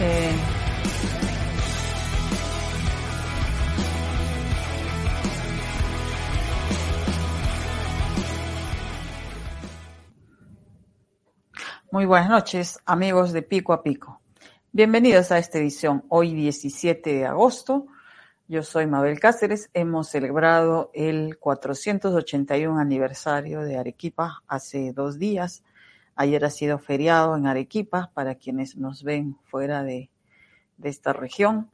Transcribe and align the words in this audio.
Eh, 0.00 0.36
Muy 11.92 12.06
buenas 12.06 12.28
noches, 12.28 12.80
amigos 12.86 13.32
de 13.32 13.42
Pico 13.42 13.72
a 13.72 13.84
Pico. 13.84 14.20
Bienvenidos 14.72 15.30
a 15.30 15.38
esta 15.38 15.58
edición, 15.58 16.04
hoy 16.08 16.34
17 16.34 17.12
de 17.18 17.24
agosto. 17.26 17.86
Yo 18.46 18.62
soy 18.62 18.86
Mabel 18.86 19.20
Cáceres. 19.20 19.70
Hemos 19.72 20.10
celebrado 20.10 20.90
el 20.92 21.38
481 21.38 22.78
aniversario 22.78 23.62
de 23.62 23.78
Arequipa 23.78 24.42
hace 24.46 24.92
dos 24.92 25.18
días. 25.18 25.64
Ayer 26.14 26.44
ha 26.44 26.50
sido 26.50 26.78
feriado 26.78 27.38
en 27.38 27.46
Arequipa 27.46 28.10
para 28.12 28.34
quienes 28.34 28.76
nos 28.76 29.02
ven 29.02 29.38
fuera 29.46 29.82
de, 29.82 30.10
esta 30.82 31.14
región. 31.14 31.70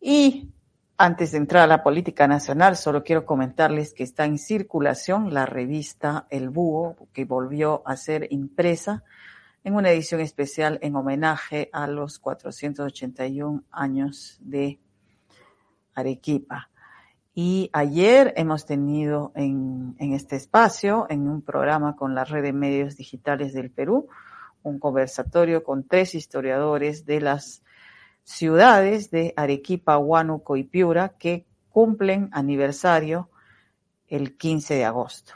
Y 0.00 0.50
antes 0.98 1.32
de 1.32 1.38
entrar 1.38 1.64
a 1.64 1.66
la 1.66 1.82
política 1.82 2.28
nacional, 2.28 2.76
solo 2.76 3.02
quiero 3.02 3.26
comentarles 3.26 3.92
que 3.92 4.04
está 4.04 4.24
en 4.24 4.38
circulación 4.38 5.34
la 5.34 5.46
revista 5.46 6.28
El 6.30 6.50
Búho, 6.50 7.08
que 7.12 7.24
volvió 7.24 7.82
a 7.86 7.96
ser 7.96 8.28
impresa 8.30 9.02
en 9.64 9.74
una 9.74 9.90
edición 9.90 10.20
especial 10.20 10.78
en 10.80 10.94
homenaje 10.94 11.70
a 11.72 11.88
los 11.88 12.20
481 12.20 13.64
años 13.72 14.38
de 14.40 14.78
Arequipa. 15.94 16.70
Y 17.34 17.70
ayer 17.72 18.34
hemos 18.36 18.66
tenido 18.66 19.32
en, 19.34 19.96
en, 19.98 20.12
este 20.12 20.36
espacio, 20.36 21.06
en 21.08 21.28
un 21.28 21.42
programa 21.42 21.96
con 21.96 22.14
la 22.14 22.24
red 22.24 22.42
de 22.42 22.52
medios 22.52 22.96
digitales 22.96 23.54
del 23.54 23.70
Perú, 23.70 24.08
un 24.62 24.78
conversatorio 24.78 25.64
con 25.64 25.86
tres 25.86 26.14
historiadores 26.14 27.06
de 27.06 27.20
las 27.20 27.62
ciudades 28.24 29.10
de 29.10 29.32
Arequipa, 29.36 29.98
Huánuco 29.98 30.56
y 30.56 30.64
Piura 30.64 31.16
que 31.18 31.46
cumplen 31.70 32.28
aniversario 32.32 33.30
el 34.08 34.36
15 34.36 34.74
de 34.74 34.84
agosto 34.84 35.34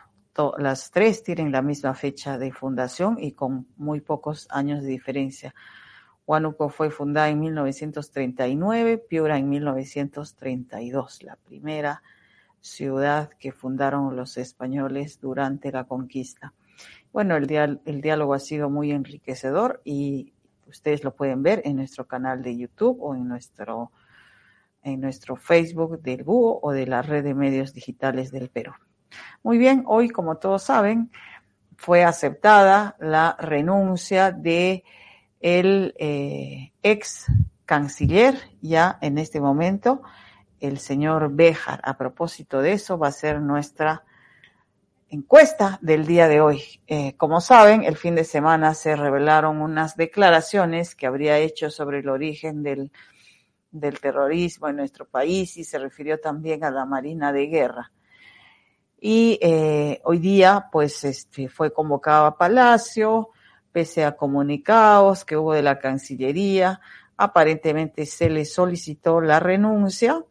las 0.59 0.91
tres 0.91 1.23
tienen 1.23 1.53
la 1.53 1.63
misma 1.63 1.95
fecha 1.95 2.39
de 2.39 2.53
fundación 2.53 3.17
y 3.19 3.33
con 3.33 3.67
muy 3.77 4.01
pocos 4.01 4.47
años 4.51 4.83
de 4.83 4.89
diferencia. 4.89 5.55
Huánuco 6.27 6.69
fue 6.69 6.91
fundada 6.91 7.29
en 7.29 7.39
1939, 7.39 8.99
Piura 8.99 9.39
en 9.39 9.49
1932, 9.49 11.23
la 11.23 11.37
primera 11.37 12.03
ciudad 12.61 13.31
que 13.39 13.53
fundaron 13.53 14.17
los 14.17 14.37
españoles 14.37 15.21
durante 15.21 15.71
la 15.71 15.85
conquista. 15.85 16.53
Bueno, 17.13 17.37
el, 17.37 18.01
diálogo 18.01 18.35
ha 18.35 18.41
sido 18.41 18.69
muy 18.69 18.91
enriquecedor 18.91 19.81
y 19.85 20.33
ustedes 20.67 21.05
lo 21.05 21.15
pueden 21.15 21.43
ver 21.43 21.63
en 21.65 21.77
nuestro 21.77 22.07
canal 22.07 22.43
de 22.43 22.57
YouTube 22.57 22.99
o 23.01 23.15
en 23.15 23.29
nuestro, 23.29 23.93
en 24.83 25.01
nuestro 25.01 25.37
Facebook 25.37 26.03
del 26.03 26.25
Búho 26.25 26.59
o 26.61 26.73
de 26.73 26.87
la 26.87 27.03
red 27.03 27.23
de 27.23 27.35
medios 27.35 27.73
digitales 27.73 28.33
del 28.33 28.49
Perú. 28.49 28.73
Muy 29.45 29.59
bien, 29.59 29.85
hoy, 29.87 30.11
como 30.11 30.39
todos 30.39 30.65
saben, 30.65 31.11
fue 31.77 32.03
aceptada 32.03 32.97
la 32.99 33.37
renuncia 33.39 34.33
de 34.33 34.83
el 35.41 35.95
eh, 35.99 36.73
ex 36.83 37.27
canciller, 37.65 38.35
ya 38.61 38.99
en 39.03 39.19
este 39.19 39.41
momento, 39.41 40.03
el 40.61 40.79
señor 40.79 41.31
Béjar. 41.33 41.81
A 41.85 41.99
propósito 41.99 42.63
de 42.63 42.73
eso, 42.73 42.99
va 42.99 43.09
a 43.09 43.13
ser 43.13 43.41
nuestra 43.41 44.05
encuesta 45.09 45.79
del 45.83 46.07
día 46.07 46.29
de 46.29 46.41
hoy. 46.41 46.63
Eh, 46.87 47.17
como 47.17 47.41
saben, 47.41 47.85
el 47.85 47.97
fin 47.97 48.15
de 48.15 48.25
semana 48.25 48.75
se 48.75 48.97
revelaron 48.97 49.61
unas 49.61 49.97
declaraciones 49.97 50.95
que 50.95 51.07
habría 51.07 51.39
hecho 51.39 51.71
sobre 51.71 52.01
el 52.01 52.09
origen 52.09 52.63
del, 52.63 52.91
del 53.71 54.01
terrorismo 54.01 54.69
en 54.69 54.77
nuestro 54.77 55.07
país 55.07 55.57
y 55.57 55.65
se 55.65 55.79
refirió 55.79 56.19
también 56.19 56.65
a 56.65 56.71
la 56.71 56.85
Marina 56.85 57.33
de 57.33 57.47
Guerra. 57.47 57.93
Y 58.99 59.39
eh, 59.43 60.01
hoy 60.05 60.19
día, 60.19 60.69
pues, 60.73 61.05
este, 61.05 61.49
fue 61.49 61.73
convocado 61.73 62.27
a 62.27 62.39
Palacio, 62.39 63.31
pese 63.77 64.07
a 64.07 64.17
comunicados 64.17 65.27
que 65.27 65.37
hubo 65.37 65.53
de 65.53 65.61
la 65.61 65.79
Cancillería, 65.79 66.81
aparentemente 67.19 68.07
se 68.07 68.31
le 68.31 68.47
solicitó 68.47 69.21
la 69.21 69.39
renuncia 69.39 70.25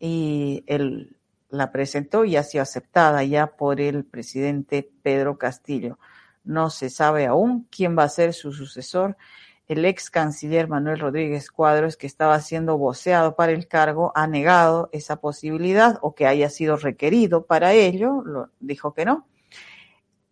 y 0.00 0.64
él 0.66 1.18
la 1.50 1.70
presentó 1.70 2.24
y 2.24 2.36
ha 2.36 2.42
sido 2.42 2.62
aceptada 2.62 3.22
ya 3.24 3.48
por 3.48 3.82
el 3.82 4.06
presidente 4.06 4.90
Pedro 5.02 5.36
Castillo. 5.36 5.98
No 6.44 6.70
se 6.70 6.88
sabe 6.88 7.26
aún 7.26 7.68
quién 7.70 7.94
va 7.94 8.04
a 8.04 8.08
ser 8.08 8.32
su 8.32 8.54
sucesor 8.54 9.18
el 9.66 9.84
ex 9.84 10.08
canciller 10.08 10.66
Manuel 10.66 10.98
Rodríguez 10.98 11.50
Cuadros, 11.50 11.98
que 11.98 12.06
estaba 12.06 12.40
siendo 12.40 12.78
voceado 12.78 13.36
para 13.36 13.52
el 13.52 13.68
cargo, 13.68 14.12
ha 14.14 14.26
negado 14.26 14.88
esa 14.92 15.16
posibilidad 15.16 15.98
o 16.00 16.14
que 16.14 16.26
haya 16.26 16.48
sido 16.48 16.78
requerido 16.78 17.44
para 17.44 17.74
ello, 17.74 18.22
lo, 18.24 18.48
dijo 18.60 18.94
que 18.94 19.04
no. 19.04 19.26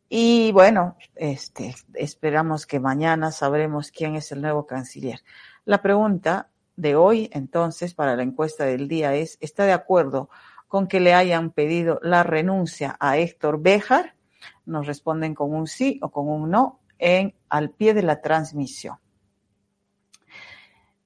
Y 0.08 0.52
bueno, 0.52 0.96
este, 1.16 1.74
esperamos 1.94 2.66
que 2.66 2.78
mañana 2.78 3.32
sabremos 3.32 3.90
quién 3.90 4.14
es 4.14 4.30
el 4.30 4.40
nuevo 4.40 4.66
canciller. 4.66 5.24
La 5.64 5.82
pregunta 5.82 6.48
de 6.76 6.94
hoy, 6.94 7.28
entonces, 7.32 7.94
para 7.94 8.14
la 8.14 8.22
encuesta 8.22 8.64
del 8.64 8.86
día 8.86 9.14
es, 9.14 9.36
¿está 9.40 9.64
de 9.64 9.72
acuerdo 9.72 10.28
con 10.68 10.86
que 10.86 11.00
le 11.00 11.12
hayan 11.12 11.50
pedido 11.50 11.98
la 12.02 12.22
renuncia 12.22 12.96
a 13.00 13.18
Héctor 13.18 13.60
Béjar? 13.60 14.14
Nos 14.64 14.86
responden 14.86 15.34
con 15.34 15.52
un 15.52 15.66
sí 15.66 15.98
o 16.02 16.10
con 16.10 16.28
un 16.28 16.50
no 16.50 16.80
en 16.98 17.34
al 17.48 17.70
pie 17.70 17.92
de 17.92 18.02
la 18.02 18.20
transmisión. 18.20 18.98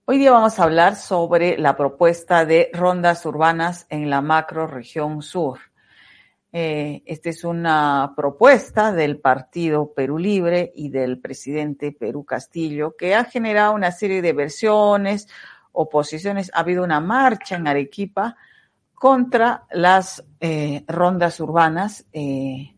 Hoy 0.04 0.18
día 0.18 0.32
vamos 0.32 0.58
a 0.58 0.64
hablar 0.64 0.96
sobre 0.96 1.56
la 1.56 1.76
propuesta 1.76 2.44
de 2.44 2.70
rondas 2.74 3.24
urbanas 3.24 3.86
en 3.88 4.10
la 4.10 4.20
macro 4.20 4.66
región 4.66 5.22
sur. 5.22 5.69
Eh, 6.52 7.02
esta 7.06 7.30
es 7.30 7.44
una 7.44 8.12
propuesta 8.16 8.92
del 8.92 9.20
Partido 9.20 9.92
Perú 9.92 10.18
Libre 10.18 10.72
y 10.74 10.90
del 10.90 11.20
presidente 11.20 11.92
Perú 11.92 12.24
Castillo 12.24 12.96
que 12.96 13.14
ha 13.14 13.24
generado 13.24 13.72
una 13.72 13.92
serie 13.92 14.20
de 14.20 14.32
versiones, 14.32 15.28
oposiciones. 15.72 16.50
Ha 16.54 16.60
habido 16.60 16.82
una 16.82 17.00
marcha 17.00 17.56
en 17.56 17.68
Arequipa 17.68 18.36
contra 18.94 19.64
las 19.70 20.24
eh, 20.40 20.84
rondas 20.88 21.38
urbanas. 21.40 22.06
Eh, 22.12 22.74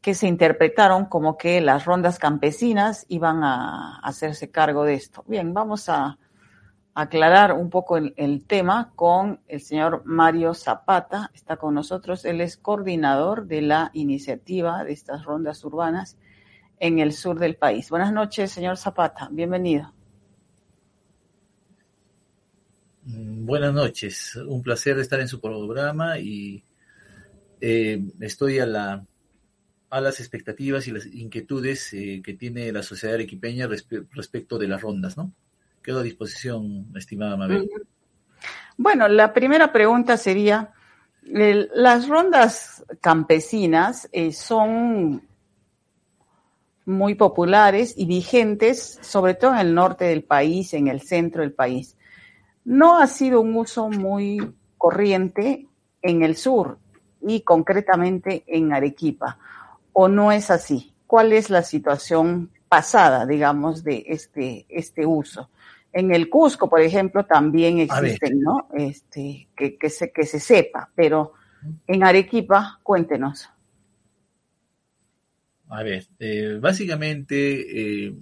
que 0.00 0.14
se 0.14 0.28
interpretaron 0.28 1.06
como 1.06 1.36
que 1.36 1.60
las 1.60 1.84
rondas 1.84 2.18
campesinas 2.18 3.04
iban 3.08 3.42
a 3.42 3.98
hacerse 3.98 4.50
cargo 4.50 4.84
de 4.84 4.94
esto. 4.94 5.24
Bien, 5.26 5.52
vamos 5.52 5.88
a 5.88 6.16
aclarar 7.00 7.52
un 7.52 7.70
poco 7.70 7.96
el, 7.96 8.12
el, 8.16 8.44
tema 8.44 8.92
con 8.96 9.38
el 9.46 9.60
señor 9.60 10.02
Mario 10.04 10.52
Zapata. 10.52 11.30
Está 11.32 11.56
con 11.56 11.72
nosotros. 11.72 12.24
Él 12.24 12.40
es 12.40 12.56
coordinador 12.56 13.46
de 13.46 13.62
la 13.62 13.92
iniciativa 13.94 14.82
de 14.82 14.94
estas 14.94 15.24
rondas 15.24 15.64
urbanas 15.64 16.18
en 16.80 16.98
el 16.98 17.12
sur 17.12 17.38
del 17.38 17.54
país. 17.54 17.88
Buenas 17.88 18.12
noches, 18.12 18.50
señor 18.50 18.78
Zapata. 18.78 19.28
Bienvenido. 19.30 19.94
Mm, 23.04 23.46
buenas 23.46 23.72
noches. 23.72 24.34
Un 24.34 24.64
placer 24.64 24.98
estar 24.98 25.20
en 25.20 25.28
su 25.28 25.40
programa 25.40 26.18
y 26.18 26.64
eh, 27.60 28.02
estoy 28.18 28.58
a 28.58 28.66
la 28.66 29.06
a 29.90 30.00
las 30.00 30.18
expectativas 30.18 30.88
y 30.88 30.90
las 30.90 31.06
inquietudes 31.06 31.94
eh, 31.94 32.20
que 32.24 32.34
tiene 32.34 32.72
la 32.72 32.82
sociedad 32.82 33.14
arequipeña 33.14 33.68
respe 33.68 34.02
respecto 34.10 34.58
de 34.58 34.66
las 34.66 34.82
rondas, 34.82 35.16
¿no? 35.16 35.32
Quedo 35.88 36.00
a 36.00 36.02
disposición, 36.02 36.88
estimada 36.96 37.34
Mabel. 37.38 37.66
Bueno, 38.76 39.08
la 39.08 39.32
primera 39.32 39.72
pregunta 39.72 40.18
sería, 40.18 40.74
las 41.22 42.06
rondas 42.06 42.84
campesinas 43.00 44.06
eh, 44.12 44.34
son 44.34 45.26
muy 46.84 47.14
populares 47.14 47.94
y 47.96 48.04
vigentes, 48.04 48.98
sobre 49.00 49.32
todo 49.32 49.54
en 49.54 49.60
el 49.60 49.74
norte 49.74 50.04
del 50.04 50.24
país, 50.24 50.74
en 50.74 50.88
el 50.88 51.00
centro 51.00 51.40
del 51.40 51.54
país. 51.54 51.96
No 52.66 52.98
ha 52.98 53.06
sido 53.06 53.40
un 53.40 53.56
uso 53.56 53.88
muy 53.88 54.56
corriente 54.76 55.68
en 56.02 56.22
el 56.22 56.36
sur 56.36 56.78
y 57.22 57.40
concretamente 57.40 58.44
en 58.46 58.74
Arequipa 58.74 59.38
o 59.94 60.06
no 60.06 60.32
es 60.32 60.50
así? 60.50 60.92
¿Cuál 61.06 61.32
es 61.32 61.48
la 61.48 61.62
situación 61.62 62.50
pasada, 62.68 63.24
digamos, 63.24 63.82
de 63.82 64.04
este, 64.06 64.66
este 64.68 65.06
uso? 65.06 65.48
En 65.92 66.14
el 66.14 66.28
Cusco, 66.28 66.68
por 66.68 66.80
ejemplo, 66.80 67.24
también 67.24 67.78
existen, 67.78 68.40
¿no? 68.40 68.68
Este, 68.76 69.48
que, 69.56 69.76
que, 69.76 69.90
se, 69.90 70.12
que 70.12 70.24
se 70.24 70.38
sepa, 70.38 70.90
pero 70.94 71.32
en 71.86 72.04
Arequipa, 72.04 72.78
cuéntenos. 72.82 73.48
A 75.70 75.82
ver, 75.82 76.06
eh, 76.18 76.58
básicamente 76.60 78.06
eh, 78.06 78.14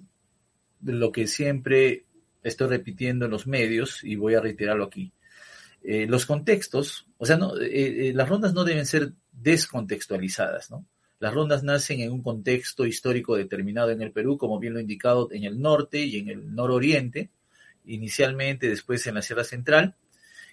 lo 0.82 1.12
que 1.12 1.26
siempre 1.26 2.04
estoy 2.42 2.68
repitiendo 2.68 3.24
en 3.26 3.30
los 3.32 3.46
medios 3.46 4.02
y 4.04 4.16
voy 4.16 4.34
a 4.34 4.40
reiterarlo 4.40 4.84
aquí. 4.84 5.12
eh, 5.88 6.06
los 6.08 6.26
contextos, 6.26 7.06
o 7.16 7.24
sea, 7.24 7.36
no, 7.36 7.52
eh, 7.60 8.12
las 8.12 8.28
rondas 8.28 8.52
no 8.52 8.64
deben 8.64 8.86
ser 8.86 9.12
descontextualizadas, 9.30 10.68
¿no? 10.70 10.84
Las 11.20 11.32
rondas 11.32 11.62
nacen 11.62 12.00
en 12.00 12.10
un 12.10 12.22
contexto 12.22 12.84
histórico 12.84 13.36
determinado 13.36 13.90
en 13.90 14.02
el 14.02 14.10
Perú, 14.10 14.36
como 14.36 14.58
bien 14.58 14.72
lo 14.72 14.80
he 14.80 14.82
indicado, 14.82 15.28
en 15.30 15.44
el 15.44 15.60
norte 15.60 16.00
y 16.00 16.18
en 16.18 16.28
el 16.28 16.54
nororiente, 16.54 17.30
inicialmente, 17.86 18.68
después 18.68 19.06
en 19.06 19.14
la 19.14 19.22
Sierra 19.22 19.44
Central, 19.44 19.96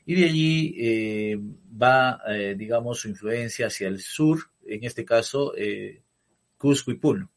y 0.06 0.15
de 0.15 0.25
allí 0.25 0.75
eh, 0.77 1.39
va, 1.81 2.21
eh, 2.27 2.56
digamos, 2.57 3.00
su 3.00 3.09
influencia 3.09 3.68
hacia 3.68 3.88
el 3.88 4.01
sur, 4.01 4.39
en 4.65 4.83
este 4.83 5.06
caso, 5.06 5.53
eh, 5.56 6.01
Cusco 6.57 6.91
y 6.91 6.95
Puno. 6.95 7.31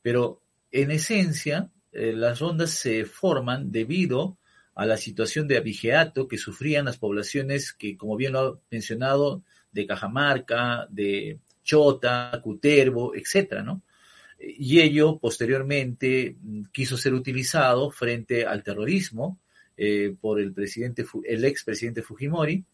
Pero 0.00 0.42
en 0.70 0.90
esencia, 0.90 1.70
las 1.92 2.40
rondas 2.40 2.70
se 2.70 3.04
forman 3.04 3.70
debido 3.70 4.38
a 4.74 4.86
la 4.86 4.96
situación 4.96 5.46
de 5.46 5.58
abigeato 5.58 6.26
que 6.26 6.38
sufrían 6.38 6.86
las 6.86 6.96
poblaciones 6.96 7.74
que, 7.74 7.96
como 7.96 8.16
bien 8.16 8.32
lo 8.32 8.40
ha 8.40 8.58
mencionado, 8.70 9.42
de 9.70 9.86
Cajamarca, 9.86 10.86
de 10.90 11.38
Chota, 11.62 12.40
Cutervo, 12.42 13.14
etcétera, 13.14 13.62
¿no? 13.62 13.82
Y 14.44 14.80
ello 14.80 15.18
posteriormente 15.18 16.36
quiso 16.72 16.96
ser 16.96 17.14
utilizado 17.14 17.90
frente 17.90 18.44
al 18.44 18.62
terrorismo 18.62 19.38
eh, 19.76 20.14
por 20.20 20.40
el 20.40 20.52
presidente, 20.52 21.04
el 21.24 21.44
expresidente 21.44 22.02
Fujimori, 22.02 22.64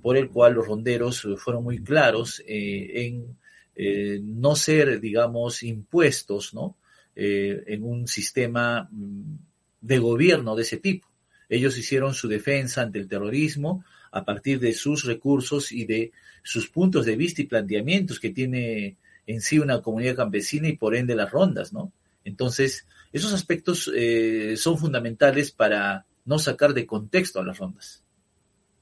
por 0.00 0.16
el 0.16 0.28
cual 0.28 0.54
los 0.54 0.66
ronderos 0.66 1.26
fueron 1.36 1.64
muy 1.64 1.82
claros 1.82 2.42
eh, 2.46 3.06
en 3.06 3.36
eh, 3.74 4.20
no 4.22 4.56
ser, 4.56 5.00
digamos, 5.00 5.62
impuestos, 5.62 6.54
¿no? 6.54 6.76
en 7.18 7.82
un 7.82 8.06
sistema 8.06 8.86
mm, 8.90 9.36
de 9.80 9.98
gobierno 9.98 10.54
de 10.54 10.62
ese 10.62 10.76
tipo. 10.76 11.08
Ellos 11.48 11.78
hicieron 11.78 12.12
su 12.12 12.28
defensa 12.28 12.82
ante 12.82 12.98
el 12.98 13.08
terrorismo 13.08 13.84
a 14.12 14.24
partir 14.24 14.60
de 14.60 14.74
sus 14.74 15.04
recursos 15.04 15.72
y 15.72 15.86
de 15.86 16.12
sus 16.42 16.68
puntos 16.68 17.06
de 17.06 17.16
vista 17.16 17.42
y 17.42 17.46
planteamientos 17.46 18.20
que 18.20 18.30
tiene 18.30 18.96
en 19.26 19.40
sí 19.40 19.58
una 19.58 19.82
comunidad 19.82 20.16
campesina 20.16 20.68
y 20.68 20.76
por 20.76 20.94
ende 20.94 21.14
las 21.14 21.30
rondas, 21.30 21.72
¿no? 21.72 21.92
Entonces, 22.24 22.86
esos 23.12 23.32
aspectos 23.32 23.90
eh, 23.94 24.56
son 24.56 24.78
fundamentales 24.78 25.52
para 25.52 26.06
no 26.24 26.38
sacar 26.38 26.74
de 26.74 26.86
contexto 26.86 27.40
a 27.40 27.44
las 27.44 27.58
rondas. 27.58 28.02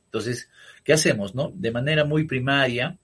Entonces, 0.07 0.49
¿qué 0.83 0.93
hacemos, 0.93 1.35
no? 1.35 1.53
De 1.55 1.71
manera 1.71 2.05
muy 2.05 2.25
primaria, 2.25 2.99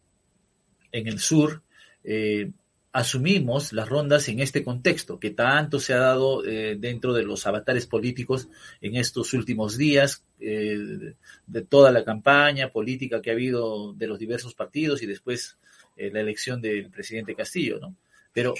en 0.93 1.07
el 1.07 1.19
sur, 1.19 1.63
eh, 2.05 2.51
asumimos 2.93 3.73
las 3.73 3.89
rondas 3.89 4.29
en 4.29 4.41
este 4.41 4.65
contexto 4.65 5.21
que 5.21 5.31
tanto 5.31 5.79
se 5.79 5.93
ha 5.93 5.99
dado 5.99 6.45
eh, 6.45 6.77
dentro 6.79 7.13
de 7.13 7.23
los 7.23 7.47
avatares 7.47 7.87
políticos 7.87 8.49
en 8.81 8.97
estos 8.97 9.33
últimos 9.35 9.77
días, 9.77 10.25
de 10.39 11.63
toda 11.69 11.93
la 11.93 12.03
campaña 12.03 12.73
política 12.73 13.21
que 13.21 13.29
ha 13.29 13.35
habido 13.35 13.93
de 13.93 14.07
los 14.07 14.19
diversos 14.19 14.55
partidos 14.55 15.03
y 15.03 15.07
después 15.07 15.59
eh, 16.01 16.11
la 16.13 16.21
elección 16.21 16.61
del 16.61 16.91
presidente 16.91 17.35
Castillo, 17.35 17.79
¿no? 17.79 17.97
Pero 18.33 18.55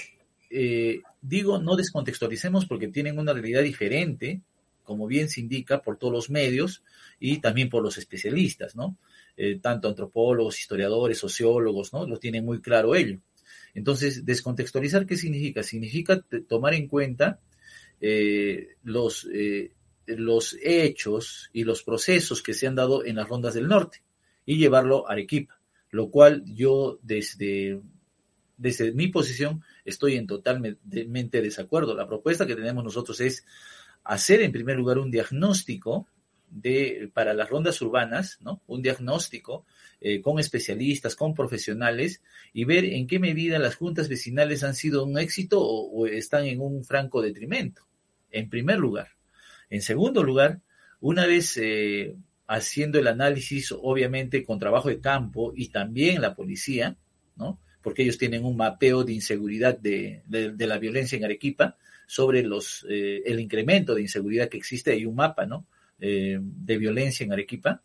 digo, 1.21 1.59
no 1.59 1.77
descontextualicemos 1.77 2.65
porque 2.65 2.89
tienen 2.89 3.17
una 3.17 3.31
realidad 3.31 3.63
diferente, 3.63 4.41
como 4.83 5.07
bien 5.07 5.29
se 5.29 5.39
indica 5.39 5.81
por 5.81 5.97
todos 5.97 6.11
los 6.11 6.29
medios 6.29 6.83
y 7.21 7.37
también 7.37 7.69
por 7.69 7.81
los 7.81 7.97
especialistas, 7.97 8.75
¿no? 8.75 8.97
tanto 9.61 9.87
antropólogos, 9.87 10.59
historiadores, 10.59 11.19
sociólogos, 11.19 11.93
¿no? 11.93 12.05
Lo 12.05 12.19
tienen 12.19 12.43
muy 12.43 12.59
claro 12.59 12.95
ello. 12.95 13.19
Entonces, 13.73 14.25
descontextualizar, 14.25 15.05
¿qué 15.05 15.15
significa? 15.15 15.63
Significa 15.63 16.21
tomar 16.47 16.73
en 16.73 16.87
cuenta 16.87 17.39
eh, 17.99 18.75
los, 18.83 19.27
eh, 19.31 19.71
los 20.07 20.57
hechos 20.61 21.49
y 21.53 21.63
los 21.63 21.83
procesos 21.83 22.41
que 22.41 22.53
se 22.53 22.67
han 22.67 22.75
dado 22.75 23.05
en 23.05 23.15
las 23.15 23.27
rondas 23.27 23.53
del 23.53 23.67
norte 23.67 24.01
y 24.45 24.57
llevarlo 24.57 25.07
a 25.07 25.13
Arequipa, 25.13 25.59
lo 25.91 26.09
cual 26.09 26.43
yo 26.45 26.99
desde, 27.03 27.81
desde 28.57 28.91
mi 28.93 29.09
posición 29.09 29.63
estoy 29.85 30.15
en 30.15 30.25
totalmente 30.25 31.41
desacuerdo. 31.41 31.93
La 31.93 32.07
propuesta 32.07 32.47
que 32.47 32.55
tenemos 32.55 32.83
nosotros 32.83 33.19
es 33.21 33.45
hacer 34.03 34.41
en 34.41 34.51
primer 34.51 34.77
lugar 34.77 34.97
un 34.97 35.11
diagnóstico 35.11 36.07
de, 36.49 37.09
para 37.13 37.33
las 37.33 37.49
rondas 37.49 37.81
urbanas, 37.81 38.37
¿no? 38.41 38.61
Un 38.67 38.81
diagnóstico 38.81 39.65
eh, 40.01 40.21
con 40.21 40.39
especialistas, 40.39 41.15
con 41.15 41.33
profesionales 41.33 42.21
y 42.53 42.65
ver 42.65 42.85
en 42.85 43.07
qué 43.07 43.19
medida 43.19 43.59
las 43.59 43.75
juntas 43.75 44.09
vecinales 44.09 44.63
han 44.63 44.75
sido 44.75 45.05
un 45.05 45.17
éxito 45.17 45.61
o, 45.61 46.07
están 46.07 46.45
en 46.45 46.59
un 46.59 46.83
franco 46.83 47.21
detrimento, 47.21 47.83
en 48.31 48.49
primer 48.49 48.79
lugar. 48.79 49.09
En 49.69 49.81
segundo 49.81 50.23
lugar, 50.23 50.59
una 50.99 51.25
vez 51.25 51.57
eh, 51.57 52.15
haciendo 52.51 52.99
el 52.99 53.07
análisis, 53.07 53.71
obviamente 53.71 54.43
con 54.43 54.59
trabajo 54.59 54.89
de 54.89 54.99
campo 54.99 55.53
y 55.55 55.69
también 55.69 56.21
la 56.21 56.35
policía, 56.35 56.97
¿no? 57.37 57.61
Porque 57.81 58.03
ellos 58.03 58.17
tienen 58.17 58.43
un 58.43 58.57
mapeo 58.57 59.05
de 59.05 59.13
inseguridad 59.13 59.77
de, 59.77 60.21
de, 60.27 60.67
la 60.67 60.77
violencia 60.77 61.17
en 61.17 61.23
Arequipa 61.23 61.77
sobre 62.05 62.43
los, 62.43 62.85
eh, 62.89 63.23
el 63.25 63.39
incremento 63.39 63.95
de 63.95 64.01
inseguridad 64.01 64.49
que 64.49 64.57
existe, 64.57 64.91
hay 64.91 65.05
un 65.05 65.15
mapa, 65.15 65.45
¿no? 65.45 65.65
Eh, 65.97 66.37
de 66.41 66.77
violencia 66.77 67.23
en 67.23 67.31
Arequipa, 67.31 67.83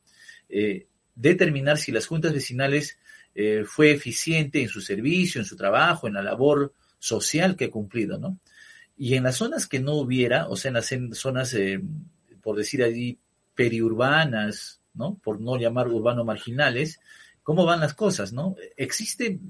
eh, 0.48 0.88
determinar 1.14 1.78
si 1.78 1.92
las 1.92 2.06
juntas 2.06 2.32
vecinales 2.32 2.98
fue 3.66 3.90
eficiente 3.90 4.62
en 4.62 4.68
su 4.68 4.80
servicio, 4.80 5.42
en 5.42 5.44
su 5.44 5.56
trabajo, 5.56 6.06
en 6.06 6.14
la 6.14 6.22
labor 6.22 6.72
social 6.98 7.54
que 7.54 7.66
ha 7.66 7.70
cumplido, 7.70 8.18
¿no? 8.18 8.40
Y 8.96 9.14
en 9.14 9.24
las 9.24 9.36
zonas 9.36 9.66
que 9.66 9.78
no 9.78 9.92
hubiera, 9.96 10.48
o 10.48 10.56
sea, 10.56 10.70
en 10.70 10.74
las 10.76 10.90
zonas, 11.12 11.54
por 12.40 12.56
decir 12.56 12.82
allí, 12.82 13.18
periurbanas, 13.56 14.80
¿no? 14.94 15.18
Por 15.18 15.40
no 15.40 15.56
llamar 15.56 15.88
urbano 15.88 16.24
marginales, 16.24 17.00
¿cómo 17.42 17.64
van 17.64 17.80
las 17.80 17.94
cosas, 17.94 18.32
no? 18.32 18.54
Existe, 18.76 19.40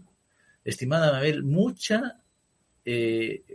estimada 0.65 1.13
Mabel, 1.13 1.43
mucha, 1.43 2.21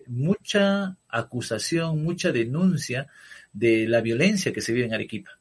mucha 0.07 0.97
acusación, 1.07 2.03
mucha 2.03 2.31
denuncia 2.31 3.07
de 3.53 3.87
la 3.87 4.01
violencia 4.01 4.53
que 4.53 4.61
se 4.61 4.73
vive 4.73 4.85
en 4.85 4.93
Arequipa. 4.93 5.39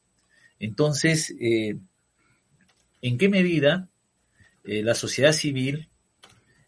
Entonces, 0.58 1.34
eh, 1.40 1.76
¿en 3.02 3.18
qué 3.18 3.28
medida 3.28 3.88
eh, 4.64 4.82
la 4.82 4.94
sociedad 4.94 5.32
civil, 5.32 5.88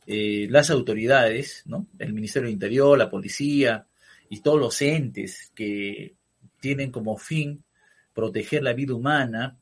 eh, 0.06 0.46
las 0.50 0.70
autoridades, 0.70 1.62
¿no? 1.66 1.86
el 1.98 2.14
Ministerio 2.14 2.46
del 2.46 2.54
Interior, 2.54 2.98
la 2.98 3.10
policía 3.10 3.86
y 4.30 4.40
todos 4.40 4.58
los 4.58 4.80
entes 4.80 5.52
que 5.54 6.14
tienen 6.60 6.90
como 6.90 7.18
fin 7.18 7.62
proteger 8.14 8.62
la 8.62 8.72
vida 8.72 8.94
humana, 8.94 9.58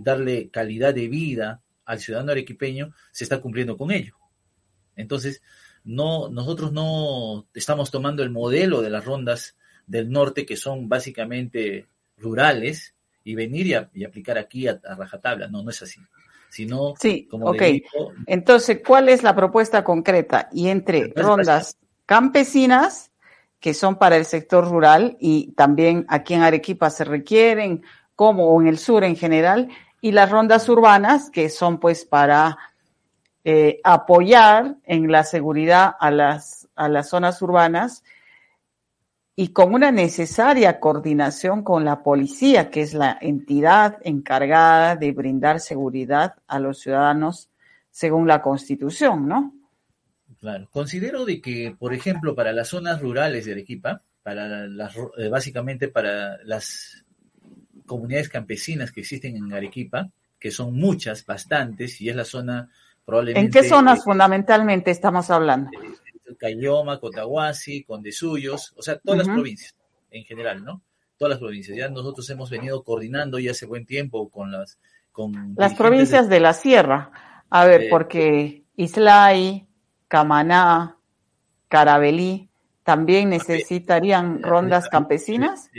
darle 0.00 0.50
calidad 0.50 0.94
de 0.94 1.08
vida 1.08 1.62
al 1.84 2.00
ciudadano 2.00 2.32
arequipeño, 2.32 2.92
se 3.10 3.24
está 3.24 3.40
cumpliendo 3.40 3.76
con 3.76 3.90
ello. 3.90 4.16
Entonces, 4.96 5.42
no, 5.84 6.28
nosotros 6.28 6.72
no 6.72 7.46
estamos 7.54 7.90
tomando 7.90 8.22
el 8.22 8.30
modelo 8.30 8.82
de 8.82 8.90
las 8.90 9.04
rondas 9.04 9.56
del 9.86 10.10
norte 10.10 10.46
que 10.46 10.56
son 10.56 10.88
básicamente 10.88 11.88
rurales 12.16 12.94
y 13.24 13.34
venir 13.34 13.88
y, 13.92 14.04
aplicar 14.04 14.38
aquí 14.38 14.68
a, 14.68 14.80
rajatabla. 14.96 15.48
No, 15.48 15.62
no 15.62 15.70
es 15.70 15.82
así. 15.82 16.00
Sino, 16.50 16.94
sí, 17.00 17.26
como 17.30 17.46
ok. 17.46 17.62
Entonces, 18.26 18.80
¿cuál 18.86 19.08
es 19.08 19.22
la 19.22 19.34
propuesta 19.34 19.82
concreta? 19.82 20.48
Y 20.52 20.68
entre 20.68 21.12
rondas 21.16 21.78
campesinas, 22.04 23.10
que 23.62 23.74
son 23.74 23.94
para 23.94 24.16
el 24.16 24.26
sector 24.26 24.68
rural 24.68 25.16
y 25.20 25.52
también 25.52 26.04
aquí 26.08 26.34
en 26.34 26.42
Arequipa 26.42 26.90
se 26.90 27.04
requieren, 27.04 27.82
como 28.16 28.60
en 28.60 28.66
el 28.66 28.76
sur 28.76 29.04
en 29.04 29.14
general, 29.14 29.68
y 30.00 30.10
las 30.10 30.30
rondas 30.30 30.68
urbanas, 30.68 31.30
que 31.30 31.48
son 31.48 31.78
pues 31.78 32.04
para 32.04 32.58
eh, 33.44 33.80
apoyar 33.84 34.74
en 34.84 35.10
la 35.12 35.22
seguridad 35.22 35.94
a 36.00 36.10
las, 36.10 36.68
a 36.74 36.88
las 36.88 37.08
zonas 37.08 37.40
urbanas 37.40 38.02
y 39.36 39.48
con 39.52 39.74
una 39.74 39.92
necesaria 39.92 40.80
coordinación 40.80 41.62
con 41.62 41.84
la 41.84 42.02
policía, 42.02 42.68
que 42.68 42.82
es 42.82 42.94
la 42.94 43.16
entidad 43.20 43.98
encargada 44.02 44.96
de 44.96 45.12
brindar 45.12 45.60
seguridad 45.60 46.34
a 46.48 46.58
los 46.58 46.80
ciudadanos 46.80 47.48
según 47.92 48.26
la 48.26 48.42
Constitución, 48.42 49.28
¿no? 49.28 49.54
Claro, 50.42 50.68
considero 50.72 51.24
de 51.24 51.40
que, 51.40 51.76
por 51.78 51.94
ejemplo, 51.94 52.34
para 52.34 52.52
las 52.52 52.66
zonas 52.66 53.00
rurales 53.00 53.44
de 53.44 53.52
Arequipa, 53.52 54.02
para 54.24 54.66
las, 54.66 54.96
eh, 55.16 55.28
básicamente 55.28 55.86
para 55.86 56.42
las 56.42 57.04
comunidades 57.86 58.28
campesinas 58.28 58.90
que 58.90 59.02
existen 59.02 59.36
en 59.36 59.52
Arequipa, 59.52 60.10
que 60.40 60.50
son 60.50 60.74
muchas, 60.74 61.24
bastantes, 61.24 62.00
y 62.00 62.08
es 62.08 62.16
la 62.16 62.24
zona 62.24 62.68
probablemente... 63.04 63.46
¿En 63.46 63.52
qué 63.52 63.68
zonas 63.68 64.02
fundamentalmente 64.02 64.90
estamos 64.90 65.30
hablando? 65.30 65.70
Cayoma, 66.36 66.98
Cotahuasi, 66.98 67.84
Condesuyos, 67.84 68.72
o 68.76 68.82
sea, 68.82 68.98
todas 68.98 69.18
las 69.18 69.28
provincias 69.28 69.76
en 70.10 70.24
general, 70.24 70.64
¿no? 70.64 70.82
Todas 71.18 71.34
las 71.34 71.38
provincias. 71.38 71.78
Ya 71.78 71.88
nosotros 71.88 72.28
hemos 72.30 72.50
venido 72.50 72.82
coordinando 72.82 73.38
ya 73.38 73.52
hace 73.52 73.64
buen 73.64 73.86
tiempo 73.86 74.28
con 74.28 74.50
las... 74.50 74.80
Con 75.12 75.54
las 75.56 75.74
provincias 75.74 76.28
de... 76.28 76.40
la 76.40 76.52
sierra. 76.52 77.12
A 77.48 77.64
ver, 77.64 77.88
porque 77.90 78.64
Islay, 78.74 79.68
Camaná, 80.12 80.98
Carabelí, 81.68 82.50
¿también 82.82 83.30
necesitarían 83.30 84.42
rondas 84.42 84.90
campesinas? 84.90 85.70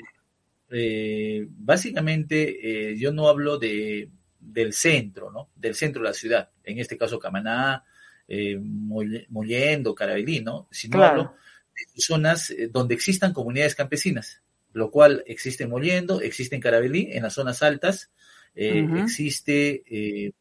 Eh, 0.72 1.46
básicamente, 1.50 2.90
eh, 2.90 2.98
yo 2.98 3.14
no 3.14 3.28
hablo 3.28 3.60
de, 3.60 4.10
del 4.40 4.74
centro, 4.74 5.32
¿no? 5.32 5.50
Del 5.56 5.76
centro 5.76 6.02
de 6.02 6.08
la 6.08 6.16
ciudad, 6.16 6.50
en 6.64 6.80
este 6.80 6.98
caso 6.98 7.20
Camaná, 7.20 7.84
eh, 8.28 8.58
Mollendo, 8.60 9.94
Carabelí, 9.94 10.40
¿no? 10.40 10.68
Sino 10.72 11.04
hablo 11.04 11.36
de 11.76 12.02
zonas 12.02 12.50
eh, 12.50 12.70
donde 12.74 12.96
existan 12.96 13.34
comunidades 13.34 13.76
campesinas, 13.76 14.42
lo 14.72 14.90
cual 14.90 15.24
existe 15.28 15.66
en 15.66 15.70
Mollendo, 15.70 16.22
existe 16.22 16.56
en 16.56 16.62
Carabelí, 16.64 17.10
en 17.12 17.22
las 17.22 17.36
zonas 17.36 17.62
altas, 17.62 18.10
eh, 18.56 18.84
existe 18.98 19.84
eh, 19.86 20.32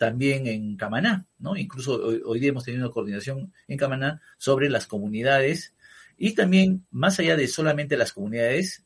también 0.00 0.46
en 0.46 0.78
Camaná, 0.78 1.26
¿no? 1.38 1.58
Incluso 1.58 1.92
hoy, 2.24 2.40
día 2.40 2.48
hemos 2.48 2.64
tenido 2.64 2.86
una 2.86 2.92
coordinación 2.92 3.52
en 3.68 3.76
Camaná 3.76 4.22
sobre 4.38 4.70
las 4.70 4.86
comunidades 4.86 5.74
y 6.16 6.32
también, 6.34 6.86
más 6.90 7.20
allá 7.20 7.36
de 7.36 7.46
solamente 7.46 7.98
las 7.98 8.14
comunidades, 8.14 8.82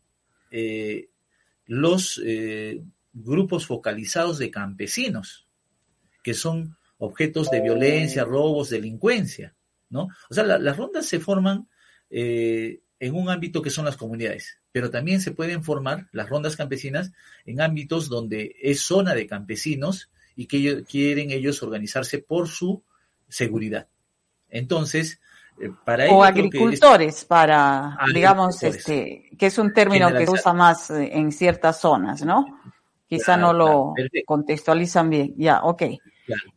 los 1.66 2.20
grupos 3.12 3.64
focalizados 3.64 4.38
de 4.38 4.50
campesinos, 4.50 5.46
que 6.24 6.34
son 6.34 6.76
objetos 6.98 7.48
de 7.48 7.60
violencia, 7.60 8.24
robos, 8.24 8.70
delincuencia, 8.70 9.54
¿no? 9.90 10.08
O 10.28 10.34
sea, 10.34 10.42
las 10.42 10.76
rondas 10.76 11.06
se 11.06 11.20
forman 11.20 11.68
eh, 12.10 12.80
en 12.98 13.14
un 13.14 13.30
ámbito 13.30 13.62
que 13.62 13.70
son 13.70 13.84
las 13.84 13.96
comunidades, 13.96 14.58
pero 14.72 14.90
también 14.90 15.20
se 15.20 15.30
pueden 15.30 15.62
formar 15.62 16.08
las 16.10 16.28
rondas 16.28 16.56
campesinas 16.56 17.12
en 17.44 17.60
ámbitos 17.60 18.08
donde 18.08 18.56
es 18.60 18.80
zona 18.80 19.14
de 19.14 19.28
campesinos 19.28 20.10
y 20.36 20.46
que 20.46 20.84
quieren 20.84 21.30
ellos 21.30 21.62
organizarse 21.62 22.18
por 22.18 22.48
su 22.48 22.82
seguridad. 23.28 23.86
Entonces, 24.48 25.20
eh, 25.60 25.70
para 25.84 26.10
o 26.10 26.22
agricultores, 26.22 27.24
para, 27.24 27.96
digamos, 28.12 28.62
este, 28.62 29.30
que 29.38 29.46
es 29.46 29.58
un 29.58 29.72
término 29.72 30.12
que 30.12 30.26
se 30.26 30.32
usa 30.32 30.52
más 30.52 30.90
eh, 30.90 31.10
en 31.12 31.30
ciertas 31.32 31.80
zonas, 31.80 32.22
¿no? 32.22 32.44
Quizá 33.06 33.36
no 33.36 33.52
lo 33.52 33.94
contextualizan 34.26 35.10
bien. 35.10 35.34
Ya, 35.36 35.62
ok. 35.62 35.82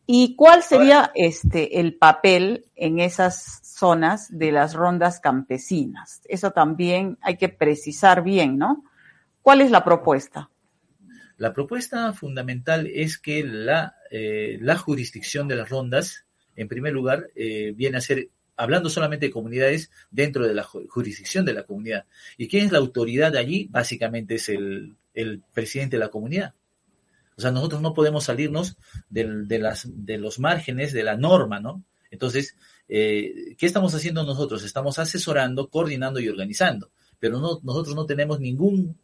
¿Y 0.05 0.35
cuál 0.35 0.63
sería 0.63 1.11
este 1.13 1.79
el 1.79 1.95
papel 1.95 2.65
en 2.75 2.99
esas 2.99 3.61
zonas 3.63 4.27
de 4.35 4.51
las 4.51 4.73
rondas 4.73 5.19
campesinas? 5.19 6.21
Eso 6.25 6.51
también 6.51 7.17
hay 7.21 7.37
que 7.37 7.49
precisar 7.49 8.23
bien, 8.23 8.57
¿no? 8.57 8.83
¿Cuál 9.41 9.61
es 9.61 9.69
la 9.69 9.83
propuesta? 9.83 10.49
La 11.37 11.53
propuesta 11.53 12.11
fundamental 12.13 12.87
es 12.87 13.17
que 13.17 13.43
la, 13.43 13.95
eh, 14.09 14.57
la 14.61 14.77
jurisdicción 14.77 15.47
de 15.47 15.55
las 15.55 15.69
rondas, 15.69 16.25
en 16.55 16.67
primer 16.67 16.93
lugar, 16.93 17.29
eh, 17.35 17.73
viene 17.75 17.97
a 17.97 18.01
ser, 18.01 18.29
hablando 18.55 18.89
solamente 18.89 19.27
de 19.27 19.31
comunidades, 19.31 19.91
dentro 20.09 20.47
de 20.47 20.55
la 20.55 20.63
jurisdicción 20.63 21.45
de 21.45 21.53
la 21.53 21.63
comunidad. 21.63 22.05
¿Y 22.37 22.47
quién 22.47 22.65
es 22.65 22.71
la 22.71 22.79
autoridad 22.79 23.35
allí? 23.35 23.67
Básicamente 23.69 24.35
es 24.35 24.49
el, 24.49 24.95
el 25.13 25.43
presidente 25.53 25.97
de 25.97 25.99
la 25.99 26.09
comunidad. 26.09 26.55
O 27.37 27.41
sea, 27.41 27.51
nosotros 27.51 27.81
no 27.83 27.93
podemos 27.93 28.23
salirnos 28.23 28.77
de, 29.09 29.59
las, 29.59 29.87
de 29.93 30.17
los 30.17 30.39
márgenes 30.39 30.91
de 30.91 31.03
la 31.03 31.17
norma, 31.17 31.59
¿no? 31.59 31.83
Entonces, 32.09 32.55
eh, 32.89 33.55
¿qué 33.59 33.67
estamos 33.67 33.93
haciendo 33.93 34.23
nosotros? 34.23 34.63
Estamos 34.63 34.97
asesorando, 34.97 35.69
coordinando 35.69 36.19
y 36.19 36.29
organizando, 36.29 36.89
pero 37.19 37.39
no, 37.39 37.59
nosotros 37.61 37.95
no 37.95 38.07
tenemos 38.07 38.39
ningún 38.39 38.97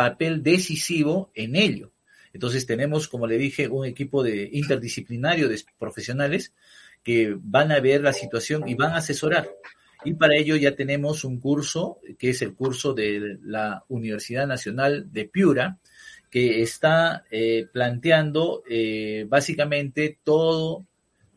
papel 0.00 0.42
decisivo 0.42 1.30
en 1.34 1.56
ello. 1.56 1.92
Entonces 2.32 2.64
tenemos, 2.64 3.06
como 3.06 3.26
le 3.26 3.36
dije, 3.36 3.68
un 3.68 3.84
equipo 3.84 4.22
de 4.22 4.48
interdisciplinario 4.50 5.46
de 5.46 5.62
profesionales 5.78 6.54
que 7.02 7.36
van 7.38 7.70
a 7.70 7.80
ver 7.80 8.00
la 8.00 8.14
situación 8.14 8.66
y 8.66 8.74
van 8.74 8.92
a 8.92 8.96
asesorar. 8.96 9.50
Y 10.02 10.14
para 10.14 10.36
ello 10.36 10.56
ya 10.56 10.74
tenemos 10.74 11.22
un 11.24 11.38
curso, 11.38 11.98
que 12.18 12.30
es 12.30 12.40
el 12.40 12.54
curso 12.54 12.94
de 12.94 13.36
la 13.42 13.84
Universidad 13.88 14.46
Nacional 14.46 15.12
de 15.12 15.26
Piura, 15.26 15.76
que 16.30 16.62
está 16.62 17.26
eh, 17.30 17.66
planteando 17.70 18.62
eh, 18.70 19.26
básicamente 19.28 20.18
todo, 20.24 20.86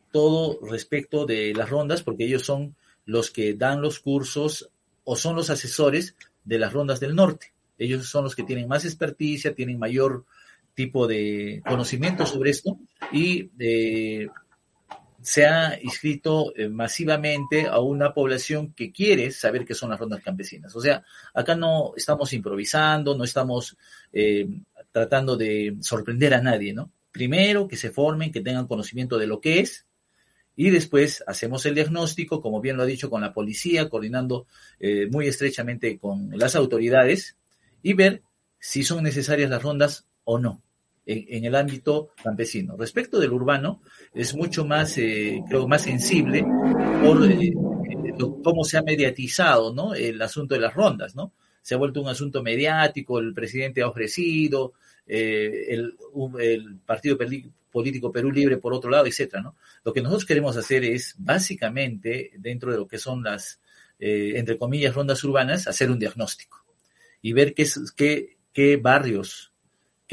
todo 0.10 0.58
respecto 0.65 1.25
de 1.25 1.53
las 1.53 1.70
rondas, 1.70 2.01
porque 2.01 2.24
ellos 2.24 2.43
son 2.43 2.77
los 3.05 3.29
que 3.29 3.55
dan 3.55 3.82
los 3.82 4.00
cursos 4.00 4.70
o 5.03 5.17
son 5.17 5.36
los 5.36 5.50
asesores 5.50 6.15
de 6.46 6.60
las 6.60 6.72
rondas 6.72 7.01
del 7.01 7.13
norte. 7.13 7.53
Ellos 7.77 8.08
son 8.08 8.24
los 8.24 8.36
que 8.36 8.44
tienen 8.44 8.68
más 8.68 8.86
experticia, 8.86 9.56
tienen 9.56 9.80
mayor 9.80 10.25
tipo 10.74 11.08
de 11.08 11.62
conocimiento 11.68 12.25
sobre 12.25 12.51
esto 12.51 12.80
y 13.12 13.51
eh, 13.60 14.27
se 15.22 15.46
ha 15.46 15.80
inscrito 15.82 16.53
eh, 16.56 16.68
masivamente 16.68 17.68
a 17.68 17.80
una 17.80 18.13
población 18.13 18.74
que 18.74 18.92
quiere 18.92 19.32
saber 19.32 19.65
qué 19.65 19.74
son 19.74 19.89
las 19.89 20.00
rondas 20.00 20.22
campesinas. 20.22 20.75
O 20.75 20.82
sea, 20.82 21.03
acá 21.34 21.56
no 21.56 21.94
estamos 21.96 22.34
improvisando, 22.34 23.15
no 23.15 23.24
estamos 23.24 23.77
eh, 24.12 24.48
tratando 24.92 25.38
de 25.38 25.77
sorprender 25.82 26.34
a 26.34 26.42
nadie, 26.42 26.74
¿no? 26.74 26.92
Primero 27.12 27.68
que 27.68 27.77
se 27.77 27.92
formen, 27.92 28.32
que 28.32 28.42
tengan 28.42 28.68
conocimiento 28.68 29.18
de 29.18 29.27
lo 29.27 29.39
que 29.39 29.60
es, 29.60 29.86
y 30.56 30.70
después 30.70 31.24
hacemos 31.25 31.65
el 31.65 31.75
diagnóstico, 31.75 32.42
como 32.42 32.62
bien 32.62 32.77
lo 32.77 32.84
ha 32.84 32.88
dicho, 32.88 33.10
con 33.10 33.22
la 33.22 33.34
policía, 33.34 33.89
coordinando 33.89 34.46
eh, 34.80 35.08
muy 35.10 35.27
estrechamente 35.27 35.98
con 35.98 36.30
las 36.38 36.56
autoridades, 36.56 37.38
y 37.84 37.94
ver 37.94 38.24
si 38.58 38.84
son 38.84 39.04
necesarias 39.04 39.50
las 39.50 39.62
rondas 39.62 40.08
o 40.24 40.40
no 40.40 40.63
en, 41.06 41.46
el 41.46 41.56
ámbito 41.56 42.12
campesino. 42.24 42.78
Respecto 42.78 43.20
del 43.20 43.34
urbano, 43.34 43.82
es 44.13 44.34
mucho 44.36 44.66
más, 44.66 44.98
eh, 44.98 45.42
creo, 45.48 45.68
más 45.68 45.84
sensible 45.84 46.46
por 47.04 47.30
eh, 47.30 47.54
cómo 48.44 48.63
se 48.63 48.78
ha 48.78 48.82
mediatizado, 48.82 49.74
¿no? 49.74 49.94
El 49.94 50.22
asunto 50.22 50.56
de 50.56 50.62
las 50.62 50.74
rondas, 50.74 51.16
¿no? 51.16 51.34
Se 51.62 51.75
ha 51.75 51.78
vuelto 51.78 52.02
un 52.02 52.10
asunto 52.10 52.42
mediático, 52.42 53.20
el 53.20 53.34
presidente 53.34 53.82
ha 53.82 53.88
ofrecido, 53.88 54.74
eh, 55.06 55.66
el, 55.70 55.96
el, 56.40 56.78
Partido 56.86 57.18
Político 57.72 58.12
Perú 58.12 58.32
Libre 58.32 58.58
por 58.58 58.74
otro 58.74 58.90
lado, 58.90 59.06
etcétera, 59.06 59.44
¿no? 59.44 59.56
Lo 59.84 59.92
que 59.94 60.02
nosotros 60.02 60.25
queremos 60.25 60.56
hacer 60.56 60.84
es, 60.86 61.16
básicamente, 61.18 62.32
dentro 62.38 62.72
de 62.72 62.78
lo 62.78 62.88
que 62.88 62.98
son 62.98 63.24
las, 63.24 63.60
entre 64.00 64.58
comillas, 64.58 64.96
rondas 64.96 65.24
urbanas, 65.24 65.68
hacer 65.68 65.90
un 65.90 66.00
diagnóstico 66.00 66.62
y 67.24 67.34
ver 67.34 67.56
qué, 67.56 67.65
qué, 67.96 68.38
qué 68.53 68.77
barrios 68.77 69.53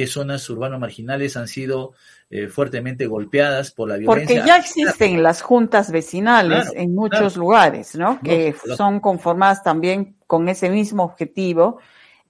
qué 0.00 0.07
zonas 0.07 0.49
urbanas 0.49 0.81
marginales 0.81 1.37
han 1.37 1.47
sido 1.47 1.93
eh, 2.31 2.49
fuertemente 2.49 3.07
golpeadas 3.07 3.71
por 3.71 3.90
la 3.90 3.99
violencia. 3.99 4.35
Porque 4.35 4.49
ya 4.49 4.57
existen 4.57 5.23
las 5.23 5.43
juntas 5.43 5.93
vecinales 5.93 6.73
en 6.75 6.95
muchos 6.95 7.37
lugares, 7.37 7.97
¿no? 7.97 8.19
Que 8.21 8.55
son 8.79 9.00
conformadas 9.00 9.62
también 9.62 10.17
con 10.26 10.49
ese 10.49 10.71
mismo 10.71 11.05
objetivo 11.05 11.81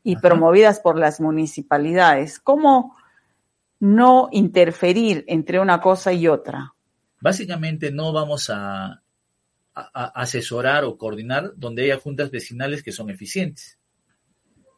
y 0.03 0.17
promovidas 0.17 0.81
por 0.81 0.99
las 0.99 1.21
municipalidades. 1.21 2.41
¿Cómo 2.41 2.97
no 3.79 4.31
interferir 4.33 5.25
entre 5.29 5.61
una 5.61 5.81
cosa 5.81 6.13
y 6.13 6.27
otra? 6.27 6.75
Básicamente 7.21 7.93
no 7.93 8.13
vamos 8.13 8.51
a 8.51 9.01
asesorar 9.75 10.85
o 10.85 10.99
coordinar 10.99 11.53
donde 11.55 11.85
haya 11.85 11.99
juntas 11.99 12.33
vecinales 12.33 12.83
que 12.83 12.91
son 12.91 13.11
eficientes 13.11 13.80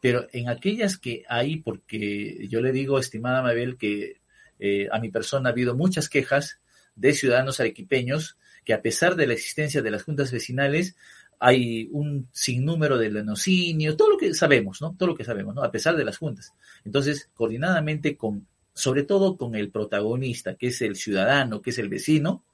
pero 0.02 0.26
en 0.32 0.49
aquellas 0.49 0.99
que 0.99 1.23
hay, 1.28 1.59
porque 1.59 2.49
yo 2.49 2.61
le 2.61 2.73
digo, 2.73 2.99
estimada 2.99 3.40
Mabel, 3.40 3.76
que 3.76 4.21
eh, 4.59 4.88
a 4.90 4.99
mi 4.99 5.11
persona 5.11 5.49
ha 5.49 5.52
habido 5.52 5.76
muchas 5.76 6.09
quejas 6.09 6.61
de 6.97 7.12
ciudadanos 7.12 7.61
arequipeños 7.61 8.37
que 8.64 8.75
a 8.75 8.82
pesar 8.82 9.14
de 9.14 9.28
la 9.28 9.35
existencia 9.35 9.80
de 9.80 9.92
las 9.92 10.02
juntas 10.02 10.32
vecinales, 10.32 10.97
hay 11.38 11.88
un 11.92 12.28
sinnúmero 12.32 12.99
de 12.99 13.11
lenocinio, 13.12 13.97
todo 13.97 14.11
lo 14.11 14.18
que 14.18 14.35
sabemos, 14.35 14.82
¿no? 14.82 14.97
Todo 14.99 15.11
lo 15.11 15.14
que 15.14 15.23
sabemos, 15.23 15.54
¿no? 15.54 15.62
A 15.62 15.71
pesar 15.71 15.94
de 15.97 16.04
las 16.04 16.18
juntas. 16.18 16.52
Entonces, 16.85 17.30
coordinadamente 17.32 18.16
con, 18.16 18.49
sobre 18.75 19.04
todo 19.04 19.37
con 19.37 19.54
el 19.54 19.71
protagonista, 19.71 20.56
que 20.56 20.66
es 20.66 20.82
el 20.82 20.97
ciudadano, 20.97 21.62
que 21.62 21.71
es 21.71 21.78
el 21.78 21.88
vecino, 21.88 22.44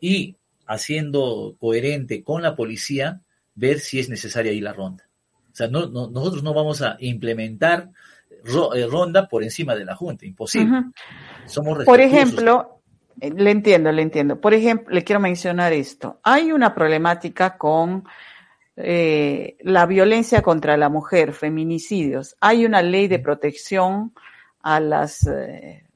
y 0.00 0.34
haciendo 0.66 1.56
coherente 1.60 2.24
con 2.24 2.42
la 2.42 2.56
policía, 2.56 3.22
ver 3.54 3.78
si 3.78 4.00
es 4.00 4.08
necesaria 4.08 4.50
ahí 4.50 4.60
la 4.60 4.72
ronda. 4.72 5.08
O 5.52 5.54
sea, 5.54 5.68
no, 5.68 5.86
nosotros 5.86 6.42
no 6.42 6.54
vamos 6.54 6.80
a 6.80 6.96
implementar 7.00 7.90
eh, 8.74 8.86
ronda 8.90 9.28
por 9.28 9.44
encima 9.44 9.74
de 9.76 9.84
la 9.84 9.94
Junta, 9.94 10.26
imposible. 10.26 10.84
Somos 11.46 11.84
Por 11.84 12.00
ejemplo, 12.00 12.80
eh, 13.20 13.30
le 13.30 13.50
entiendo, 13.50 13.92
le 13.92 14.02
entiendo. 14.02 14.40
Por 14.40 14.54
ejemplo, 14.54 14.94
le 14.94 15.04
quiero 15.04 15.20
mencionar 15.20 15.72
esto. 15.72 16.20
Hay 16.22 16.52
una 16.52 16.74
problemática 16.74 17.56
con 17.56 18.04
eh, 18.76 19.56
la 19.60 19.84
violencia 19.86 20.42
contra 20.42 20.76
la 20.76 20.88
mujer, 20.88 21.34
feminicidios. 21.34 22.34
Hay 22.40 22.64
una 22.64 22.82
ley 22.82 23.06
de 23.06 23.18
protección 23.18 24.12
a 24.62 24.80
las 24.80 25.28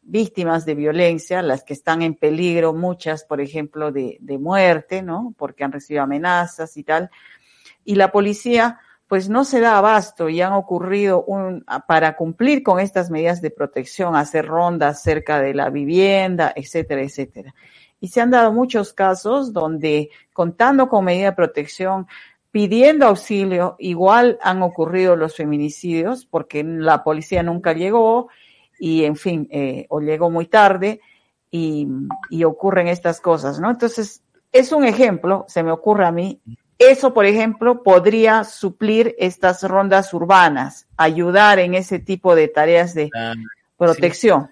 víctimas 0.03 0.67
de 0.67 0.75
violencia, 0.75 1.43
las 1.43 1.65
que 1.65 1.73
están 1.73 2.03
en 2.03 2.15
peligro, 2.15 2.75
muchas, 2.75 3.25
por 3.25 3.41
ejemplo, 3.41 3.91
de, 3.91 4.19
de 4.21 4.39
muerte, 4.39 5.03
¿no? 5.03 5.35
Porque 5.37 5.65
han 5.65 5.73
recibido 5.73 6.05
amenazas 6.05 6.77
y 6.77 6.85
tal. 6.85 7.11
Y 7.85 7.95
la 7.95 8.13
policía 8.13 8.81
pues 9.09 9.29
no 9.29 9.45
se 9.45 9.61
da 9.61 9.79
abasto 9.79 10.29
y 10.29 10.41
han 10.41 10.53
ocurrido 10.53 11.23
un, 11.25 11.65
para 11.87 12.17
cumplir 12.17 12.63
con 12.63 12.81
estas 12.81 13.11
medidas 13.11 13.41
de 13.41 13.51
protección, 13.51 14.17
hacer 14.17 14.47
rondas 14.47 15.03
cerca 15.03 15.41
de 15.41 15.55
la 15.55 15.71
vivienda, 15.71 16.53
etcétera, 16.57 17.03
etcétera. 17.03 17.55
Y 18.01 18.09
se 18.09 18.21
han 18.21 18.31
dado 18.31 18.53
muchos 18.53 18.93
casos 18.93 19.53
donde, 19.53 20.11
contando 20.33 20.89
con 20.89 21.05
medida 21.05 21.31
de 21.31 21.37
protección, 21.37 22.09
pidiendo 22.51 23.07
auxilio, 23.07 23.77
igual 23.79 24.39
han 24.43 24.63
ocurrido 24.63 25.15
los 25.15 25.37
feminicidios 25.37 26.27
porque 26.27 26.65
la 26.65 27.05
policía 27.05 27.43
nunca 27.43 27.75
llegó 27.75 28.29
y 28.79 29.05
en 29.05 29.17
fin, 29.17 29.49
eh, 29.51 29.87
o 29.89 30.01
llego 30.01 30.31
muy 30.31 30.47
tarde 30.47 31.01
y, 31.51 31.87
y 32.29 32.45
ocurren 32.45 32.89
estas 32.89 33.21
cosas, 33.21 33.61
¿no? 33.61 33.71
Entonces, 33.71 34.23
es 34.53 34.73
un 34.73 34.85
ejemplo, 34.85 35.45
se 35.49 35.63
me 35.63 35.71
ocurre 35.71 36.07
a 36.07 36.13
mí, 36.13 36.41
eso, 36.79 37.15
por 37.15 37.25
ejemplo, 37.25 37.83
podría 37.83 38.45
suplir 38.45 39.15
estas 39.19 39.63
rondas 39.63 40.13
urbanas, 40.13 40.87
ayudar 40.97 41.59
en 41.59 41.75
ese 41.75 41.99
tipo 41.99 42.35
de 42.35 42.49
tareas 42.49 42.95
de 42.95 43.11
ah, 43.15 43.35
protección. 43.77 44.49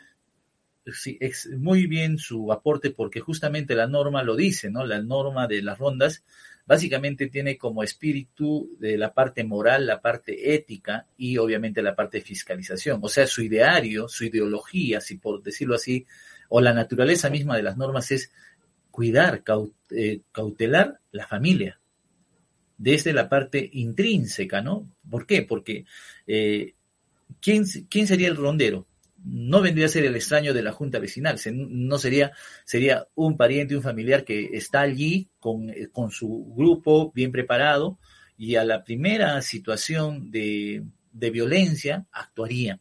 Sí. 0.92 1.16
es 1.20 1.48
muy 1.56 1.86
bien 1.86 2.18
su 2.18 2.52
aporte 2.52 2.90
porque 2.90 3.20
justamente 3.20 3.74
la 3.74 3.86
norma 3.86 4.22
lo 4.22 4.36
dice, 4.36 4.70
¿no? 4.70 4.84
La 4.84 5.00
norma 5.00 5.46
de 5.46 5.62
las 5.62 5.78
rondas 5.78 6.22
básicamente 6.66 7.28
tiene 7.28 7.58
como 7.58 7.82
espíritu 7.82 8.70
de 8.78 8.96
la 8.96 9.12
parte 9.12 9.44
moral, 9.44 9.86
la 9.86 10.00
parte 10.00 10.54
ética 10.54 11.06
y 11.16 11.36
obviamente 11.36 11.82
la 11.82 11.94
parte 11.94 12.18
de 12.18 12.24
fiscalización. 12.24 13.00
O 13.02 13.08
sea, 13.08 13.26
su 13.26 13.42
ideario, 13.42 14.08
su 14.08 14.24
ideología, 14.24 15.00
si 15.00 15.16
por 15.16 15.42
decirlo 15.42 15.74
así, 15.74 16.06
o 16.48 16.60
la 16.60 16.72
naturaleza 16.72 17.30
misma 17.30 17.56
de 17.56 17.62
las 17.62 17.76
normas 17.76 18.10
es 18.10 18.32
cuidar, 18.90 19.42
eh, 19.90 20.20
cautelar 20.32 21.00
la 21.12 21.26
familia, 21.26 21.80
desde 22.76 23.12
la 23.12 23.28
parte 23.28 23.68
intrínseca, 23.72 24.60
¿no? 24.60 24.88
¿Por 25.08 25.26
qué? 25.26 25.42
Porque 25.42 25.84
eh, 26.26 26.74
¿quién, 27.40 27.64
¿quién 27.88 28.06
sería 28.06 28.28
el 28.28 28.36
rondero? 28.36 28.86
No 29.24 29.62
vendría 29.62 29.86
a 29.86 29.90
ser 29.90 30.04
el 30.04 30.16
extraño 30.16 30.52
de 30.52 30.62
la 30.62 30.72
junta 30.72 30.98
vecinal, 30.98 31.40
no 31.52 31.98
sería, 31.98 32.32
sería 32.64 33.06
un 33.14 33.36
pariente, 33.36 33.76
un 33.76 33.82
familiar 33.82 34.24
que 34.24 34.50
está 34.52 34.80
allí 34.80 35.28
con, 35.40 35.70
eh, 35.70 35.88
con 35.90 36.10
su 36.10 36.52
grupo 36.54 37.10
bien 37.14 37.32
preparado 37.32 37.98
y 38.36 38.56
a 38.56 38.64
la 38.64 38.84
primera 38.84 39.40
situación 39.40 40.30
de, 40.30 40.82
de 41.12 41.30
violencia 41.30 42.04
actuaría, 42.12 42.80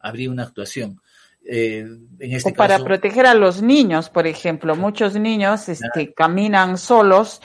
habría 0.00 0.30
una 0.30 0.44
actuación. 0.44 1.00
Eh, 1.44 1.86
en 2.20 2.32
este 2.32 2.50
o 2.50 2.54
para 2.54 2.78
proteger 2.78 3.26
a 3.26 3.34
los 3.34 3.62
niños, 3.62 4.08
por 4.10 4.26
ejemplo, 4.26 4.76
muchos 4.76 5.14
niños 5.14 5.68
este, 5.68 6.12
caminan 6.14 6.78
solos 6.78 7.40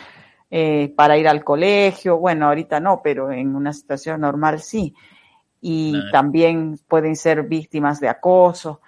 eh, 0.50 0.94
para 0.96 1.18
ir 1.18 1.28
al 1.28 1.44
colegio, 1.44 2.18
bueno, 2.18 2.48
ahorita 2.48 2.80
no, 2.80 3.02
pero 3.04 3.32
en 3.32 3.56
una 3.56 3.74
situación 3.74 4.22
normal 4.22 4.62
sí. 4.62 4.96
Y 5.60 6.12
también 6.12 6.80
pueden 6.88 7.16
ser 7.16 7.44
víctimas 7.44 8.00
de 8.00 8.10
acoso, 8.10 8.82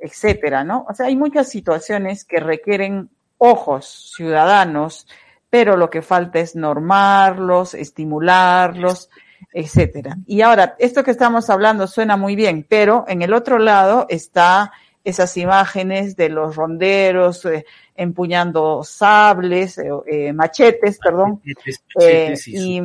etcétera, 0.00 0.64
¿no? 0.64 0.86
O 0.88 0.94
sea, 0.94 1.06
hay 1.06 1.16
muchas 1.16 1.48
situaciones 1.48 2.24
que 2.24 2.40
requieren 2.40 3.10
ojos 3.38 4.12
ciudadanos, 4.16 5.06
pero 5.50 5.76
lo 5.76 5.90
que 5.90 6.02
falta 6.02 6.40
es 6.40 6.56
normarlos, 6.56 7.74
estimularlos, 7.74 9.10
etcétera. 9.52 10.16
Y 10.26 10.40
ahora, 10.40 10.74
esto 10.78 11.04
que 11.04 11.10
estamos 11.10 11.50
hablando 11.50 11.86
suena 11.86 12.16
muy 12.16 12.34
bien, 12.34 12.66
pero 12.68 13.04
en 13.06 13.22
el 13.22 13.32
otro 13.32 13.58
lado 13.58 14.06
está 14.08 14.72
esas 15.04 15.36
imágenes 15.36 16.16
de 16.16 16.30
los 16.30 16.56
ronderos 16.56 17.44
eh, 17.44 17.66
empuñando 17.94 18.82
sables, 18.82 19.78
eh, 19.78 19.90
eh, 20.06 20.32
machetes, 20.32 20.98
perdón, 20.98 21.42
y, 21.44 22.80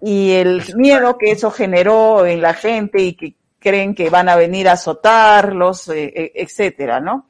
y, 0.00 0.30
el 0.32 0.62
miedo 0.74 1.16
que 1.18 1.30
eso 1.30 1.50
generó 1.50 2.26
en 2.26 2.40
la 2.40 2.54
gente 2.54 3.02
y 3.02 3.12
que 3.12 3.36
creen 3.60 3.94
que 3.94 4.10
van 4.10 4.28
a 4.28 4.36
venir 4.36 4.66
a 4.68 4.72
azotarlos, 4.72 5.88
etcétera, 5.94 6.98
¿no? 7.00 7.28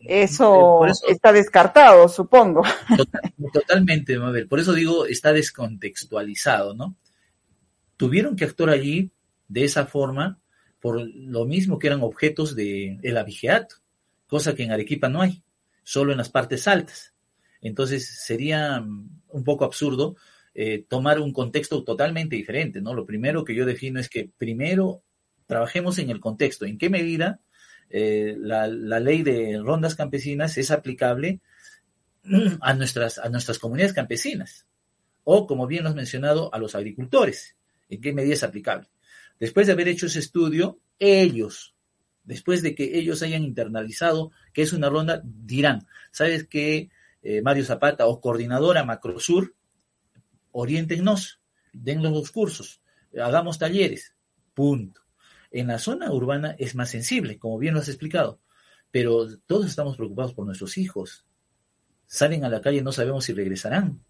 Eso, 0.00 0.84
está 1.08 1.32
descartado, 1.32 2.08
supongo. 2.08 2.62
Totalmente, 3.52 4.18
Mabel. 4.18 4.46
Por 4.46 4.60
eso 4.60 4.74
digo, 4.74 5.06
está 5.06 5.32
descontextualizado, 5.32 6.74
¿no? 6.74 6.94
Tuvieron 7.96 8.36
que 8.36 8.44
actuar 8.44 8.70
allí 8.70 9.10
de 9.48 9.64
esa 9.64 9.86
forma 9.86 10.38
por 10.86 11.00
lo 11.00 11.46
mismo 11.46 11.80
que 11.80 11.88
eran 11.88 12.04
objetos 12.04 12.54
de 12.54 13.00
el 13.02 13.16
abigeato, 13.16 13.74
cosa 14.28 14.54
que 14.54 14.62
en 14.62 14.70
Arequipa 14.70 15.08
no 15.08 15.20
hay, 15.20 15.42
solo 15.82 16.12
en 16.12 16.18
las 16.18 16.28
partes 16.28 16.68
altas. 16.68 17.12
Entonces 17.60 18.06
sería 18.24 18.78
mm, 18.78 19.22
un 19.30 19.42
poco 19.42 19.64
absurdo 19.64 20.14
eh, 20.54 20.84
tomar 20.88 21.18
un 21.18 21.32
contexto 21.32 21.82
totalmente 21.82 22.36
diferente, 22.36 22.80
¿no? 22.80 22.94
Lo 22.94 23.04
primero 23.04 23.42
que 23.42 23.56
yo 23.56 23.66
defino 23.66 23.98
es 23.98 24.08
que 24.08 24.30
primero 24.38 25.02
trabajemos 25.48 25.98
en 25.98 26.08
el 26.08 26.20
contexto, 26.20 26.66
en 26.66 26.78
qué 26.78 26.88
medida 26.88 27.40
eh, 27.90 28.36
la, 28.38 28.68
ley 28.68 29.24
de 29.24 29.58
rondas 29.58 29.96
campesinas 29.96 30.56
es 30.56 30.70
aplicable 30.70 31.40
a 32.60 32.74
nuestras, 32.74 33.18
a 33.18 33.28
nuestras 33.28 33.58
comunidades 33.58 33.92
campesinas, 33.92 34.68
o 35.24 35.48
como 35.48 35.66
bien 35.66 35.82
lo 35.82 35.88
has 35.88 35.96
mencionado, 35.96 36.54
a 36.54 36.58
los 36.58 36.76
agricultores, 36.76 37.56
en 37.88 38.00
qué 38.00 38.12
medida 38.12 38.34
es 38.34 38.44
aplicable. 38.44 38.86
Después 39.38 39.66
de 39.66 39.74
haber 39.74 39.88
hecho 39.88 40.06
ese 40.06 40.20
estudio, 40.20 40.78
ellos, 40.98 41.74
después 42.24 42.62
de 42.62 42.74
que 42.74 42.98
ellos 42.98 43.22
hayan 43.22 43.44
internalizado 43.44 44.32
que 44.52 44.62
es 44.62 44.72
una 44.72 44.88
ronda, 44.88 45.22
dirán, 45.24 45.86
¿sabes 46.10 46.46
qué, 46.48 46.90
eh, 47.22 47.42
Mario 47.42 47.64
Zapata 47.64 48.06
o 48.06 48.20
coordinadora 48.20 48.84
Macrosur, 48.84 49.54
oriéntenos, 50.52 51.40
dennos 51.72 52.12
los 52.12 52.30
cursos, 52.30 52.80
hagamos 53.20 53.58
talleres, 53.58 54.14
punto. 54.54 55.02
En 55.50 55.68
la 55.68 55.78
zona 55.78 56.12
urbana 56.12 56.56
es 56.58 56.74
más 56.74 56.90
sensible, 56.90 57.38
como 57.38 57.58
bien 57.58 57.74
lo 57.74 57.80
has 57.80 57.88
explicado, 57.88 58.40
pero 58.90 59.26
todos 59.46 59.66
estamos 59.66 59.96
preocupados 59.96 60.34
por 60.34 60.46
nuestros 60.46 60.78
hijos. 60.78 61.24
Salen 62.06 62.44
a 62.44 62.48
la 62.48 62.60
calle 62.60 62.82
no 62.82 62.92
sabemos 62.92 63.24
si 63.24 63.32
regresarán. 63.32 64.00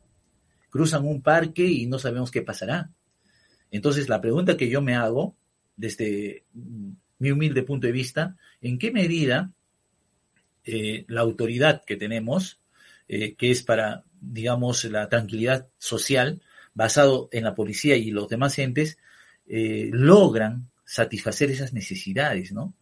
Cruzan 0.70 1.06
un 1.06 1.22
parque 1.22 1.64
y 1.64 1.86
no 1.86 1.98
sabemos 1.98 2.30
qué 2.30 2.42
pasará. 2.42 2.90
Entonces, 3.70 4.08
la 4.08 4.20
pregunta 4.20 4.56
que 4.56 4.68
yo 4.68 4.82
me 4.82 4.94
hago 4.94 5.36
desde 5.76 6.44
mi 7.18 7.30
humilde 7.30 7.62
punto 7.62 7.86
de 7.86 7.92
vista, 7.92 8.36
¿en 8.60 8.78
qué 8.78 8.90
medida 8.90 9.52
eh, 10.64 11.04
la 11.08 11.20
autoridad 11.20 11.84
que 11.84 11.96
tenemos, 11.96 12.60
eh, 13.08 13.34
que 13.34 13.50
es 13.50 13.62
para, 13.62 14.04
digamos, 14.20 14.84
la 14.84 15.08
tranquilidad 15.08 15.68
social, 15.78 16.42
basado 16.74 17.28
en 17.32 17.44
la 17.44 17.54
policía 17.54 17.96
y 17.96 18.10
los 18.10 18.28
demás 18.28 18.58
entes, 18.58 18.98
eh, 19.46 19.90
logran 19.92 20.70
satisfacer 20.84 21.50
esas 21.50 21.72
necesidades, 21.72 22.52
¿no? 22.52 22.74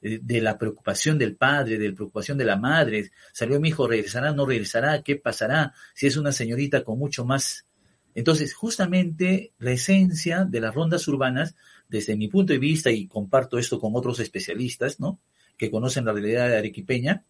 de 0.00 0.40
la 0.40 0.58
preocupación 0.58 1.16
del 1.16 1.36
padre, 1.36 1.78
de 1.78 1.90
la 1.90 1.94
preocupación 1.94 2.36
de 2.36 2.44
la 2.44 2.56
madre. 2.56 3.12
Salió 3.32 3.60
mi 3.60 3.68
hijo, 3.68 3.86
regresará, 3.86 4.32
no 4.32 4.44
regresará, 4.44 5.00
¿qué 5.00 5.14
pasará? 5.14 5.74
Si 5.94 6.08
es 6.08 6.16
una 6.16 6.32
señorita 6.32 6.82
con 6.82 6.98
mucho 6.98 7.24
más 7.24 7.66
entonces, 8.14 8.54
justamente 8.54 9.52
la 9.58 9.72
esencia 9.72 10.44
de 10.44 10.60
las 10.60 10.74
rondas 10.74 11.08
urbanas, 11.08 11.54
desde 11.92 12.16
mi 12.16 12.28
punto 12.28 12.54
de 12.54 12.58
vista, 12.58 12.90
y 12.90 13.06
comparto 13.06 13.58
esto 13.58 13.78
con 13.78 13.94
otros 13.94 14.18
especialistas, 14.18 14.98
¿no? 14.98 15.20
Que 15.58 15.70
conocen 15.70 16.06
la 16.06 16.12
realidad 16.12 16.48
de 16.48 16.56
Arequipeña, 16.56 17.24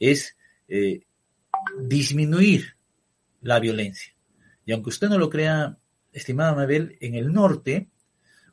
es 0.00 0.36
eh, 0.68 1.02
disminuir 1.78 2.76
la 3.42 3.60
violencia. 3.60 4.14
Y 4.64 4.72
aunque 4.72 4.88
usted 4.88 5.10
no 5.10 5.18
lo 5.18 5.28
crea, 5.28 5.76
estimada 6.12 6.54
Mabel, 6.54 6.96
en 7.00 7.14
el 7.14 7.30
norte, 7.30 7.90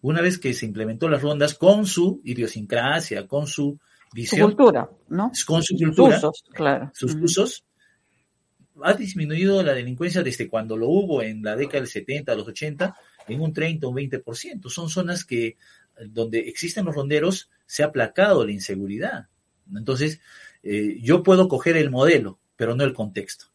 una 0.01 0.21
vez 0.21 0.37
que 0.37 0.53
se 0.53 0.65
implementó 0.65 1.07
las 1.07 1.21
rondas 1.21 1.53
con 1.53 1.85
su 1.85 2.19
idiosincrasia, 2.25 3.25
con 3.25 3.47
su 3.47 3.79
visión. 4.13 4.51
Su 4.51 4.57
cultura, 4.57 4.89
¿no? 5.07 5.31
Con 5.47 5.63
su 5.63 5.77
cultura. 5.77 6.19
Sus 6.19 6.29
usos, 6.29 6.43
claro. 6.51 6.91
Sus 6.93 7.15
usos, 7.15 7.63
ha 8.83 8.93
disminuido 8.95 9.63
la 9.63 9.73
delincuencia 9.73 10.21
desde 10.21 10.49
cuando 10.49 10.75
lo 10.75 10.89
hubo 10.89 11.21
en 11.21 11.41
la 11.41 11.55
década 11.55 11.79
del 11.79 11.87
70, 11.87 12.35
los 12.35 12.47
80, 12.49 12.95
en 13.27 13.41
un 13.41 13.53
30 13.53 13.85
o 13.87 13.89
un 13.89 13.97
20%. 13.97 14.69
Son 14.69 14.89
zonas 14.89 15.25
que 15.25 15.57
donde 16.07 16.39
existen 16.39 16.85
los 16.85 16.95
ronderos 16.95 17.49
se 17.65 17.83
ha 17.83 17.87
aplacado 17.87 18.45
la 18.45 18.51
inseguridad. 18.51 19.27
Entonces, 19.75 20.19
eh, 20.63 20.97
yo 21.01 21.23
puedo 21.23 21.47
coger 21.47 21.77
el 21.77 21.91
modelo, 21.91 22.39
pero 22.55 22.75
no 22.75 22.83
el 22.83 22.93
contexto. 22.93 23.45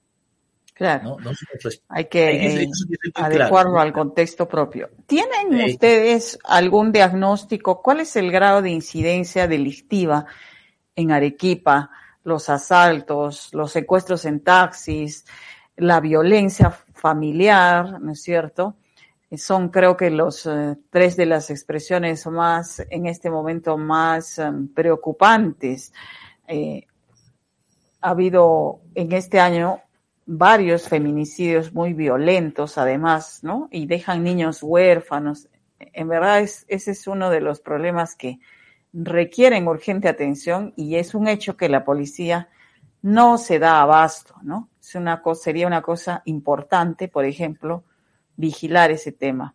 Claro. 0.74 1.16
Hay 1.88 2.04
que 2.04 2.62
eh, 2.62 2.68
adecuarlo 3.14 3.80
al 3.80 3.92
contexto 3.92 4.46
propio. 4.46 4.90
¿Tienen 5.06 5.68
ustedes 5.68 6.38
algún 6.44 6.92
diagnóstico? 6.92 7.82
¿Cuál 7.82 8.00
es 8.00 8.14
el 8.14 8.30
grado 8.30 8.62
de 8.62 8.70
incidencia 8.70 9.48
delictiva 9.48 10.26
en 10.94 11.10
Arequipa? 11.10 11.90
los 12.28 12.48
asaltos, 12.48 13.48
los 13.52 13.72
secuestros 13.72 14.24
en 14.24 14.40
taxis, 14.40 15.24
la 15.76 15.98
violencia 15.98 16.70
familiar, 16.70 18.00
¿no 18.00 18.12
es 18.12 18.22
cierto? 18.22 18.76
Son 19.36 19.68
creo 19.68 19.96
que 19.96 20.10
los 20.10 20.46
eh, 20.46 20.76
tres 20.90 21.16
de 21.16 21.26
las 21.26 21.50
expresiones 21.50 22.26
más, 22.26 22.82
en 22.90 23.06
este 23.06 23.30
momento, 23.30 23.76
más 23.76 24.38
em, 24.38 24.68
preocupantes. 24.68 25.92
Eh, 26.46 26.86
ha 28.00 28.10
habido 28.10 28.80
en 28.94 29.12
este 29.12 29.40
año 29.40 29.80
varios 30.24 30.88
feminicidios 30.88 31.74
muy 31.74 31.92
violentos, 31.92 32.78
además, 32.78 33.40
¿no? 33.42 33.68
Y 33.70 33.86
dejan 33.86 34.24
niños 34.24 34.62
huérfanos. 34.62 35.48
En 35.78 36.08
verdad, 36.08 36.40
es, 36.40 36.64
ese 36.68 36.92
es 36.92 37.06
uno 37.06 37.30
de 37.30 37.40
los 37.40 37.60
problemas 37.60 38.14
que, 38.14 38.38
requieren 38.92 39.68
urgente 39.68 40.08
atención 40.08 40.72
y 40.76 40.96
es 40.96 41.14
un 41.14 41.28
hecho 41.28 41.56
que 41.56 41.68
la 41.68 41.84
policía 41.84 42.48
no 43.02 43.38
se 43.38 43.58
da 43.58 43.80
abasto, 43.80 44.34
¿no? 44.42 44.70
Es 44.80 44.94
una 44.94 45.22
sería 45.34 45.66
una 45.66 45.82
cosa 45.82 46.22
importante, 46.24 47.08
por 47.08 47.24
ejemplo, 47.24 47.84
vigilar 48.38 48.90
ese 48.90 49.12
tema. 49.12 49.54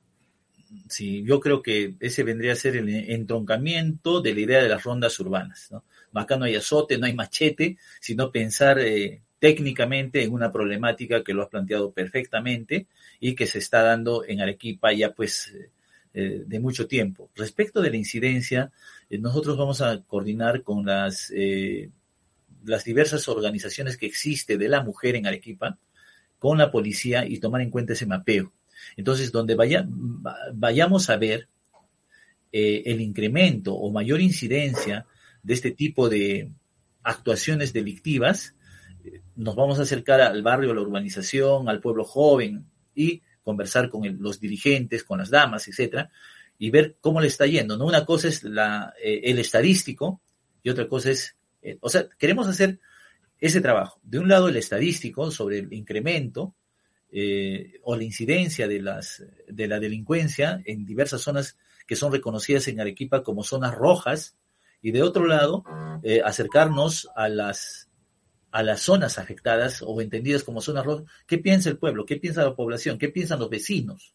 sí, 0.88 1.24
yo 1.24 1.40
creo 1.40 1.64
que 1.64 1.96
ese 2.00 2.24
vendría 2.24 2.54
a 2.54 2.56
ser 2.56 2.76
el 2.76 2.90
entroncamiento 2.90 4.22
de 4.22 4.36
la 4.36 4.40
idea 4.42 4.62
de 4.62 4.70
las 4.70 4.84
rondas 4.84 5.20
urbanas. 5.20 5.70
¿no? 5.72 5.84
Acá 6.14 6.38
no 6.38 6.46
hay 6.46 6.56
azote, 6.56 7.00
no 7.00 7.08
hay 7.08 7.14
machete, 7.14 7.78
sino 8.00 8.32
pensar 8.32 8.78
eh, 8.80 9.22
técnicamente 9.40 10.24
en 10.24 10.32
una 10.32 10.52
problemática 10.52 11.24
que 11.24 11.34
lo 11.34 11.44
has 11.44 11.50
planteado 11.50 11.92
perfectamente 11.92 12.88
y 13.20 13.36
que 13.36 13.48
se 13.48 13.60
está 13.60 13.82
dando 13.82 14.24
en 14.26 14.40
Arequipa 14.40 14.94
ya 14.94 15.12
pues 15.14 15.54
eh, 16.14 16.44
de 16.46 16.60
mucho 16.60 16.88
tiempo. 16.88 17.32
Respecto 17.36 17.82
de 17.82 17.90
la 17.90 17.98
incidencia, 17.98 18.72
eh, 19.10 19.18
nosotros 19.18 19.58
vamos 19.58 19.82
a 19.82 20.00
coordinar 20.04 20.62
con 20.62 20.86
las, 20.86 21.32
eh, 21.36 21.90
las 22.64 22.84
diversas 22.84 23.28
organizaciones 23.28 23.98
que 23.98 24.06
existe 24.06 24.58
de 24.58 24.70
la 24.70 24.84
mujer 24.84 25.16
en 25.16 25.26
Arequipa, 25.26 25.80
con 26.38 26.60
la 26.60 26.70
policía 26.70 27.26
y 27.26 27.40
tomar 27.40 27.62
en 27.62 27.72
cuenta 27.72 27.94
ese 27.94 28.06
mapeo. 28.06 28.54
Entonces, 28.98 29.32
donde 29.32 29.56
vaya, 29.56 29.88
vayamos 30.54 31.10
a 31.10 31.18
ver 31.18 31.48
el 32.52 33.02
incremento 33.02 33.74
o 33.74 33.92
mayor 33.92 34.22
incidencia 34.22 35.08
de 35.42 35.54
este 35.56 35.72
tipo 35.72 36.08
de 36.08 36.52
actuaciones 37.02 37.74
delictivas, 37.74 38.54
nos 39.36 39.56
vamos 39.56 39.80
a 39.80 39.84
acercar 39.84 40.22
al 40.22 40.42
barrio, 40.42 40.72
a 40.72 40.76
la 40.76 40.82
urbanización, 40.82 41.68
al 41.68 41.82
pueblo 41.82 42.04
joven 42.04 42.66
y 42.96 43.22
conversar 43.44 43.90
con 43.90 44.04
los 44.22 44.40
dirigentes, 44.40 45.04
con 45.04 45.20
las 45.20 45.30
damas, 45.30 45.68
etcétera, 45.68 46.10
y 46.58 46.70
ver 46.70 46.96
cómo 47.02 47.20
le 47.20 47.28
está 47.28 47.46
yendo. 47.46 47.78
¿no? 47.78 47.86
Una 47.86 48.06
cosa 48.06 48.28
es 48.28 48.44
la, 48.44 48.94
eh, 49.04 49.22
el 49.26 49.40
estadístico 49.40 50.22
y 50.62 50.70
otra 50.70 50.88
cosa 50.88 51.12
es, 51.12 51.36
eh, 51.62 51.78
o 51.82 51.90
sea, 51.90 52.08
queremos 52.18 52.48
hacer 52.48 52.80
ese 53.40 53.60
trabajo. 53.60 54.00
De 54.04 54.20
un 54.20 54.30
lado 54.30 54.48
el 54.48 54.56
estadístico 54.56 55.30
sobre 55.32 55.60
el 55.60 55.74
incremento 55.74 56.56
eh, 57.14 57.80
o 57.84 57.96
la 57.96 58.04
incidencia 58.04 58.68
de, 58.68 58.82
las, 58.82 59.24
de 59.48 59.68
la 59.68 59.80
delincuencia 59.80 60.62
en 60.66 60.86
diversas 60.86 61.22
zonas 61.22 61.58
que 61.88 61.96
son 61.96 62.12
reconocidas 62.12 62.68
en 62.68 62.80
Arequipa 62.80 63.24
como 63.24 63.44
zonas 63.44 63.76
rojas, 63.76 64.36
y 64.82 64.92
de 64.92 65.02
otro 65.02 65.26
lado, 65.26 65.64
acercarnos 66.26 67.10
a 67.16 67.30
las 67.30 67.88
a 68.54 68.62
las 68.62 68.82
zonas 68.82 69.18
afectadas 69.18 69.82
o 69.82 70.00
entendidas 70.00 70.44
como 70.44 70.62
zonas 70.62 70.86
rojas, 70.86 71.06
¿qué 71.26 71.40
piensa 71.40 71.70
el 71.70 71.78
pueblo? 71.80 72.06
¿Qué 72.06 72.18
piensa 72.18 72.44
la 72.44 72.56
población? 72.56 73.00
¿Qué 73.00 73.10
piensan 73.10 73.40
los 73.40 73.50
vecinos? 73.50 74.14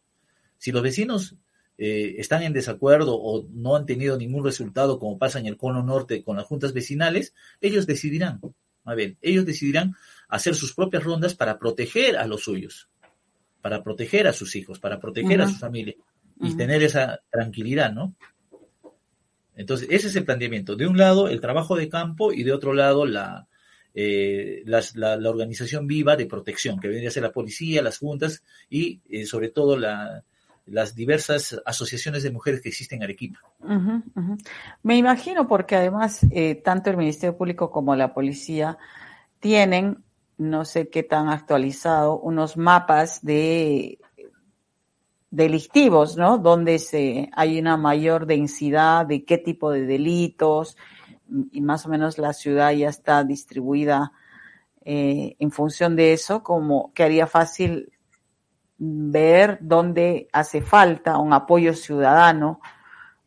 Si 0.58 0.70
los 0.70 0.80
vecinos 0.80 1.34
eh, 1.76 2.14
están 2.18 2.44
en 2.44 2.52
desacuerdo 2.52 3.16
o 3.16 3.48
no 3.50 3.74
han 3.74 3.84
tenido 3.84 4.16
ningún 4.16 4.44
resultado, 4.44 5.00
como 5.00 5.18
pasa 5.18 5.40
en 5.40 5.46
el 5.46 5.56
cono 5.56 5.82
norte 5.82 6.22
con 6.22 6.36
las 6.36 6.46
juntas 6.46 6.72
vecinales, 6.72 7.34
ellos 7.60 7.84
decidirán. 7.88 8.40
A 8.84 8.94
ver, 8.94 9.16
ellos 9.22 9.44
decidirán 9.44 9.96
hacer 10.28 10.54
sus 10.54 10.74
propias 10.74 11.04
rondas 11.04 11.34
para 11.34 11.58
proteger 11.58 12.16
a 12.16 12.26
los 12.26 12.42
suyos, 12.42 12.88
para 13.60 13.82
proteger 13.82 14.26
a 14.26 14.32
sus 14.32 14.54
hijos, 14.56 14.78
para 14.78 15.00
proteger 15.00 15.40
a 15.40 15.48
su 15.48 15.56
familia 15.56 15.94
y 16.40 16.56
tener 16.56 16.82
esa 16.82 17.20
tranquilidad, 17.30 17.92
¿no? 17.92 18.14
Entonces, 19.56 19.88
ese 19.90 20.06
es 20.06 20.14
el 20.14 20.24
planteamiento. 20.24 20.76
De 20.76 20.86
un 20.86 20.96
lado, 20.96 21.28
el 21.28 21.40
trabajo 21.40 21.74
de 21.74 21.88
campo 21.88 22.32
y 22.32 22.44
de 22.44 22.52
otro 22.52 22.72
lado, 22.72 23.04
la, 23.04 23.48
eh, 24.00 24.62
la, 24.64 25.18
organización 25.28 25.88
viva 25.88 26.14
de 26.14 26.26
protección, 26.26 26.78
que 26.78 26.86
vendría 26.86 27.08
a 27.08 27.12
ser 27.12 27.24
la 27.24 27.32
policía, 27.32 27.82
las 27.82 27.98
juntas 27.98 28.44
y 28.70 29.00
eh, 29.08 29.26
sobre 29.26 29.48
todo 29.48 29.76
las 29.76 30.94
diversas 30.94 31.60
asociaciones 31.66 32.22
de 32.22 32.30
mujeres 32.30 32.60
que 32.60 32.68
existen 32.68 32.98
en 32.98 33.02
Arequipa. 33.02 33.40
Me 34.84 34.96
imagino 34.96 35.48
porque 35.48 35.74
además 35.74 36.20
eh, 36.30 36.54
tanto 36.54 36.90
el 36.90 36.96
Ministerio 36.96 37.36
Público 37.36 37.72
como 37.72 37.96
la 37.96 38.14
policía 38.14 38.78
tienen, 39.40 40.04
no 40.38 40.64
sé 40.64 40.88
qué 40.88 41.02
tan 41.02 41.28
actualizado, 41.28 42.18
unos 42.18 42.56
mapas 42.56 43.22
de 43.22 43.98
delictivos, 45.30 46.16
¿no? 46.16 46.38
Donde 46.38 46.78
se, 46.78 47.28
hay 47.34 47.58
una 47.58 47.76
mayor 47.76 48.26
densidad 48.26 49.04
de 49.04 49.24
qué 49.24 49.38
tipo 49.38 49.70
de 49.70 49.84
delitos, 49.84 50.76
y 51.52 51.60
más 51.60 51.84
o 51.84 51.90
menos 51.90 52.18
la 52.18 52.32
ciudad 52.32 52.72
ya 52.72 52.88
está 52.88 53.24
distribuida 53.24 54.12
eh, 54.84 55.36
en 55.38 55.50
función 55.50 55.96
de 55.96 56.14
eso, 56.14 56.42
como 56.42 56.92
que 56.94 57.02
haría 57.02 57.26
fácil 57.26 57.92
ver 58.78 59.58
dónde 59.60 60.28
hace 60.32 60.62
falta 60.62 61.18
un 61.18 61.32
apoyo 61.32 61.74
ciudadano, 61.74 62.60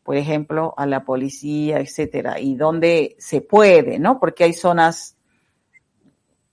por 0.03 0.15
ejemplo, 0.15 0.73
a 0.77 0.87
la 0.87 1.03
policía, 1.03 1.79
etcétera, 1.79 2.39
y 2.39 2.55
dónde 2.55 3.15
se 3.19 3.41
puede, 3.41 3.99
¿no? 3.99 4.19
Porque 4.19 4.45
hay 4.45 4.53
zonas 4.53 5.17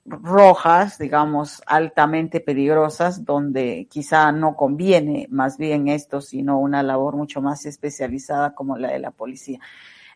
rojas, 0.09 0.99
digamos, 0.99 1.63
altamente 1.67 2.41
peligrosas, 2.41 3.25
donde 3.25 3.87
quizá 3.91 4.33
no 4.33 4.57
conviene 4.57 5.27
más 5.31 5.59
bien 5.59 5.89
esto, 5.89 6.21
sino 6.21 6.59
una 6.59 6.83
labor 6.83 7.17
mucho 7.17 7.41
más 7.41 7.67
especializada 7.67 8.55
como 8.55 8.77
la 8.77 8.93
de 8.93 8.99
la 8.99 9.11
policía. 9.11 9.61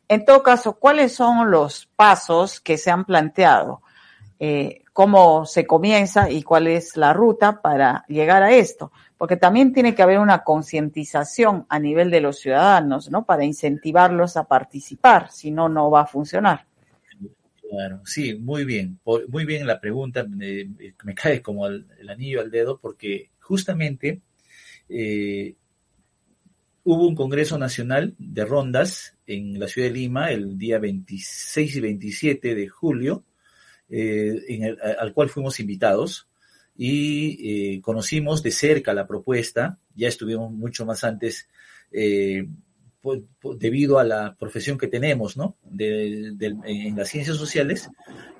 En 0.09 0.25
todo 0.25 0.43
caso, 0.43 0.75
¿cuáles 0.75 1.15
son 1.15 1.51
los 1.51 1.87
pasos 1.97 2.61
que 2.61 2.79
se 2.79 2.91
han 2.91 3.05
planteado? 3.05 3.83
Eh, 4.39 4.83
¿Cómo 4.93 5.47
se 5.47 5.67
comienza 5.67 6.29
y 6.29 6.43
cuál 6.43 6.67
es 6.67 6.97
la 6.97 7.13
ruta 7.13 7.63
para 7.63 8.05
llegar 8.09 8.43
a 8.43 8.53
esto? 8.53 8.93
Porque 9.17 9.37
también 9.37 9.73
tiene 9.73 9.95
que 9.95 10.03
haber 10.03 10.19
una 10.19 10.43
concientización 10.43 11.65
a 11.69 11.79
nivel 11.79 12.11
de 12.11 12.21
los 12.21 12.41
ciudadanos, 12.41 13.11
¿no? 13.11 13.25
Para 13.25 13.45
incentivarlos 13.45 14.37
a 14.37 14.45
participar, 14.45 15.31
si 15.31 15.51
no, 15.51 15.69
no 15.69 15.91
va 15.91 16.03
a 16.03 16.07
funcionar. 16.07 16.67
Claro, 17.73 18.03
sí, 18.05 18.35
muy 18.35 18.67
bien, 18.67 19.01
muy 19.29 19.47
bien 19.47 19.67
la 19.67 19.81
pregunta, 19.81 20.25
me, 20.25 20.69
cae 21.15 21.41
como 21.41 21.67
el, 21.67 21.87
anillo 22.07 22.43
al 22.43 22.51
dedo 22.51 22.79
porque 22.79 23.31
justamente 23.41 24.21
eh, 24.91 25.55
hubo 26.85 27.09
un 27.09 27.15
Congreso 27.15 27.57
Nacional 27.57 28.15
de 28.19 28.45
Rondas 28.45 29.17
en 29.27 29.59
la 29.59 29.69
ciudad 29.69 29.89
de 29.89 29.95
Lima 29.95 30.31
el 30.33 30.59
día 30.59 30.79
26 30.81 31.77
y 31.77 31.81
27 31.81 32.55
de 32.55 32.69
julio, 32.69 33.25
eh, 33.89 34.77
al 34.99 35.15
cual 35.15 35.31
fuimos 35.31 35.59
invitados 35.59 36.29
y 36.77 37.77
eh, 37.77 37.81
conocimos 37.81 38.43
de 38.43 38.51
cerca 38.51 38.93
la 38.93 39.07
propuesta, 39.07 39.79
ya 39.95 40.09
estuvimos 40.09 40.53
mucho 40.53 40.85
más 40.85 41.05
antes 41.05 41.49
debido 43.59 43.99
a 43.99 44.05
la 44.05 44.37
profesión 44.37 44.79
que 44.79 44.89
tenemos 44.89 45.37
¿no? 45.37 45.57
en 45.79 46.97
las 46.97 47.09
ciencias 47.09 47.37
sociales 47.37 47.91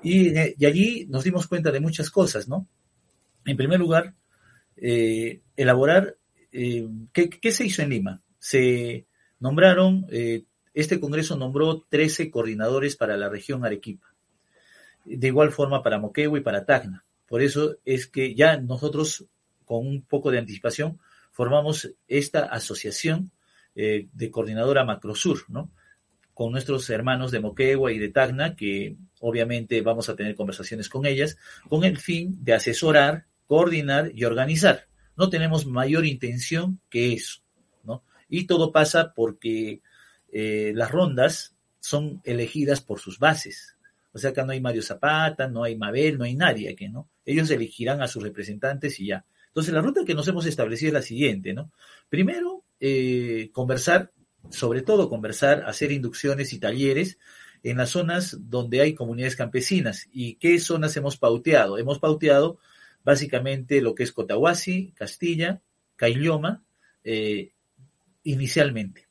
y, 0.01 0.37
allí 0.37 1.05
nos 1.09 1.23
dimos 1.23 1.47
cuenta 1.47 1.71
de 1.71 1.79
muchas 1.79 2.09
cosas. 2.09 2.47
¿no? 2.47 2.67
En 3.45 3.57
primer 3.57 3.79
lugar, 3.79 4.13
elaborar, 4.75 6.17
¿qué, 6.51 7.29
¿qué, 7.29 7.51
se 7.51 7.65
hizo 7.65 7.81
en 7.81 7.89
Lima? 7.89 8.21
Se 8.39 9.05
nombraron 9.39 10.07
este 10.73 10.99
Congreso 10.99 11.35
nombró 11.37 11.85
13 11.87 12.31
coordinadores 12.31 12.95
para 12.95 13.15
la 13.15 13.29
región 13.29 13.63
Arequipa. 13.63 14.13
De 15.05 15.27
igual 15.27 15.51
forma 15.51 15.83
para 15.83 15.99
Moquegua 15.99 16.39
y 16.39 16.41
para 16.41 16.65
Tacna. 16.65 17.05
Por 17.27 17.41
eso 17.41 17.77
es 17.85 18.07
que 18.07 18.33
ya 18.33 18.57
nosotros, 18.57 19.25
con 19.65 19.85
un 19.85 20.01
poco 20.01 20.31
de 20.31 20.39
anticipación, 20.39 20.99
formamos 21.31 21.93
esta 22.07 22.45
asociación 22.45 23.31
eh, 23.75 24.07
de 24.13 24.31
coordinadora 24.31 24.85
Macrosur, 24.85 25.45
¿no? 25.49 25.71
Con 26.33 26.51
nuestros 26.51 26.89
hermanos 26.89 27.31
de 27.31 27.39
Moquegua 27.39 27.91
y 27.91 27.99
de 27.99 28.09
Tacna, 28.09 28.55
que 28.55 28.95
obviamente 29.19 29.81
vamos 29.81 30.09
a 30.09 30.15
tener 30.15 30.35
conversaciones 30.35 30.89
con 30.89 31.05
ellas, 31.05 31.37
con 31.69 31.83
el 31.83 31.97
fin 31.97 32.43
de 32.43 32.53
asesorar, 32.53 33.25
coordinar 33.47 34.11
y 34.13 34.25
organizar. 34.25 34.87
No 35.15 35.29
tenemos 35.29 35.65
mayor 35.65 36.05
intención 36.05 36.79
que 36.89 37.13
eso, 37.13 37.41
¿no? 37.83 38.03
Y 38.29 38.47
todo 38.47 38.71
pasa 38.71 39.13
porque 39.13 39.81
eh, 40.31 40.71
las 40.75 40.91
rondas 40.91 41.55
son 41.79 42.21
elegidas 42.23 42.81
por 42.81 42.99
sus 42.99 43.19
bases. 43.19 43.75
O 44.13 44.17
sea, 44.17 44.33
que 44.33 44.43
no 44.43 44.51
hay 44.51 44.61
Mario 44.61 44.81
Zapata, 44.81 45.47
no 45.47 45.63
hay 45.63 45.75
Mabel, 45.75 46.17
no 46.17 46.23
hay 46.23 46.35
nadie 46.35 46.69
aquí, 46.69 46.87
¿no? 46.87 47.09
Ellos 47.25 47.49
elegirán 47.51 48.01
a 48.01 48.07
sus 48.07 48.23
representantes 48.23 48.99
y 48.99 49.07
ya. 49.07 49.25
Entonces, 49.47 49.73
la 49.73 49.81
ruta 49.81 50.01
que 50.05 50.15
nos 50.15 50.27
hemos 50.27 50.45
establecido 50.45 50.89
es 50.89 50.93
la 50.93 51.01
siguiente, 51.01 51.53
¿no? 51.53 51.71
Primero, 52.09 52.62
eh, 52.85 53.49
conversar, 53.53 54.11
sobre 54.49 54.81
todo 54.81 55.09
conversar, 55.09 55.63
hacer 55.65 55.93
inducciones 55.93 56.51
y 56.51 56.59
talleres 56.59 57.17
en 57.63 57.77
las 57.77 57.91
zonas 57.91 58.37
donde 58.41 58.81
hay 58.81 58.93
comunidades 58.93 59.37
campesinas. 59.37 60.09
¿Y 60.11 60.35
qué 60.35 60.59
zonas 60.59 60.97
hemos 60.97 61.15
pauteado? 61.15 61.77
Hemos 61.77 61.99
pauteado 61.99 62.57
básicamente 63.05 63.81
lo 63.81 63.95
que 63.95 64.03
es 64.03 64.11
Cotahuasi, 64.11 64.91
Castilla, 64.97 65.61
Cailloma, 65.95 66.61
eh, 67.05 67.53
inicialmente. 68.23 69.07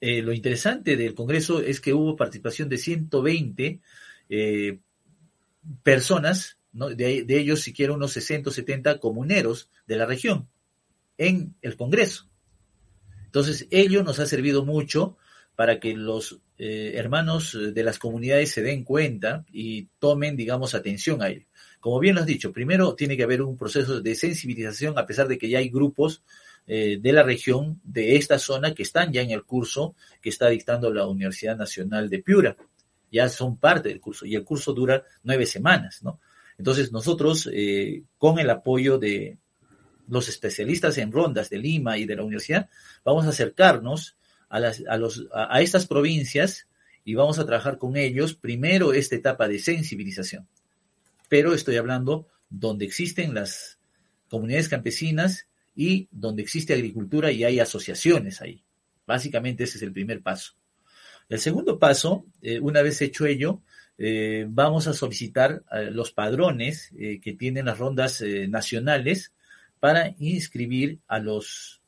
Eh, 0.00 0.22
lo 0.22 0.32
interesante 0.32 0.96
del 0.96 1.14
Congreso 1.14 1.60
es 1.60 1.80
que 1.80 1.92
hubo 1.92 2.14
participación 2.14 2.68
de 2.68 2.78
120 2.78 3.80
eh, 4.28 4.78
personas, 5.82 6.58
de, 6.72 7.24
ellos 7.28 7.60
siquiera 7.60 7.92
unos 7.92 8.12
60 8.12 8.50
o 8.50 8.52
70 8.52 9.00
comuneros 9.00 9.68
de 9.88 9.96
la 9.96 10.06
región 10.06 10.48
en 11.18 11.56
el 11.60 11.76
Congreso. 11.76 12.31
Entonces, 13.32 13.66
ello 13.70 14.02
nos 14.02 14.20
ha 14.20 14.26
servido 14.26 14.62
mucho 14.62 15.16
para 15.56 15.80
que 15.80 15.94
los 15.94 16.38
eh, 16.58 16.92
hermanos 16.96 17.58
de 17.72 17.82
las 17.82 17.98
comunidades 17.98 18.50
se 18.50 18.60
den 18.60 18.84
cuenta 18.84 19.46
y 19.50 19.88
tomen, 19.98 20.36
digamos, 20.36 20.74
atención 20.74 21.22
a 21.22 21.30
ello. 21.30 21.46
Como 21.80 21.98
bien 21.98 22.14
lo 22.14 22.20
has 22.20 22.26
dicho, 22.26 22.52
primero 22.52 22.94
tiene 22.94 23.16
que 23.16 23.22
haber 23.22 23.40
un 23.40 23.56
proceso 23.56 24.02
de 24.02 24.14
sensibilización, 24.14 24.98
a 24.98 25.06
pesar 25.06 25.28
de 25.28 25.38
que 25.38 25.48
ya 25.48 25.60
hay 25.60 25.70
grupos 25.70 26.22
eh, 26.66 26.98
de 27.00 27.12
la 27.14 27.22
región 27.22 27.80
de 27.84 28.16
esta 28.16 28.38
zona 28.38 28.74
que 28.74 28.82
están 28.82 29.14
ya 29.14 29.22
en 29.22 29.30
el 29.30 29.44
curso 29.44 29.94
que 30.20 30.28
está 30.28 30.50
dictando 30.50 30.92
la 30.92 31.06
Universidad 31.06 31.56
Nacional 31.56 32.10
de 32.10 32.18
Piura. 32.18 32.54
Ya 33.10 33.30
son 33.30 33.56
parte 33.56 33.88
del 33.88 34.00
curso 34.00 34.26
y 34.26 34.34
el 34.34 34.44
curso 34.44 34.74
dura 34.74 35.02
nueve 35.22 35.46
semanas, 35.46 36.02
¿no? 36.02 36.20
Entonces 36.58 36.92
nosotros, 36.92 37.48
eh, 37.50 38.02
con 38.18 38.38
el 38.38 38.50
apoyo 38.50 38.98
de 38.98 39.38
los 40.08 40.28
especialistas 40.28 40.98
en 40.98 41.12
rondas 41.12 41.50
de 41.50 41.58
Lima 41.58 41.98
y 41.98 42.04
de 42.04 42.16
la 42.16 42.22
universidad, 42.22 42.68
vamos 43.04 43.26
a 43.26 43.30
acercarnos 43.30 44.16
a, 44.48 44.60
las, 44.60 44.82
a, 44.88 44.96
los, 44.96 45.26
a 45.32 45.60
estas 45.62 45.86
provincias 45.86 46.68
y 47.04 47.14
vamos 47.14 47.38
a 47.38 47.46
trabajar 47.46 47.78
con 47.78 47.96
ellos 47.96 48.34
primero 48.34 48.92
esta 48.92 49.16
etapa 49.16 49.48
de 49.48 49.58
sensibilización. 49.58 50.46
Pero 51.28 51.54
estoy 51.54 51.76
hablando 51.76 52.28
donde 52.48 52.84
existen 52.84 53.34
las 53.34 53.78
comunidades 54.28 54.68
campesinas 54.68 55.48
y 55.74 56.08
donde 56.10 56.42
existe 56.42 56.74
agricultura 56.74 57.32
y 57.32 57.44
hay 57.44 57.60
asociaciones 57.60 58.40
ahí. 58.42 58.62
Básicamente 59.06 59.64
ese 59.64 59.78
es 59.78 59.82
el 59.82 59.92
primer 59.92 60.22
paso. 60.22 60.54
El 61.28 61.38
segundo 61.38 61.78
paso, 61.78 62.26
eh, 62.42 62.60
una 62.60 62.82
vez 62.82 63.00
hecho 63.00 63.26
ello, 63.26 63.62
eh, 63.98 64.46
vamos 64.48 64.86
a 64.86 64.94
solicitar 64.94 65.62
los 65.90 66.12
padrones 66.12 66.90
eh, 66.98 67.20
que 67.20 67.34
tienen 67.34 67.66
las 67.66 67.78
rondas 67.78 68.22
nacionales 68.48 69.32
para 69.82 70.14
inscribir 70.18 71.00
a 71.08 71.18
los 71.18 71.80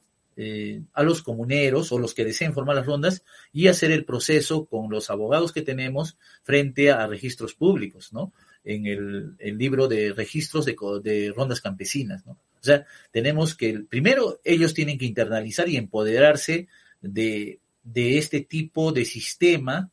a 0.94 1.04
los 1.04 1.22
comuneros 1.22 1.92
o 1.92 1.98
los 2.00 2.12
que 2.12 2.24
deseen 2.24 2.54
formar 2.54 2.74
las 2.74 2.86
rondas 2.86 3.22
y 3.52 3.68
hacer 3.68 3.92
el 3.92 4.04
proceso 4.04 4.64
con 4.64 4.90
los 4.90 5.08
abogados 5.08 5.52
que 5.52 5.62
tenemos 5.62 6.18
frente 6.42 6.90
a 6.90 7.06
registros 7.06 7.54
públicos, 7.54 8.12
¿no? 8.12 8.32
En 8.64 8.84
el, 8.86 9.36
libro 9.56 9.86
de 9.86 10.12
registros 10.12 10.64
de, 10.64 10.74
de 11.04 11.32
rondas 11.32 11.60
campesinas, 11.60 12.26
¿no? 12.26 12.32
O 12.32 12.64
sea, 12.64 12.86
tenemos 13.12 13.54
que, 13.54 13.80
primero, 13.80 14.40
ellos 14.42 14.72
tienen 14.72 14.96
que 14.96 15.04
internalizar 15.04 15.68
y 15.68 15.76
empoderarse 15.76 16.66
de, 17.02 17.60
este 17.94 18.40
tipo 18.40 18.90
de 18.90 19.04
sistema 19.04 19.90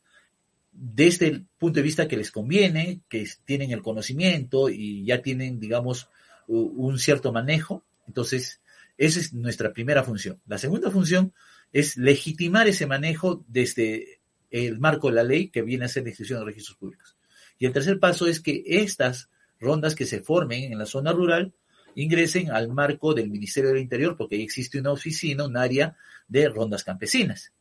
desde 0.72 1.28
el 1.28 1.46
punto 1.58 1.82
de 1.82 1.84
vista 1.84 2.08
que 2.08 2.16
les 2.16 2.32
conviene, 2.32 3.02
que 3.10 3.28
tienen 3.44 3.72
el 3.72 3.82
conocimiento 3.82 4.70
y 4.70 5.04
ya 5.04 5.22
tienen, 5.22 5.60
digamos, 5.60 6.08
un 6.48 6.98
cierto 6.98 7.34
manejo. 7.34 7.84
Entonces, 8.08 8.62
esa 8.98 9.20
es 9.20 9.34
nuestra 9.34 9.74
primera 9.74 10.04
función. 10.04 10.42
La 10.46 10.58
segunda 10.58 10.92
función 10.92 11.34
es 11.72 11.98
legitimar 11.98 12.68
ese 12.68 12.86
manejo 12.86 13.44
desde 13.48 14.22
el 14.50 14.80
marco 14.80 15.10
de 15.10 15.16
la 15.16 15.24
ley 15.24 15.50
que 15.50 15.62
viene 15.62 15.86
a 15.86 15.88
ser 15.88 16.04
la 16.04 16.10
institución 16.10 16.40
de 16.40 16.46
registros 16.46 16.78
públicos. 16.78 17.18
Y 17.58 17.66
el 17.66 17.74
tercer 17.74 18.00
paso 18.00 18.28
es 18.28 18.40
que 18.40 18.64
estas 18.66 19.30
rondas 19.60 19.96
que 19.96 20.06
se 20.06 20.22
formen 20.22 20.72
en 20.72 20.78
la 20.78 20.86
zona 20.86 21.14
rural 21.14 21.54
ingresen 21.96 22.52
al 22.52 22.70
marco 22.70 23.14
del 23.14 23.30
Ministerio 23.30 23.70
del 23.70 23.82
Interior, 23.82 24.16
porque 24.18 24.36
ahí 24.36 24.42
existe 24.42 24.80
una 24.80 24.92
oficina, 24.92 25.46
un 25.46 25.58
área 25.58 25.96
de 26.28 26.50
rondas 26.50 26.84
campesinas. 26.84 27.54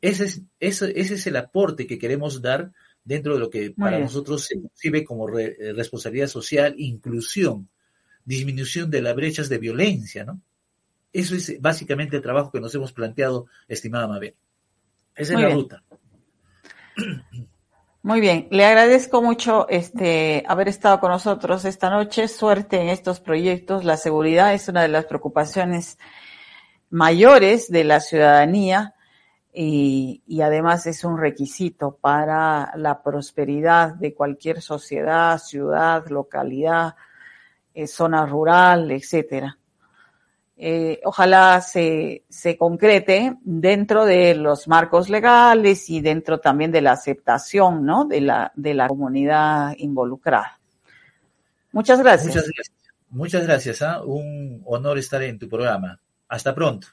Ese 0.00 0.24
es, 0.24 0.42
ese, 0.60 1.00
es 1.00 1.26
el 1.26 1.36
aporte 1.36 1.86
que 1.86 1.98
queremos 1.98 2.40
dar 2.40 2.72
dentro 3.04 3.34
de 3.34 3.40
lo 3.40 3.50
que 3.50 3.70
para 3.70 3.98
nosotros 3.98 4.44
se 4.44 4.60
concibe 4.60 5.04
como 5.04 5.38
eh, 5.38 5.72
responsabilidad 5.74 6.28
social, 6.28 6.74
inclusión, 6.76 7.68
disminución 8.28 8.90
de 8.90 9.00
las 9.00 9.16
brechas 9.16 9.48
de 9.48 9.58
violencia, 9.58 10.24
¿no? 10.24 10.40
Eso 11.12 11.34
es 11.34 11.60
básicamente 11.60 12.16
el 12.16 12.22
trabajo 12.22 12.52
que 12.52 12.60
nos 12.60 12.74
hemos 12.74 12.92
planteado, 12.92 13.46
estimada 13.66 14.06
Mabel. 14.06 14.34
Esa 15.16 15.34
es 15.34 15.40
la 15.40 15.48
ruta. 15.48 15.82
Muy 18.02 18.20
bien, 18.20 18.46
le 18.50 18.64
agradezco 18.64 19.20
mucho 19.22 19.68
este 19.68 20.44
haber 20.46 20.68
estado 20.68 21.00
con 21.00 21.10
nosotros 21.10 21.64
esta 21.64 21.90
noche. 21.90 22.28
Suerte 22.28 22.80
en 22.80 22.88
estos 22.88 23.20
proyectos. 23.20 23.84
La 23.84 23.96
seguridad 23.96 24.54
es 24.54 24.68
una 24.68 24.82
de 24.82 24.88
las 24.88 25.06
preocupaciones 25.06 25.98
mayores 26.90 27.68
de 27.68 27.84
la 27.84 28.00
ciudadanía 28.00 28.94
y, 29.52 30.22
además 30.40 30.86
es 30.86 31.02
un 31.02 31.18
requisito 31.18 31.98
para 32.00 32.72
la 32.76 33.02
prosperidad 33.02 33.94
de 33.94 34.14
cualquier 34.14 34.62
sociedad, 34.62 35.36
ciudad, 35.38 36.06
localidad, 36.08 36.94
eh, 37.78 37.86
zona 37.86 38.26
rural, 38.26 38.90
etcétera. 38.90 39.56
Eh, 40.56 41.00
ojalá 41.04 41.60
se, 41.60 42.24
se 42.28 42.58
concrete 42.58 43.36
dentro 43.44 44.04
de 44.04 44.34
los 44.34 44.66
marcos 44.66 45.08
legales 45.08 45.88
y 45.88 46.00
dentro 46.00 46.40
también 46.40 46.72
de 46.72 46.80
la 46.80 46.90
aceptación 46.90 47.86
¿no? 47.86 48.04
de, 48.04 48.20
la, 48.20 48.50
de 48.56 48.74
la 48.74 48.88
comunidad 48.88 49.76
involucrada. 49.78 50.58
Muchas 51.70 52.00
gracias. 52.00 52.34
Muchas 52.34 52.50
gracias. 52.50 52.76
Muchas 53.10 53.46
gracias. 53.46 53.82
¿ah? 53.82 54.02
Un 54.02 54.60
honor 54.66 54.98
estar 54.98 55.22
en 55.22 55.38
tu 55.38 55.48
programa. 55.48 56.00
Hasta 56.26 56.52
pronto. 56.52 56.88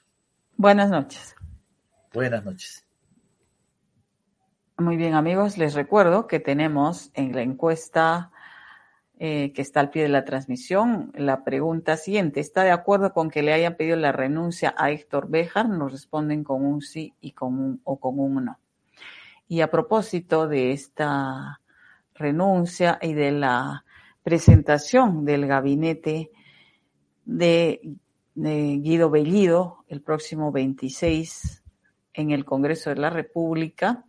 Buenas 0.55 0.91
noches. 0.91 1.35
Buenas 2.13 2.45
noches. 2.45 2.85
Muy 4.77 4.97
bien 4.97 5.15
amigos, 5.15 5.57
les 5.57 5.73
recuerdo 5.73 6.27
que 6.27 6.39
tenemos 6.39 7.09
en 7.15 7.33
la 7.33 7.41
encuesta 7.41 8.31
eh, 9.17 9.53
que 9.53 9.61
está 9.61 9.79
al 9.79 9.91
pie 9.91 10.03
de 10.03 10.09
la 10.09 10.25
transmisión. 10.25 11.11
La 11.15 11.43
pregunta 11.45 11.95
siguiente, 11.95 12.41
¿está 12.41 12.63
de 12.63 12.71
acuerdo 12.71 13.13
con 13.13 13.29
que 13.29 13.43
le 13.43 13.53
hayan 13.53 13.75
pedido 13.75 13.95
la 13.95 14.11
renuncia 14.11 14.75
a 14.77 14.91
Héctor 14.91 15.29
Béjar? 15.29 15.69
Nos 15.69 15.93
responden 15.93 16.43
con 16.43 16.65
un 16.65 16.81
sí 16.81 17.13
y 17.21 17.31
con 17.31 17.57
un, 17.57 17.81
o 17.85 17.97
con 17.97 18.19
un 18.19 18.45
no. 18.45 18.59
Y 19.47 19.61
a 19.61 19.71
propósito 19.71 20.47
de 20.47 20.71
esta 20.71 21.61
renuncia 22.13 22.99
y 23.01 23.13
de 23.13 23.31
la 23.31 23.85
presentación 24.21 25.23
del 25.23 25.47
gabinete 25.47 26.31
de, 27.23 27.79
de 28.33 28.79
Guido 28.81 29.09
Bellido 29.09 29.85
el 29.87 30.01
próximo 30.01 30.51
26 30.51 31.63
en 32.13 32.31
el 32.31 32.43
Congreso 32.43 32.89
de 32.89 32.97
la 32.97 33.09
República, 33.09 34.03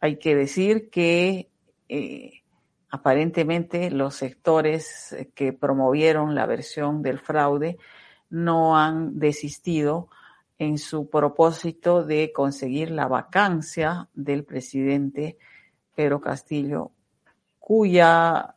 hay 0.00 0.18
que 0.18 0.34
decir 0.34 0.90
que 0.90 1.50
eh, 1.88 2.42
aparentemente 2.90 3.90
los 3.90 4.14
sectores 4.14 5.16
que 5.34 5.52
promovieron 5.52 6.34
la 6.34 6.46
versión 6.46 7.02
del 7.02 7.18
fraude 7.18 7.78
no 8.30 8.78
han 8.78 9.18
desistido 9.18 10.08
en 10.58 10.78
su 10.78 11.08
propósito 11.08 12.04
de 12.04 12.32
conseguir 12.32 12.90
la 12.90 13.06
vacancia 13.06 14.08
del 14.14 14.44
presidente 14.44 15.38
Pedro 15.94 16.20
Castillo, 16.20 16.92
cuya, 17.58 18.54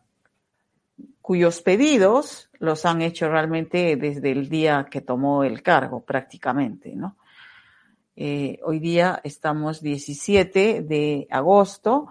cuyos 1.22 1.62
pedidos 1.62 2.50
los 2.60 2.86
han 2.86 3.02
hecho 3.02 3.30
realmente 3.30 3.96
desde 3.98 4.32
el 4.32 4.50
día 4.50 4.88
que 4.90 5.02
tomó 5.02 5.44
el 5.44 5.62
cargo 5.62 6.04
prácticamente. 6.04 6.96
Eh, 8.16 8.60
hoy 8.64 8.80
día 8.80 9.22
estamos 9.24 9.82
17 9.82 10.82
de 10.82 11.28
agosto, 11.30 12.10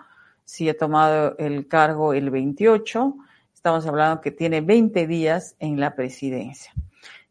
si 0.50 0.68
ha 0.68 0.76
tomado 0.76 1.36
el 1.38 1.68
cargo 1.68 2.12
el 2.12 2.28
28, 2.28 3.14
estamos 3.54 3.86
hablando 3.86 4.20
que 4.20 4.32
tiene 4.32 4.60
20 4.60 5.06
días 5.06 5.54
en 5.60 5.78
la 5.78 5.94
presidencia. 5.94 6.72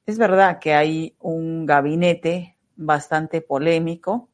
Es 0.05 0.17
verdad 0.17 0.60
que 0.60 0.73
hay 0.73 1.17
un 1.19 1.65
gabinete 1.65 2.55
bastante 2.77 3.41
polémico, 3.41 4.29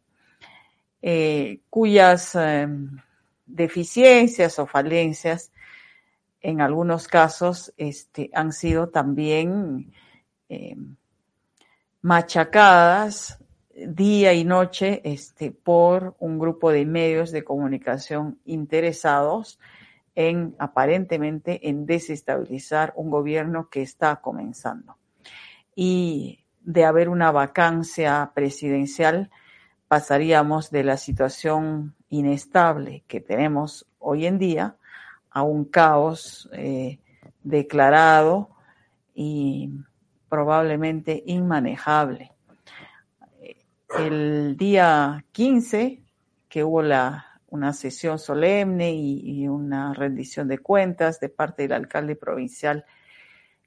eh, 1.02 1.62
cuyas 1.68 2.36
em, 2.36 2.96
deficiencias 3.48 4.60
o 4.60 4.68
falencias 4.68 5.52
en 6.40 6.62
algunos 6.62 7.08
casos 7.08 7.74
este, 7.78 8.30
han 8.36 8.54
sido 8.54 8.90
también 8.90 9.92
em, 10.48 10.96
machacadas 12.04 13.40
día 13.76 14.34
y 14.34 14.46
noche 14.46 15.02
este, 15.04 15.52
por 15.52 16.16
un 16.20 16.40
grupo 16.40 16.72
de 16.72 16.86
medios 16.86 17.32
de 17.32 17.44
comunicación 17.44 18.40
interesados 18.46 19.60
en 20.16 20.56
aparentemente 20.60 21.68
en 21.68 21.86
desestabilizar 21.86 22.94
un 22.96 23.10
gobierno 23.10 23.70
que 23.70 23.82
está 23.82 24.16
comenzando. 24.18 24.98
Y 25.76 26.40
de 26.62 26.86
haber 26.86 27.10
una 27.10 27.32
vacancia 27.32 28.32
presidencial, 28.34 29.30
pasaríamos 29.90 30.72
de 30.72 30.86
la 30.86 30.96
situación 30.96 31.96
inestable 32.10 33.04
que 33.08 33.20
tenemos 33.20 33.86
hoy 34.00 34.26
en 34.26 34.40
día 34.40 34.78
a 35.30 35.44
un 35.44 35.66
caos 35.66 36.50
eh, 36.54 37.00
declarado 37.44 38.50
y 39.14 39.70
probablemente 40.30 41.24
inmanejable 41.26 42.35
el 43.98 44.58
día 44.58 45.24
15, 45.32 46.02
que 46.50 46.64
hubo 46.64 46.82
la, 46.82 47.42
una 47.48 47.74
sesión 47.74 48.20
solemne 48.20 48.94
y, 48.94 49.48
una 49.48 49.94
rendición 49.94 50.48
de 50.48 50.60
cuentas 50.60 51.20
de 51.20 51.30
parte 51.30 51.64
del 51.64 51.74
alcalde 51.74 52.16
provincial 52.16 52.86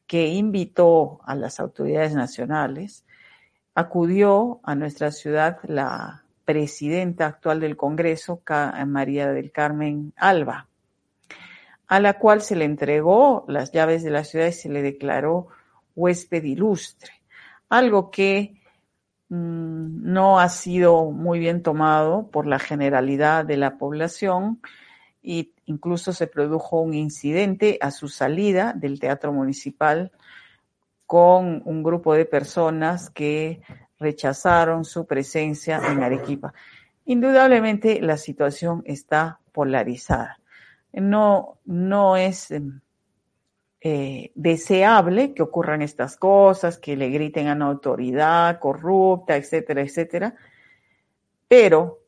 que 0.07 0.29
invitó 0.29 1.21
a 1.25 1.35
las 1.35 1.61
autoridades 1.61 2.15
nacionales, 2.15 3.05
acudió 3.75 4.61
a 4.63 4.75
nuestra 4.75 5.11
ciudad 5.13 5.59
la 5.65 6.25
presidenta 6.45 7.27
actual 7.27 7.61
del 7.61 7.77
Congreso, 7.77 8.43
María 8.87 9.31
del 9.33 9.53
Carmen 9.53 10.13
Alba, 10.17 10.67
a 11.87 12.01
la 12.01 12.19
cual 12.19 12.43
se 12.43 12.57
le 12.57 12.65
entregó 12.65 13.45
las 13.49 13.71
llaves 13.73 14.03
de 14.03 14.11
la 14.11 14.25
ciudad 14.25 14.47
y 14.47 14.53
se 14.53 14.69
le 14.69 14.83
declaró 14.83 15.49
huésped 15.95 16.43
ilustre 16.45 17.19
algo 17.69 18.11
que 18.11 18.58
no 19.29 20.41
ha 20.41 20.49
sido 20.49 21.11
muy 21.11 21.39
bien 21.39 21.63
tomado 21.63 22.31
por 22.31 22.47
la 22.47 22.59
generalidad 22.59 23.45
de 23.45 23.59
la 23.59 23.77
población 23.77 24.61
e 25.23 25.53
incluso 25.67 26.13
se 26.13 26.27
produjo 26.27 26.81
un 26.81 26.95
incidente 26.95 27.79
a 27.83 27.91
su 27.91 28.09
salida 28.09 28.73
del 28.73 28.99
Teatro 29.01 29.33
Municipal 29.33 30.13
con 31.05 31.63
un 31.65 31.83
grupo 31.83 32.15
de 32.15 32.25
personas 32.25 33.11
que 33.11 33.61
rechazaron 33.99 34.85
su 34.85 35.07
presencia 35.07 35.81
en 35.91 36.03
Arequipa. 36.03 36.55
Indudablemente 37.05 38.01
la 38.01 38.17
situación 38.17 38.83
está 38.87 39.41
polarizada. 39.53 40.39
No, 40.93 41.59
no 41.65 42.17
es 42.17 42.51
em, 42.51 42.81
eh, 43.81 44.33
deseable 44.35 45.35
que 45.35 45.43
ocurran 45.43 45.83
estas 45.83 46.17
cosas, 46.17 46.79
que 46.79 46.97
le 46.97 47.11
griten 47.11 47.49
a 47.49 47.55
una 47.55 47.67
autoridad 47.67 48.59
corrupta, 48.59 49.37
etcétera, 49.37 49.83
etcétera, 49.83 50.35
pero 51.47 52.01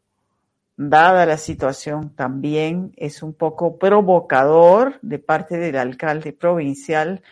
dada 0.76 1.26
la 1.26 1.36
situación 1.36 2.14
también 2.14 2.92
es 2.96 3.22
un 3.22 3.34
poco 3.34 3.78
provocador 3.78 4.98
de 5.02 5.18
parte 5.18 5.58
del 5.58 5.76
alcalde 5.76 6.32
provincial 6.32 7.22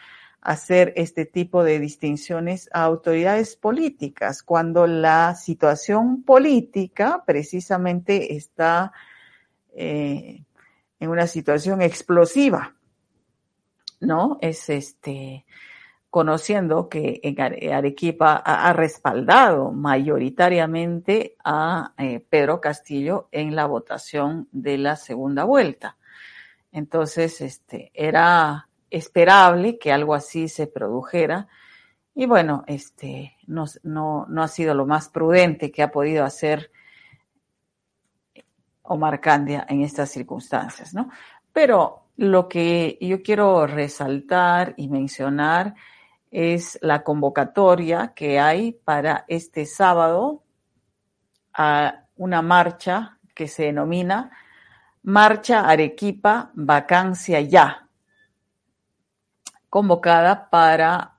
hacer 0.41 0.93
este 0.97 1.27
tipo 1.27 1.65
de 1.65 1.79
distinciones 1.79 2.71
a 2.73 2.85
autoridades 2.85 3.57
políticas, 3.57 4.43
cuando 4.43 4.87
la 4.87 5.35
situación 5.35 6.23
política 6.23 7.25
precisamente 7.27 8.37
está 8.37 8.93
eh, 9.75 10.43
en 11.01 11.11
una 11.11 11.27
situación 11.27 11.83
explosiva, 11.83 12.75
¿no? 14.01 14.39
Es 14.41 14.69
este, 14.69 15.45
conociendo 16.11 16.89
que 16.89 17.21
Arequipa 17.73 18.37
ha, 18.37 18.73
respaldado 18.73 19.73
mayoritariamente 19.73 21.37
a 21.45 21.93
eh, 21.99 22.21
Pedro 22.21 22.61
Castillo 22.61 23.29
en 23.31 23.55
la 23.55 23.67
votación 23.67 24.49
de 24.53 24.79
la 24.79 24.97
segunda 24.97 25.45
vuelta. 25.45 25.97
Entonces, 26.73 27.41
este, 27.41 27.91
era 27.95 28.69
esperable 28.91 29.79
que 29.79 29.93
algo 29.93 30.15
así 30.15 30.49
se 30.49 30.67
produjera. 30.67 31.49
Y 32.15 32.27
bueno, 32.27 32.65
este, 32.67 33.37
no, 33.47 33.67
no, 33.83 34.27
no 34.29 34.43
ha 34.43 34.49
sido 34.49 34.75
lo 34.75 34.87
más 34.87 35.09
prudente 35.09 35.71
que 35.71 35.83
ha 35.83 35.91
podido 35.91 36.25
hacer 36.25 36.71
Omar 38.83 39.21
Candia 39.21 39.67
en 39.69 39.83
estas 39.83 40.11
circunstancias, 40.11 40.95
¿no? 40.95 41.11
Pero 41.53 42.08
lo 42.19 42.49
que 42.49 42.99
yo 43.01 43.23
quiero 43.23 43.65
resaltar 43.69 44.75
y 44.77 44.89
mencionar 44.89 45.77
es 46.33 46.77
la 46.83 47.05
convocatoria 47.05 48.13
que 48.13 48.41
hay 48.41 48.73
para 48.73 49.25
este 49.29 49.67
sábado 49.67 50.43
a 51.53 52.07
una 52.17 52.43
marcha 52.43 53.19
que 53.37 53.47
se 53.47 53.67
denomina 53.67 54.33
Marcha 55.05 55.61
Arequipa 55.61 56.51
Vacancia 56.55 57.41
Ya, 57.41 57.89
convocada 59.71 60.51
para 60.51 61.19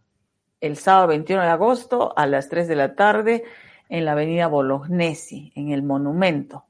el 0.60 0.76
sábado 0.76 1.08
21 1.08 1.44
de 1.44 1.50
agosto 1.50 2.14
a 2.18 2.28
las 2.28 2.50
3 2.50 2.68
de 2.68 2.76
la 2.76 2.94
tarde 2.96 3.46
en 3.88 4.04
la 4.04 4.12
avenida 4.12 4.48
Bolognesi, 4.48 5.54
en 5.56 5.72
el 5.72 5.82
monumento, 5.82 6.66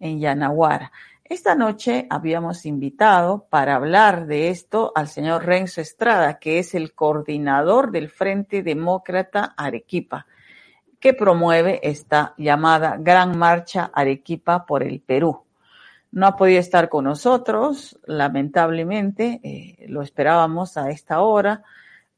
en 0.00 0.18
Yanaguara. 0.18 0.90
Esta 1.24 1.54
noche 1.54 2.06
habíamos 2.10 2.66
invitado 2.66 3.46
para 3.48 3.76
hablar 3.76 4.26
de 4.26 4.50
esto 4.50 4.92
al 4.94 5.08
señor 5.08 5.46
Renzo 5.46 5.80
Estrada, 5.80 6.38
que 6.38 6.58
es 6.58 6.74
el 6.74 6.94
coordinador 6.94 7.92
del 7.92 8.10
Frente 8.10 8.62
Demócrata 8.62 9.54
Arequipa, 9.56 10.26
que 10.98 11.14
promueve 11.14 11.80
esta 11.84 12.34
llamada 12.36 12.96
Gran 12.98 13.38
Marcha 13.38 13.90
Arequipa 13.94 14.66
por 14.66 14.82
el 14.82 15.00
Perú. 15.00 15.44
No 16.10 16.26
ha 16.26 16.36
podido 16.36 16.58
estar 16.60 16.88
con 16.88 17.04
nosotros, 17.04 17.98
lamentablemente, 18.04 19.40
eh, 19.42 19.86
lo 19.88 20.02
esperábamos 20.02 20.76
a 20.76 20.90
esta 20.90 21.20
hora, 21.20 21.62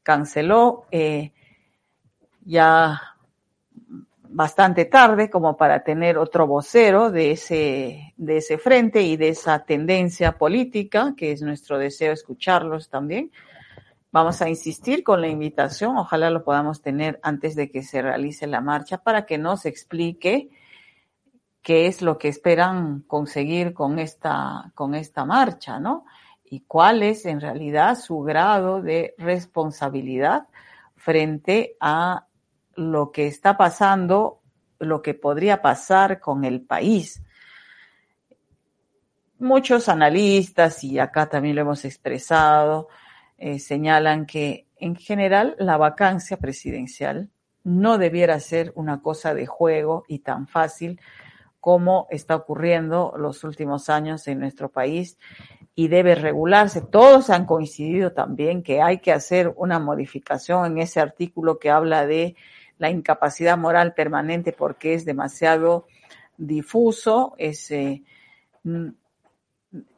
canceló, 0.03 0.87
eh, 0.91 1.31
ya 2.41 3.14
bastante 4.35 4.83
tarde 4.83 5.29
como 5.29 5.55
para 5.55 5.81
tener 5.85 6.17
otro 6.17 6.45
vocero 6.45 7.09
de 7.09 7.31
ese, 7.31 8.13
de 8.17 8.37
ese 8.37 8.57
frente 8.57 9.01
y 9.01 9.15
de 9.15 9.29
esa 9.29 9.63
tendencia 9.63 10.37
política, 10.37 11.13
que 11.15 11.31
es 11.31 11.41
nuestro 11.41 11.77
deseo 11.77 12.11
escucharlos 12.11 12.89
también. 12.89 13.31
Vamos 14.11 14.41
a 14.41 14.49
insistir 14.49 15.05
con 15.05 15.21
la 15.21 15.29
invitación, 15.29 15.95
ojalá 15.95 16.29
lo 16.29 16.43
podamos 16.43 16.81
tener 16.81 17.17
antes 17.23 17.55
de 17.55 17.71
que 17.71 17.81
se 17.81 18.01
realice 18.01 18.45
la 18.45 18.59
marcha 18.59 18.97
para 18.97 19.25
que 19.25 19.37
nos 19.37 19.65
explique 19.65 20.49
qué 21.61 21.87
es 21.87 22.01
lo 22.01 22.17
que 22.17 22.27
esperan 22.27 23.05
conseguir 23.07 23.73
con 23.73 23.99
esta, 23.99 24.69
con 24.75 24.95
esta 24.95 25.23
marcha, 25.23 25.79
¿no? 25.79 26.03
Y 26.43 26.59
cuál 26.67 27.03
es 27.03 27.25
en 27.25 27.39
realidad 27.39 27.97
su 27.97 28.19
grado 28.19 28.81
de 28.81 29.15
responsabilidad 29.17 30.49
frente 30.97 31.77
a 31.79 32.25
lo 32.75 33.11
que 33.11 33.27
está 33.27 33.57
pasando, 33.57 34.41
lo 34.79 35.01
que 35.01 35.13
podría 35.13 35.61
pasar 35.61 36.19
con 36.19 36.43
el 36.43 36.61
país. 36.61 37.23
Muchos 39.39 39.89
analistas, 39.89 40.83
y 40.83 40.99
acá 40.99 41.27
también 41.27 41.55
lo 41.55 41.61
hemos 41.61 41.85
expresado, 41.85 42.87
eh, 43.37 43.59
señalan 43.59 44.25
que 44.25 44.67
en 44.77 44.95
general 44.95 45.55
la 45.59 45.77
vacancia 45.77 46.37
presidencial 46.37 47.29
no 47.63 47.97
debiera 47.97 48.39
ser 48.39 48.71
una 48.75 49.01
cosa 49.01 49.33
de 49.33 49.45
juego 49.45 50.05
y 50.07 50.19
tan 50.19 50.47
fácil 50.47 50.99
como 51.59 52.07
está 52.11 52.35
ocurriendo 52.35 53.13
los 53.17 53.43
últimos 53.43 53.89
años 53.89 54.27
en 54.27 54.39
nuestro 54.39 54.69
país 54.69 55.17
y 55.73 55.87
debe 55.87 56.13
regularse. 56.13 56.81
Todos 56.81 57.31
han 57.31 57.45
coincidido 57.45 58.13
también 58.13 58.61
que 58.61 58.81
hay 58.81 58.99
que 58.99 59.11
hacer 59.11 59.51
una 59.57 59.79
modificación 59.79 60.65
en 60.67 60.77
ese 60.77 60.99
artículo 60.99 61.57
que 61.57 61.71
habla 61.71 62.05
de 62.05 62.35
la 62.77 62.89
incapacidad 62.89 63.57
moral 63.57 63.93
permanente 63.93 64.51
porque 64.51 64.93
es 64.93 65.05
demasiado 65.05 65.87
difuso, 66.37 67.35
es 67.37 67.71
eh, 67.71 68.03
mm, 68.63 68.87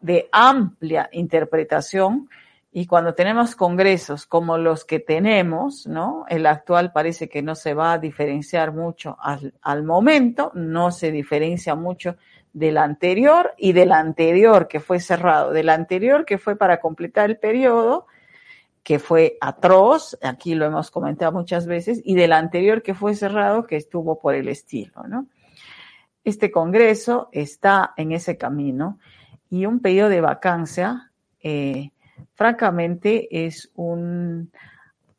de 0.02 0.30
amplia 0.32 1.10
interpretación 1.12 2.30
y 2.72 2.86
cuando 2.86 3.14
tenemos 3.14 3.56
congresos 3.56 4.26
como 4.26 4.58
los 4.58 4.86
que 4.86 5.00
tenemos, 5.00 5.88
¿no? 5.88 6.26
El 6.30 6.46
actual 6.46 6.92
parece 6.92 7.28
que 7.30 7.42
no 7.42 7.56
se 7.56 7.74
va 7.74 7.94
a 7.94 7.98
diferenciar 7.98 8.72
mucho 8.72 9.18
al, 9.20 9.54
al 9.62 9.84
momento, 9.84 10.52
no 10.54 10.92
se 10.92 11.12
diferencia 11.12 11.76
mucho 11.76 12.18
del 12.54 12.78
anterior 12.78 13.54
y 13.58 13.74
del 13.74 13.92
anterior 13.92 14.68
que 14.68 14.80
fue 14.80 15.00
cerrado, 15.00 15.52
del 15.52 15.70
anterior 15.70 16.26
que 16.26 16.38
fue 16.38 16.56
para 16.56 16.80
completar 16.80 17.30
el 17.30 17.38
periodo 17.38 18.08
que 18.88 19.00
fue 19.00 19.38
atroz, 19.42 20.18
aquí 20.24 20.56
lo 20.56 20.64
hemos 20.64 20.92
comentado 20.92 21.34
muchas 21.34 21.68
veces, 21.68 22.02
y 22.06 22.16
del 22.16 22.32
anterior 22.32 22.82
que 22.82 22.94
fue 22.94 23.16
cerrado, 23.16 23.68
que 23.68 23.76
estuvo 23.76 24.18
por 24.18 24.34
el 24.34 24.48
estilo, 24.48 25.04
¿no? 25.10 25.28
Este 26.24 26.52
Congreso 26.52 27.28
está 27.34 27.94
en 27.98 28.14
ese 28.14 28.38
camino 28.38 28.98
y 29.50 29.66
un 29.66 29.82
pedido 29.82 30.08
de 30.08 30.22
vacancia, 30.22 31.12
eh, 31.44 31.92
francamente, 32.34 33.46
es 33.46 33.70
un 33.76 34.54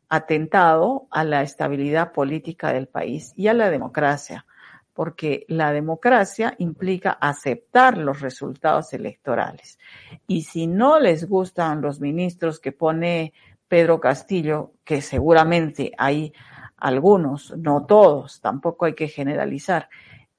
atentado 0.08 1.06
a 1.10 1.22
la 1.24 1.42
estabilidad 1.42 2.12
política 2.12 2.72
del 2.72 2.88
país 2.88 3.34
y 3.36 3.48
a 3.48 3.52
la 3.52 3.68
democracia, 3.68 4.46
porque 4.94 5.44
la 5.46 5.72
democracia 5.74 6.54
implica 6.56 7.10
aceptar 7.10 7.98
los 7.98 8.22
resultados 8.22 8.94
electorales. 8.94 9.78
Y 10.26 10.44
si 10.44 10.66
no 10.66 10.98
les 10.98 11.28
gustan 11.28 11.82
los 11.82 12.00
ministros 12.00 12.60
que 12.60 12.72
pone 12.72 13.34
Pedro 13.68 14.00
Castillo, 14.00 14.72
que 14.84 15.02
seguramente 15.02 15.92
hay 15.98 16.32
algunos, 16.76 17.54
no 17.56 17.84
todos, 17.86 18.40
tampoco 18.40 18.86
hay 18.86 18.94
que 18.94 19.08
generalizar, 19.08 19.88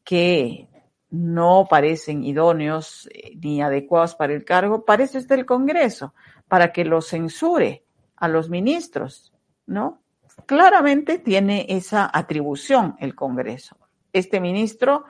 que 0.04 0.68
no 1.12 1.68
parecen 1.70 2.24
idóneos 2.24 3.08
eh, 3.14 3.36
ni 3.42 3.62
adecuados 3.62 4.16
para 4.16 4.34
el 4.34 4.44
cargo, 4.44 4.86
para 4.86 5.04
eso 5.04 5.18
está 5.18 5.36
el 5.36 5.46
Congreso, 5.46 6.14
para 6.48 6.72
que 6.72 6.86
lo 6.86 7.02
censure 7.02 7.84
a 8.16 8.28
los 8.28 8.50
ministros, 8.50 9.34
¿no? 9.66 10.02
Claramente 10.46 11.20
tiene 11.20 11.66
esa 11.70 12.10
atribución 12.12 12.96
el 13.00 13.16
Congreso. 13.16 13.78
Este 14.14 14.40
ministro 14.40 15.06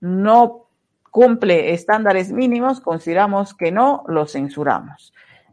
no 0.00 0.66
cumple 1.10 1.74
estándares 1.74 2.32
mínimos, 2.32 2.80
consideramos 2.80 3.54
que 3.54 3.72
no, 3.72 4.04
lo 4.06 4.26
censuramos 4.26 5.12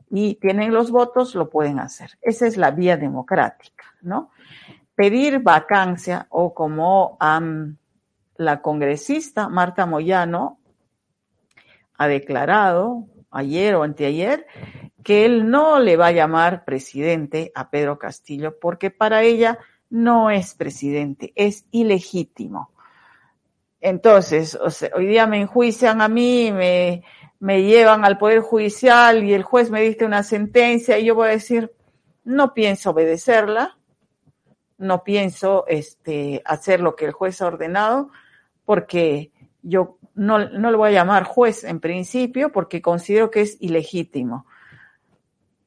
y 0.09 0.35
tienen 0.35 0.73
los 0.73 0.91
votos, 0.91 1.35
lo 1.35 1.49
pueden 1.49 1.79
hacer. 1.79 2.17
Esa 2.21 2.47
es 2.47 2.57
la 2.57 2.71
vía 2.71 2.97
democrática, 2.97 3.85
¿no? 4.01 4.31
Pedir 4.95 5.39
vacancia 5.39 6.27
o 6.29 6.53
como 6.53 7.17
la 8.37 8.61
congresista 8.61 9.49
Marta 9.49 9.85
Moyano 9.85 10.59
ha 11.97 12.07
declarado 12.07 13.05
ayer 13.31 13.75
o 13.75 13.83
anteayer 13.83 14.47
que 15.03 15.25
él 15.25 15.49
no 15.49 15.79
le 15.79 15.97
va 15.97 16.07
a 16.07 16.11
llamar 16.11 16.65
presidente 16.65 17.51
a 17.55 17.69
Pedro 17.69 17.97
Castillo 17.97 18.59
porque 18.59 18.91
para 18.91 19.23
ella 19.23 19.59
no 19.89 20.29
es 20.29 20.53
presidente, 20.53 21.31
es 21.35 21.65
ilegítimo. 21.71 22.71
Entonces, 23.79 24.57
hoy 24.93 25.05
día 25.05 25.27
me 25.27 25.39
enjuician 25.39 26.01
a 26.01 26.07
mí, 26.07 26.51
me, 26.51 27.03
me 27.39 27.63
llevan 27.63 28.05
al 28.05 28.17
Poder 28.17 28.41
Judicial 28.41 29.23
y 29.23 29.33
el 29.33 29.43
juez 29.43 29.69
me 29.69 29.81
dicta 29.81 30.05
una 30.05 30.23
sentencia 30.23 30.97
y 30.97 31.05
yo 31.05 31.15
voy 31.15 31.27
a 31.27 31.31
decir, 31.31 31.71
no 32.23 32.53
pienso 32.53 32.91
obedecerla, 32.91 33.77
no 34.77 35.03
pienso 35.03 35.65
este, 35.67 36.41
hacer 36.45 36.79
lo 36.81 36.95
que 36.95 37.05
el 37.05 37.11
juez 37.11 37.41
ha 37.41 37.47
ordenado, 37.47 38.09
porque 38.65 39.31
yo 39.61 39.97
no, 40.13 40.49
no 40.49 40.71
le 40.71 40.77
voy 40.77 40.89
a 40.89 40.93
llamar 40.93 41.23
juez 41.23 41.63
en 41.63 41.79
principio, 41.79 42.51
porque 42.51 42.81
considero 42.81 43.31
que 43.31 43.41
es 43.41 43.57
ilegítimo. 43.59 44.45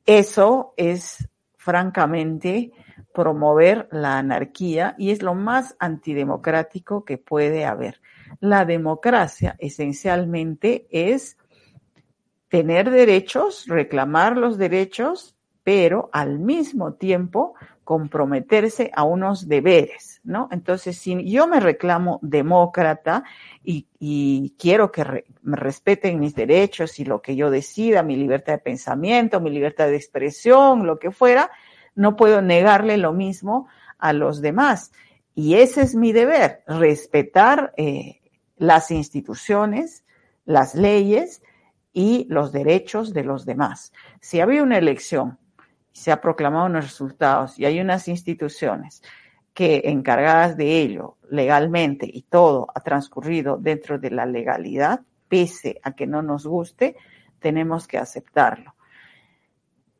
Eso 0.06 0.74
es, 0.76 1.28
francamente, 1.56 2.72
promover 3.12 3.88
la 3.90 4.18
anarquía 4.18 4.94
y 4.98 5.10
es 5.10 5.22
lo 5.22 5.34
más 5.34 5.76
antidemocrático 5.78 7.04
que 7.04 7.18
puede 7.18 7.64
haber. 7.64 8.00
La 8.40 8.64
democracia 8.64 9.56
esencialmente 9.58 10.86
es 10.90 11.36
tener 12.50 12.90
derechos, 12.90 13.64
reclamar 13.66 14.36
los 14.36 14.58
derechos, 14.58 15.34
pero 15.62 16.10
al 16.12 16.38
mismo 16.38 16.94
tiempo 16.94 17.54
comprometerse 17.84 18.90
a 18.94 19.04
unos 19.04 19.48
deberes, 19.48 20.20
¿no? 20.24 20.48
Entonces, 20.52 20.98
si 20.98 21.28
yo 21.30 21.46
me 21.46 21.60
reclamo 21.60 22.18
demócrata 22.22 23.24
y, 23.64 24.54
quiero 24.58 24.92
que 24.92 25.24
me 25.42 25.56
respeten 25.56 26.20
mis 26.20 26.34
derechos 26.34 26.98
y 26.98 27.04
lo 27.04 27.22
que 27.22 27.36
yo 27.36 27.50
decida, 27.50 28.02
mi 28.02 28.16
libertad 28.16 28.54
de 28.54 28.58
pensamiento, 28.58 29.40
mi 29.40 29.50
libertad 29.50 29.86
de 29.86 29.96
expresión, 29.96 30.86
lo 30.86 30.98
que 30.98 31.10
fuera, 31.10 31.50
no 31.94 32.16
puedo 32.16 32.42
negarle 32.42 32.96
lo 32.96 33.12
mismo 33.12 33.68
a 33.98 34.12
los 34.12 34.40
demás. 34.40 34.92
Y 35.34 35.54
ese 35.54 35.82
es 35.82 35.94
mi 35.94 36.12
deber, 36.12 36.62
respetar 36.66 37.72
eh, 37.76 38.20
las 38.56 38.90
instituciones, 38.90 40.04
las 40.44 40.74
leyes 40.74 41.42
y 41.92 42.26
los 42.28 42.52
derechos 42.52 43.12
de 43.12 43.24
los 43.24 43.44
demás. 43.44 43.92
Si 44.20 44.40
había 44.40 44.62
una 44.62 44.78
elección, 44.78 45.38
se 45.92 46.12
ha 46.12 46.20
proclamado 46.20 46.66
unos 46.66 46.84
resultados 46.84 47.58
y 47.58 47.64
hay 47.64 47.80
unas 47.80 48.08
instituciones 48.08 49.02
que 49.52 49.82
encargadas 49.86 50.56
de 50.56 50.80
ello 50.80 51.16
legalmente 51.30 52.08
y 52.10 52.22
todo 52.22 52.68
ha 52.74 52.80
transcurrido 52.80 53.56
dentro 53.58 53.98
de 53.98 54.10
la 54.10 54.24
legalidad, 54.24 55.00
pese 55.28 55.80
a 55.82 55.92
que 55.92 56.06
no 56.06 56.22
nos 56.22 56.46
guste, 56.46 56.96
tenemos 57.40 57.86
que 57.86 57.98
aceptarlo. 57.98 58.74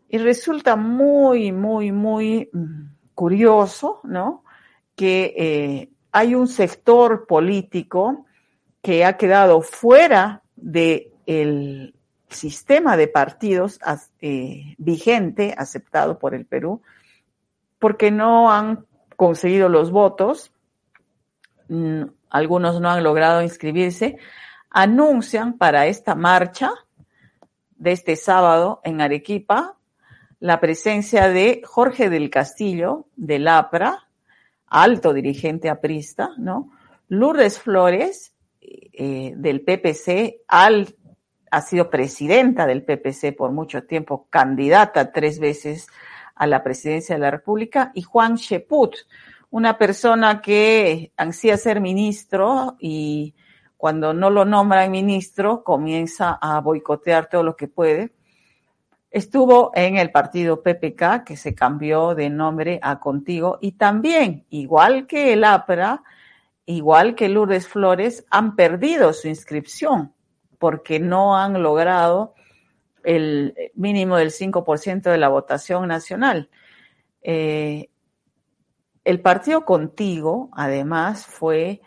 Y 0.09 0.19
resulta 0.19 0.77
muy, 0.77 1.53
muy, 1.53 1.93
muy 1.93 2.49
mm, 2.53 2.83
curioso, 3.15 4.01
¿no? 4.05 4.45
Que 4.97 5.35
eh, 5.37 5.91
hay 6.13 6.35
un 6.35 6.49
sector 6.49 7.27
político 7.27 8.27
que 8.83 9.05
ha 9.05 9.17
quedado 9.17 9.63
fuera 9.63 10.43
del 11.31 11.95
sistema 12.29 12.97
de 12.97 13.07
partidos 13.07 13.79
eh, 14.21 14.75
vigente, 14.79 15.55
aceptado 15.57 16.19
por 16.19 16.35
el 16.35 16.45
Perú, 16.45 16.83
porque 17.79 18.11
no 18.11 18.51
han 18.51 18.85
conseguido 19.15 19.69
los 19.69 19.93
votos, 19.93 20.53
algunos 22.31 22.81
no 22.81 22.91
han 22.91 23.05
logrado 23.05 23.43
inscribirse, 23.43 24.17
anuncian 24.71 25.57
para 25.57 25.87
esta 25.87 26.17
marcha 26.17 26.73
de 27.77 27.93
este 27.93 28.17
sábado 28.17 28.81
en 28.83 29.01
Arequipa 29.01 29.77
la 30.41 30.59
presencia 30.59 31.29
de 31.29 31.63
Jorge 31.65 32.11
del 32.11 32.29
Castillo, 32.29 33.07
del 33.15 33.47
APRA, 33.47 34.09
alto 34.67 35.13
dirigente 35.13 35.69
aprista, 35.69 36.31
¿no? 36.39 36.73
Lourdes 37.09 37.61
Flores, 37.61 38.35
eh, 39.03 39.33
del 39.37 39.63
PPC, 39.63 40.43
al, 40.47 40.95
ha 41.51 41.61
sido 41.61 41.91
presidenta 41.91 42.67
del 42.67 42.85
PPC 42.85 43.37
por 43.37 43.51
mucho 43.51 43.85
tiempo, 43.85 44.27
candidata 44.31 45.13
tres 45.13 45.41
veces 45.41 45.89
a 46.35 46.47
la 46.47 46.63
presidencia 46.63 47.17
de 47.17 47.21
la 47.21 47.31
República, 47.31 47.91
y 47.95 48.03
Juan 48.03 48.37
Sheput, 48.37 48.95
una 49.51 49.77
persona 49.77 50.41
que 50.41 51.13
ansía 51.17 51.57
ser 51.57 51.81
ministro 51.81 52.77
y 52.79 53.35
cuando 53.77 54.15
no 54.15 54.31
lo 54.31 54.45
nombran 54.45 54.91
ministro 54.91 55.65
comienza 55.65 56.39
a 56.41 56.61
boicotear 56.61 57.29
todo 57.29 57.43
lo 57.43 57.57
que 57.57 57.67
puede. 57.67 58.13
Estuvo 59.11 59.73
en 59.75 59.97
el 59.97 60.13
partido 60.13 60.63
PPK, 60.63 61.25
que 61.25 61.37
se 61.37 61.55
cambió 61.55 62.15
de 62.15 62.31
nombre 62.31 62.79
a 62.81 63.01
Contigo, 63.01 63.59
y 63.61 63.73
también, 63.73 64.45
igual 64.51 65.09
que 65.09 65.33
el 65.33 65.43
APRA, 65.43 66.03
igual 66.67 67.17
que 67.17 67.29
Lourdes 67.29 67.67
Flores, 67.67 68.25
han 68.31 68.55
perdido 68.55 69.13
su 69.13 69.27
inscripción 69.27 70.13
porque 70.61 71.01
no 71.01 71.37
han 71.37 71.63
logrado 71.63 72.35
el 73.03 73.57
mínimo 73.75 74.19
del 74.19 74.31
5% 74.31 75.11
de 75.11 75.19
la 75.19 75.29
votación 75.29 75.89
nacional. 75.89 76.51
Eh, 77.23 77.89
el 79.05 79.21
partido 79.21 79.65
Contigo, 79.65 80.51
además, 80.53 81.27
fue 81.27 81.81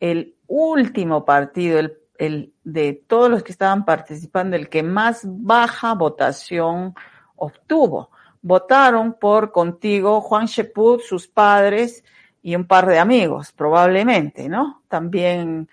el 0.00 0.34
último 0.48 1.26
partido, 1.26 1.78
el 2.18 2.54
de 2.64 2.94
todos 3.06 3.30
los 3.30 3.42
que 3.42 3.52
estaban 3.52 3.84
participando, 3.84 4.56
el 4.56 4.70
que 4.70 4.82
más 4.82 5.20
baja 5.24 5.92
votación 5.94 6.94
obtuvo. 7.36 8.10
Votaron 8.40 9.12
por 9.12 9.52
contigo 9.52 10.22
Juan 10.22 10.46
Sheput, 10.46 11.02
sus 11.02 11.28
padres 11.28 12.02
y 12.42 12.56
un 12.56 12.66
par 12.66 12.86
de 12.86 12.98
amigos, 12.98 13.52
probablemente, 13.52 14.48
¿no? 14.48 14.82
También 14.88 15.68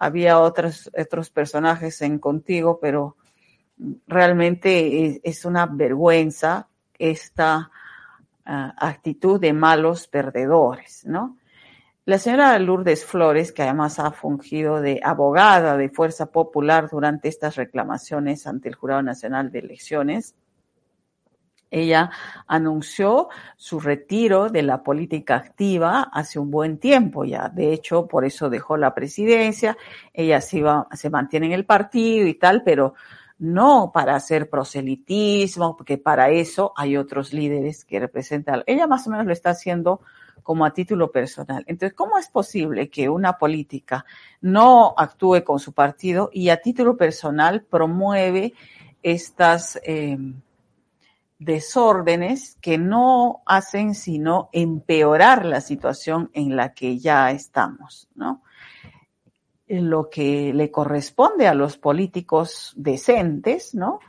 había 0.00 0.40
otros, 0.40 0.90
otros 0.98 1.30
personajes 1.30 2.00
en 2.00 2.18
contigo, 2.18 2.80
pero 2.80 3.16
realmente 4.08 5.20
es, 5.22 5.44
una 5.44 5.66
vergüenza 5.66 6.68
esta 6.98 7.70
ah, 8.44 8.74
actitud 8.78 9.38
de 9.38 9.52
malos 9.52 10.08
perdedores, 10.08 11.04
¿no? 11.06 11.36
La 12.06 12.18
señora 12.18 12.58
Lourdes 12.58 13.04
Flores, 13.04 13.52
que 13.52 13.62
además 13.62 13.98
ha 13.98 14.10
fungido 14.10 14.80
de 14.80 15.00
abogada 15.04 15.76
de 15.76 15.90
Fuerza 15.90 16.26
Popular 16.26 16.88
durante 16.90 17.28
estas 17.28 17.56
reclamaciones 17.56 18.46
ante 18.46 18.70
el 18.70 18.74
Jurado 18.74 19.02
Nacional 19.02 19.52
de 19.52 19.60
Elecciones, 19.60 20.34
ella 21.70 22.10
anunció 22.46 23.28
su 23.56 23.78
retiro 23.78 24.48
de 24.48 24.62
la 24.62 24.82
política 24.82 25.36
activa 25.36 26.10
hace 26.12 26.38
un 26.38 26.50
buen 26.50 26.78
tiempo 26.78 27.24
ya. 27.24 27.48
De 27.48 27.72
hecho, 27.72 28.06
por 28.06 28.24
eso 28.24 28.50
dejó 28.50 28.76
la 28.76 28.94
presidencia. 28.94 29.76
Ella 30.12 30.40
se, 30.40 30.58
iba, 30.58 30.88
se 30.92 31.10
mantiene 31.10 31.46
en 31.46 31.52
el 31.52 31.66
partido 31.66 32.26
y 32.26 32.34
tal, 32.34 32.62
pero 32.64 32.94
no 33.38 33.90
para 33.92 34.16
hacer 34.16 34.50
proselitismo, 34.50 35.76
porque 35.76 35.96
para 35.96 36.30
eso 36.30 36.72
hay 36.76 36.96
otros 36.96 37.32
líderes 37.32 37.84
que 37.84 38.00
representan. 38.00 38.62
Ella 38.66 38.86
más 38.86 39.06
o 39.06 39.10
menos 39.10 39.26
lo 39.26 39.32
está 39.32 39.50
haciendo 39.50 40.00
como 40.42 40.64
a 40.64 40.72
título 40.72 41.10
personal. 41.12 41.64
Entonces, 41.66 41.96
¿cómo 41.96 42.18
es 42.18 42.28
posible 42.28 42.90
que 42.90 43.08
una 43.08 43.38
política 43.38 44.04
no 44.40 44.94
actúe 44.96 45.44
con 45.44 45.60
su 45.60 45.72
partido 45.72 46.30
y 46.32 46.48
a 46.48 46.60
título 46.60 46.96
personal 46.96 47.62
promueve 47.62 48.54
estas 49.02 49.80
eh, 49.84 50.18
desórdenes 51.40 52.56
que 52.60 52.78
no 52.78 53.42
hacen 53.46 53.96
sino 53.96 54.50
empeorar 54.52 55.44
la 55.44 55.60
situación 55.60 56.30
en 56.34 56.54
la 56.54 56.74
que 56.74 56.98
ya 56.98 57.32
estamos, 57.32 58.08
¿no? 58.14 58.42
Lo 59.66 60.10
que 60.10 60.52
le 60.54 60.70
corresponde 60.70 61.48
a 61.48 61.54
los 61.54 61.78
políticos 61.78 62.72
decentes, 62.76 63.74
¿no? 63.74 64.00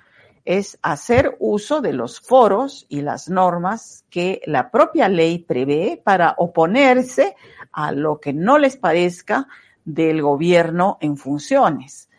es 0.44 0.80
hacer 0.82 1.38
uso 1.40 1.82
de 1.82 1.94
los 1.94 2.20
foros 2.20 2.86
y 2.90 3.02
las 3.02 3.30
normas 3.30 4.06
que 4.10 4.42
la 4.46 4.72
propia 4.72 5.08
ley 5.08 5.40
prevé 5.40 6.02
para 6.04 6.36
oponerse 6.38 7.36
a 7.72 7.92
lo 7.92 8.20
que 8.20 8.34
no 8.34 8.58
les 8.58 8.76
parezca 8.78 9.48
del 9.86 10.22
gobierno 10.22 10.98
en 11.00 11.18
funciones. 11.18 12.10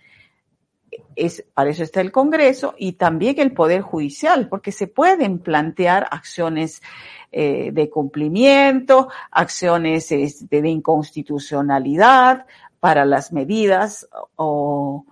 Es, 1.16 1.44
para 1.54 1.70
eso 1.70 1.82
está 1.82 2.00
el 2.00 2.12
Congreso 2.12 2.74
y 2.76 2.92
también 2.92 3.38
el 3.38 3.52
Poder 3.52 3.82
Judicial, 3.82 4.48
porque 4.48 4.72
se 4.72 4.86
pueden 4.86 5.38
plantear 5.38 6.06
acciones 6.10 6.82
eh, 7.30 7.70
de 7.72 7.88
cumplimiento, 7.88 9.08
acciones 9.30 10.12
este, 10.12 10.60
de 10.60 10.68
inconstitucionalidad 10.68 12.46
para 12.80 13.04
las 13.04 13.32
medidas 13.32 14.08
o, 14.36 15.06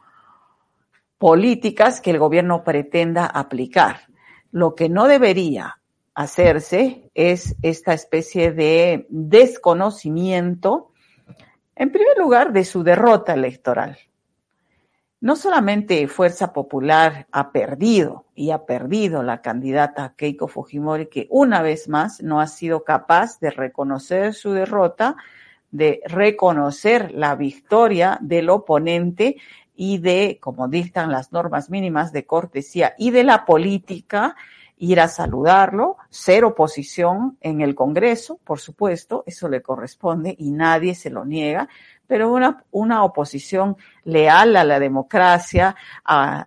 políticas 1.21 2.01
que 2.01 2.11
el 2.11 2.19
gobierno 2.19 2.65
pretenda 2.65 3.27
aplicar. 3.27 4.09
Lo 4.53 4.75
que 4.75 4.89
no 4.89 5.07
debería 5.07 5.79
hacerse 6.15 7.11
es 7.15 7.57
esta 7.61 7.93
especie 7.93 8.53
de 8.53 9.07
desconocimiento, 9.11 10.93
en 11.77 11.93
primer 11.93 12.17
lugar, 12.17 12.55
de 12.55 12.65
su 12.65 12.83
derrota 12.83 13.35
electoral. 13.35 13.99
No 15.21 15.37
solamente 15.37 16.09
Fuerza 16.09 16.53
Popular 16.53 17.27
ha 17.31 17.53
perdido 17.53 18.25
y 18.35 18.53
ha 18.53 18.65
perdido 18.65 19.23
la 19.23 19.43
candidata 19.43 20.15
Keiko 20.17 20.49
Fujimori, 20.49 21.07
que 21.07 21.27
una 21.31 21.61
vez 21.61 21.89
más 21.89 22.23
no 22.23 22.41
ha 22.41 22.47
sido 22.47 22.85
capaz 22.85 23.39
de 23.39 23.51
reconocer 23.51 24.33
su 24.33 24.53
derrota, 24.53 25.17
de 25.71 26.01
reconocer 26.07 27.13
la 27.13 27.35
victoria 27.35 28.19
del 28.23 28.49
oponente 28.49 29.37
y 29.77 29.99
de, 29.99 30.39
como 30.41 30.69
dictan 30.69 31.13
las 31.13 31.33
normas 31.33 31.71
mínimas 31.71 32.13
de 32.13 32.25
cortesía 32.25 32.95
y 32.99 33.11
de 33.11 33.25
la 33.25 33.45
política, 33.45 34.37
ir 34.79 35.01
a 35.01 35.09
saludarlo, 35.09 35.99
ser 36.09 36.45
oposición 36.45 37.37
en 37.43 37.61
el 37.61 37.75
Congreso, 37.75 38.41
por 38.43 38.59
supuesto, 38.59 39.23
eso 39.27 39.49
le 39.51 39.61
corresponde 39.61 40.35
y 40.39 40.51
nadie 40.51 40.95
se 40.95 41.11
lo 41.11 41.27
niega, 41.27 41.69
pero 42.11 42.33
una, 42.33 42.65
una 42.73 43.05
oposición 43.05 43.77
leal 44.03 44.57
a 44.57 44.65
la 44.65 44.81
democracia, 44.81 45.77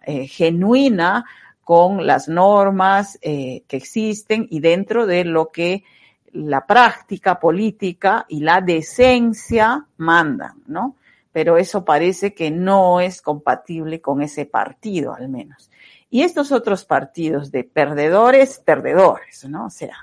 eh, 0.06 0.28
genuina 0.28 1.24
con 1.64 2.06
las 2.06 2.28
normas 2.28 3.18
eh, 3.22 3.64
que 3.66 3.78
existen 3.78 4.46
y 4.50 4.60
dentro 4.60 5.06
de 5.06 5.24
lo 5.24 5.52
que 5.54 5.86
la 6.34 6.68
práctica 6.68 7.40
política 7.40 8.26
y 8.28 8.42
la 8.42 8.60
decencia 8.60 9.86
mandan, 9.96 10.64
¿no? 10.68 10.98
Pero 11.32 11.56
eso 11.56 11.86
parece 11.86 12.34
que 12.34 12.52
no 12.52 13.00
es 13.00 13.22
compatible 13.22 14.02
con 14.02 14.22
ese 14.22 14.46
partido, 14.46 15.16
al 15.16 15.30
menos. 15.30 15.72
Y 16.10 16.24
estos 16.24 16.52
otros 16.52 16.84
partidos 16.84 17.52
de 17.52 17.64
perdedores, 17.64 18.60
perdedores, 18.60 19.46
¿no? 19.48 19.68
O 19.68 19.70
sea, 19.70 19.96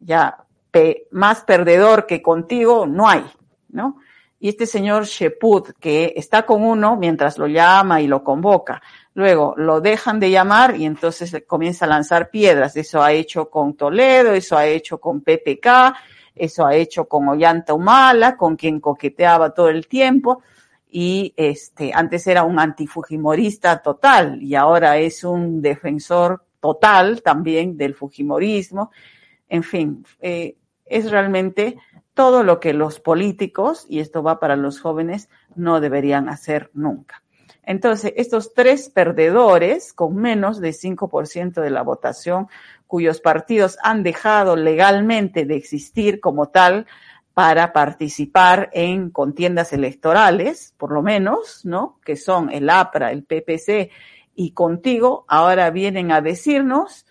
ya 0.00 0.38
más 1.10 1.42
perdedor 1.42 2.06
que 2.06 2.22
contigo 2.22 2.86
no 2.86 3.06
hay, 3.06 3.26
¿no? 3.68 3.98
Y 4.44 4.50
este 4.50 4.66
señor 4.66 5.06
Sheput, 5.06 5.70
que 5.80 6.12
está 6.16 6.44
con 6.44 6.62
uno 6.64 6.98
mientras 6.98 7.38
lo 7.38 7.46
llama 7.46 8.02
y 8.02 8.06
lo 8.06 8.22
convoca. 8.22 8.82
Luego 9.14 9.54
lo 9.56 9.80
dejan 9.80 10.20
de 10.20 10.30
llamar 10.30 10.76
y 10.76 10.84
entonces 10.84 11.34
comienza 11.46 11.86
a 11.86 11.88
lanzar 11.88 12.28
piedras. 12.28 12.76
Eso 12.76 13.02
ha 13.02 13.10
hecho 13.12 13.48
con 13.48 13.72
Toledo, 13.72 14.34
eso 14.34 14.58
ha 14.58 14.66
hecho 14.66 14.98
con 15.00 15.22
PPK, 15.22 15.94
eso 16.34 16.66
ha 16.66 16.74
hecho 16.74 17.06
con 17.06 17.26
Ollanta 17.26 17.72
Humala, 17.72 18.36
con 18.36 18.54
quien 18.54 18.80
coqueteaba 18.80 19.54
todo 19.54 19.70
el 19.70 19.88
tiempo. 19.88 20.42
Y 20.90 21.32
este, 21.38 21.92
antes 21.94 22.26
era 22.26 22.42
un 22.42 22.58
antifujimorista 22.58 23.78
total 23.80 24.42
y 24.42 24.56
ahora 24.56 24.98
es 24.98 25.24
un 25.24 25.62
defensor 25.62 26.44
total 26.60 27.22
también 27.22 27.78
del 27.78 27.94
fujimorismo. 27.94 28.90
En 29.48 29.62
fin, 29.62 30.04
eh, 30.20 30.56
es 30.86 31.10
realmente 31.10 31.76
todo 32.14 32.42
lo 32.42 32.60
que 32.60 32.72
los 32.72 33.00
políticos, 33.00 33.86
y 33.88 34.00
esto 34.00 34.22
va 34.22 34.38
para 34.38 34.56
los 34.56 34.80
jóvenes, 34.80 35.28
no 35.56 35.80
deberían 35.80 36.28
hacer 36.28 36.70
nunca. 36.72 37.22
Entonces, 37.66 38.12
estos 38.16 38.52
tres 38.54 38.90
perdedores, 38.90 39.92
con 39.92 40.16
menos 40.16 40.60
de 40.60 40.72
5% 40.72 41.60
de 41.60 41.70
la 41.70 41.82
votación, 41.82 42.48
cuyos 42.86 43.20
partidos 43.20 43.78
han 43.82 44.02
dejado 44.02 44.54
legalmente 44.54 45.46
de 45.46 45.56
existir 45.56 46.20
como 46.20 46.50
tal 46.50 46.86
para 47.32 47.72
participar 47.72 48.70
en 48.72 49.10
contiendas 49.10 49.72
electorales, 49.72 50.74
por 50.78 50.92
lo 50.92 51.02
menos, 51.02 51.64
¿no? 51.64 51.98
Que 52.04 52.16
son 52.16 52.50
el 52.50 52.70
APRA, 52.70 53.10
el 53.10 53.24
PPC 53.24 53.90
y 54.36 54.52
contigo, 54.52 55.24
ahora 55.26 55.70
vienen 55.70 56.12
a 56.12 56.20
decirnos, 56.20 57.06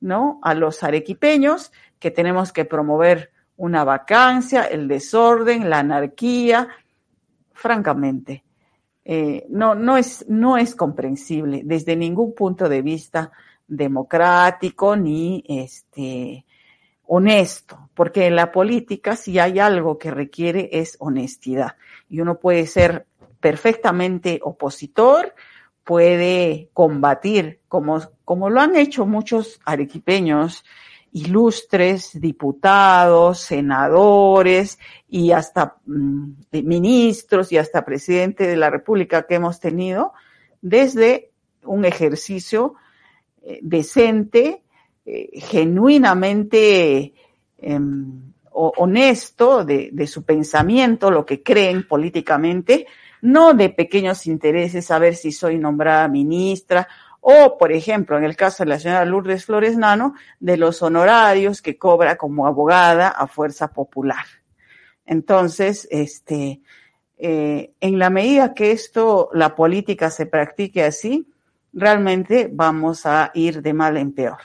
¿no? 0.00 0.38
A 0.42 0.54
los 0.54 0.82
arequipeños 0.82 1.72
que 1.98 2.10
tenemos 2.10 2.52
que 2.52 2.64
promover 2.64 3.30
una 3.56 3.84
vacancia, 3.84 4.62
el 4.62 4.88
desorden, 4.88 5.68
la 5.68 5.80
anarquía, 5.80 6.68
francamente, 7.52 8.44
eh, 9.04 9.46
no, 9.48 9.74
no, 9.74 9.96
es, 9.96 10.26
no 10.28 10.56
es 10.58 10.74
comprensible 10.74 11.62
desde 11.64 11.96
ningún 11.96 12.34
punto 12.34 12.68
de 12.68 12.82
vista 12.82 13.32
democrático 13.66 14.96
ni 14.96 15.42
este, 15.48 16.44
honesto, 17.06 17.88
porque 17.94 18.26
en 18.26 18.36
la 18.36 18.52
política 18.52 19.16
si 19.16 19.38
hay 19.38 19.58
algo 19.58 19.98
que 19.98 20.10
requiere 20.10 20.68
es 20.72 20.96
honestidad 21.00 21.76
y 22.08 22.20
uno 22.20 22.38
puede 22.38 22.66
ser 22.66 23.06
perfectamente 23.40 24.40
opositor, 24.42 25.34
puede 25.84 26.68
combatir, 26.74 27.60
como, 27.66 28.00
como 28.26 28.50
lo 28.50 28.60
han 28.60 28.76
hecho 28.76 29.06
muchos 29.06 29.58
arequipeños, 29.64 30.64
ilustres 31.12 32.20
diputados, 32.20 33.40
senadores 33.40 34.78
y 35.08 35.32
hasta 35.32 35.76
mm, 35.86 36.32
ministros 36.64 37.52
y 37.52 37.58
hasta 37.58 37.84
presidente 37.84 38.46
de 38.46 38.56
la 38.56 38.70
República 38.70 39.26
que 39.26 39.36
hemos 39.36 39.60
tenido 39.60 40.12
desde 40.60 41.30
un 41.64 41.84
ejercicio 41.84 42.74
eh, 43.42 43.58
decente, 43.62 44.62
eh, 45.06 45.30
genuinamente 45.34 47.14
em, 47.58 48.32
honesto 48.50 49.64
de, 49.64 49.90
de, 49.92 50.06
su 50.06 50.24
pensamiento, 50.24 51.10
lo 51.10 51.24
que 51.24 51.42
creen 51.44 51.86
políticamente, 51.86 52.86
no 53.22 53.54
de 53.54 53.70
pequeños 53.70 54.26
intereses, 54.26 54.90
a 54.90 54.98
ver 54.98 55.14
si 55.14 55.30
soy 55.30 55.58
nombrada 55.58 56.08
ministra 56.08 56.88
o, 57.30 57.58
por 57.58 57.72
ejemplo, 57.72 58.16
en 58.16 58.24
el 58.24 58.36
caso 58.36 58.64
de 58.64 58.70
la 58.70 58.78
señora 58.78 59.04
Lourdes 59.04 59.44
Flores 59.44 59.76
Nano, 59.76 60.14
de 60.40 60.56
los 60.56 60.80
honorarios 60.80 61.60
que 61.60 61.76
cobra 61.76 62.16
como 62.16 62.46
abogada 62.46 63.08
a 63.08 63.26
fuerza 63.26 63.68
popular. 63.68 64.24
Entonces, 65.04 65.86
este, 65.90 66.62
eh, 67.18 67.74
en 67.80 67.98
la 67.98 68.08
medida 68.08 68.54
que 68.54 68.70
esto, 68.70 69.28
la 69.34 69.54
política 69.54 70.08
se 70.08 70.24
practique 70.24 70.82
así, 70.82 71.30
realmente 71.74 72.48
vamos 72.50 73.04
a 73.04 73.30
ir 73.34 73.60
de 73.60 73.74
mal 73.74 73.98
en 73.98 74.12
peor. 74.12 74.38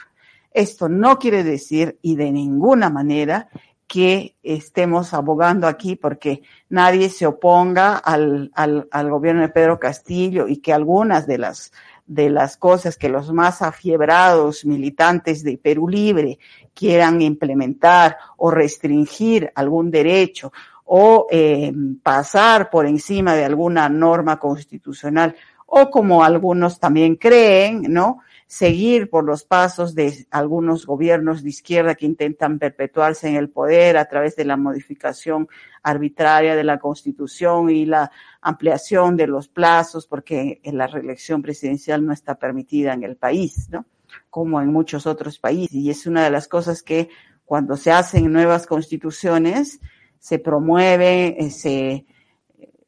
Esto 0.52 0.90
no 0.90 1.20
quiere 1.20 1.46
decir 1.46 1.98
y 2.02 2.18
de 2.18 2.34
ninguna 2.34 2.90
manera 2.90 3.48
que 3.88 4.36
estemos 4.44 5.14
abogando 5.14 5.68
aquí 5.68 5.96
porque 5.96 6.42
nadie 6.68 7.10
se 7.10 7.28
oponga 7.28 7.96
al, 7.96 8.52
al, 8.56 8.90
al 8.92 9.10
gobierno 9.10 9.42
de 9.44 9.50
Pedro 9.50 9.80
Castillo 9.80 10.50
y 10.50 10.58
que 10.58 10.74
algunas 10.74 11.28
de 11.28 11.38
las 11.38 11.72
de 12.06 12.30
las 12.30 12.58
cosas 12.58 12.98
que 12.98 13.10
los 13.10 13.32
más 13.32 13.62
afiebrados 13.62 14.66
militantes 14.66 15.44
de 15.44 15.58
Perú 15.58 15.88
Libre 15.88 16.40
quieran 16.74 17.22
implementar 17.22 18.18
o 18.38 18.52
restringir 18.52 19.52
algún 19.56 19.90
derecho 19.90 20.52
o 20.86 21.28
eh, 21.32 21.72
pasar 22.02 22.70
por 22.70 22.86
encima 22.86 23.36
de 23.36 23.46
alguna 23.46 23.88
norma 23.90 24.38
constitucional 24.38 25.36
o 25.66 25.90
como 25.90 26.24
algunos 26.24 26.80
también 26.80 27.16
creen, 27.16 27.84
¿no? 27.92 28.20
Seguir 28.48 29.10
por 29.10 29.24
los 29.24 29.44
pasos 29.44 29.96
de 29.96 30.28
algunos 30.32 30.86
gobiernos 30.86 31.44
de 31.44 31.50
izquierda 31.50 31.96
que 31.96 32.06
intentan 32.06 32.60
perpetuarse 32.60 33.28
en 33.28 33.36
el 33.36 33.50
poder 33.50 33.98
a 33.98 34.06
través 34.06 34.36
de 34.36 34.46
la 34.46 34.58
modificación 34.58 35.48
arbitraria 35.82 36.56
de 36.56 36.64
la 36.64 36.80
Constitución 36.80 37.70
y 37.70 37.86
la 37.86 38.12
ampliación 38.42 39.18
de 39.18 39.28
los 39.28 39.48
plazos, 39.48 40.08
porque 40.08 40.62
la 40.64 40.88
reelección 40.88 41.42
presidencial 41.42 42.06
no 42.06 42.14
está 42.14 42.36
permitida 42.36 42.94
en 42.94 43.04
el 43.04 43.16
país, 43.16 43.70
¿no? 43.70 43.86
Como 44.30 44.62
en 44.62 44.72
muchos 44.72 45.08
otros 45.08 45.40
países. 45.40 45.74
Y 45.74 45.90
es 45.90 46.06
una 46.06 46.24
de 46.24 46.30
las 46.30 46.48
cosas 46.48 46.84
que 46.84 47.10
cuando 47.46 47.76
se 47.78 47.92
hacen 47.92 48.32
nuevas 48.32 48.68
constituciones, 48.68 49.80
se 50.20 50.40
promueve, 50.40 51.36
eh, 51.38 51.52
se 51.52 52.06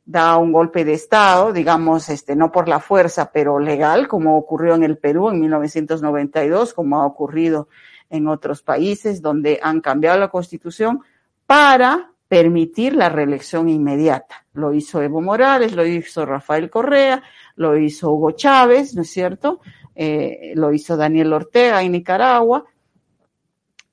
da 0.06 0.38
un 0.38 0.52
golpe 0.52 0.86
de 0.86 0.94
Estado, 0.94 1.52
digamos, 1.52 2.10
este, 2.10 2.36
no 2.36 2.52
por 2.52 2.70
la 2.70 2.80
fuerza, 2.80 3.32
pero 3.32 3.60
legal, 3.60 4.08
como 4.08 4.38
ocurrió 4.38 4.76
en 4.76 4.84
el 4.84 4.98
Perú 4.98 5.30
en 5.30 5.40
1992, 5.40 6.74
como 6.74 7.02
ha 7.02 7.06
ocurrido 7.06 7.68
en 8.10 8.28
otros 8.28 8.62
países 8.62 9.22
donde 9.22 9.60
han 9.64 9.82
cambiado 9.82 10.20
la 10.20 10.30
constitución 10.30 11.02
para 11.48 12.12
permitir 12.28 12.96
la 12.96 13.10
reelección 13.10 13.68
inmediata. 13.68 14.46
Lo 14.54 14.74
hizo 14.74 15.02
Evo 15.02 15.22
Morales, 15.22 15.74
lo 15.74 15.86
hizo 15.86 16.26
Rafael 16.26 16.70
Correa, 16.70 17.24
lo 17.56 17.78
hizo 17.78 18.12
Hugo 18.12 18.32
Chávez, 18.32 18.96
¿no 18.96 19.02
es 19.02 19.10
cierto? 19.10 19.60
Eh, 19.96 20.54
lo 20.56 20.72
hizo 20.72 20.98
Daniel 20.98 21.34
Ortega 21.34 21.82
en 21.82 21.94
Nicaragua 21.94 22.66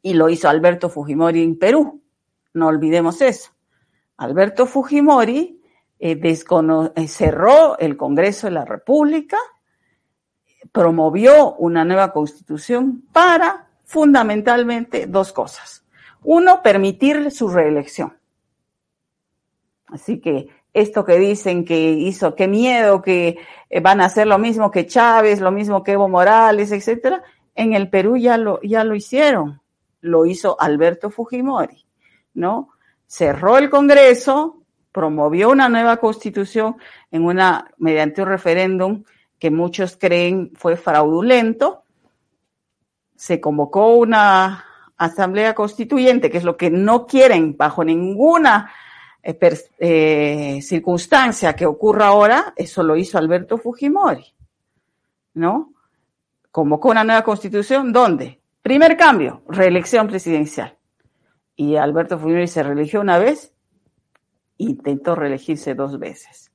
y 0.02 0.14
lo 0.14 0.28
hizo 0.28 0.48
Alberto 0.48 0.88
Fujimori 0.88 1.42
en 1.42 1.58
Perú. 1.58 2.02
No 2.54 2.66
olvidemos 2.66 3.20
eso. 3.22 3.52
Alberto 4.16 4.66
Fujimori 4.66 5.61
eh, 6.04 6.20
eh, 6.20 7.08
cerró 7.08 7.78
el 7.78 7.96
Congreso 7.96 8.48
de 8.48 8.54
la 8.54 8.64
República, 8.64 9.38
promovió 10.72 11.54
una 11.54 11.84
nueva 11.84 12.12
constitución 12.12 13.04
para 13.12 13.68
fundamentalmente 13.84 15.06
dos 15.06 15.32
cosas. 15.32 15.84
Uno, 16.24 16.60
permitir 16.60 17.30
su 17.30 17.48
reelección. 17.48 18.18
Así 19.86 20.20
que 20.20 20.48
esto 20.72 21.04
que 21.04 21.18
dicen 21.18 21.64
que 21.64 21.90
hizo, 21.92 22.34
qué 22.34 22.48
miedo, 22.48 23.00
que 23.00 23.38
eh, 23.70 23.80
van 23.80 24.00
a 24.00 24.06
hacer 24.06 24.26
lo 24.26 24.38
mismo 24.38 24.72
que 24.72 24.86
Chávez, 24.86 25.40
lo 25.40 25.52
mismo 25.52 25.84
que 25.84 25.92
Evo 25.92 26.08
Morales, 26.08 26.72
etcétera, 26.72 27.22
en 27.54 27.74
el 27.74 27.88
Perú 27.90 28.16
ya 28.16 28.38
lo, 28.38 28.60
ya 28.62 28.82
lo 28.82 28.96
hicieron. 28.96 29.60
Lo 30.00 30.26
hizo 30.26 30.60
Alberto 30.60 31.10
Fujimori, 31.10 31.86
¿no? 32.34 32.70
Cerró 33.06 33.56
el 33.56 33.70
Congreso, 33.70 34.61
promovió 34.92 35.50
una 35.50 35.68
nueva 35.68 35.96
constitución 35.96 36.76
en 37.10 37.24
una, 37.24 37.70
mediante 37.78 38.22
un 38.22 38.28
referéndum 38.28 39.04
que 39.38 39.50
muchos 39.50 39.96
creen 39.96 40.52
fue 40.54 40.76
fraudulento. 40.76 41.84
Se 43.16 43.40
convocó 43.40 43.94
una 43.94 44.64
asamblea 44.96 45.54
constituyente, 45.54 46.30
que 46.30 46.38
es 46.38 46.44
lo 46.44 46.56
que 46.56 46.70
no 46.70 47.06
quieren 47.06 47.56
bajo 47.56 47.84
ninguna 47.84 48.70
eh, 49.22 49.38
eh, 49.78 50.60
circunstancia 50.62 51.54
que 51.54 51.66
ocurra 51.66 52.08
ahora, 52.08 52.52
eso 52.56 52.82
lo 52.82 52.96
hizo 52.96 53.18
Alberto 53.18 53.56
Fujimori, 53.56 54.34
¿no? 55.34 55.72
Convocó 56.50 56.90
una 56.90 57.04
nueva 57.04 57.22
constitución, 57.22 57.92
¿dónde? 57.92 58.40
Primer 58.62 58.96
cambio, 58.96 59.42
reelección 59.48 60.08
presidencial. 60.08 60.76
Y 61.54 61.76
Alberto 61.76 62.18
Fujimori 62.18 62.48
se 62.48 62.64
reeligió 62.64 63.00
una 63.00 63.18
vez, 63.18 63.52
intentó 64.58 65.14
reelegirse 65.14 65.74
dos 65.74 65.98
veces. 65.98 66.50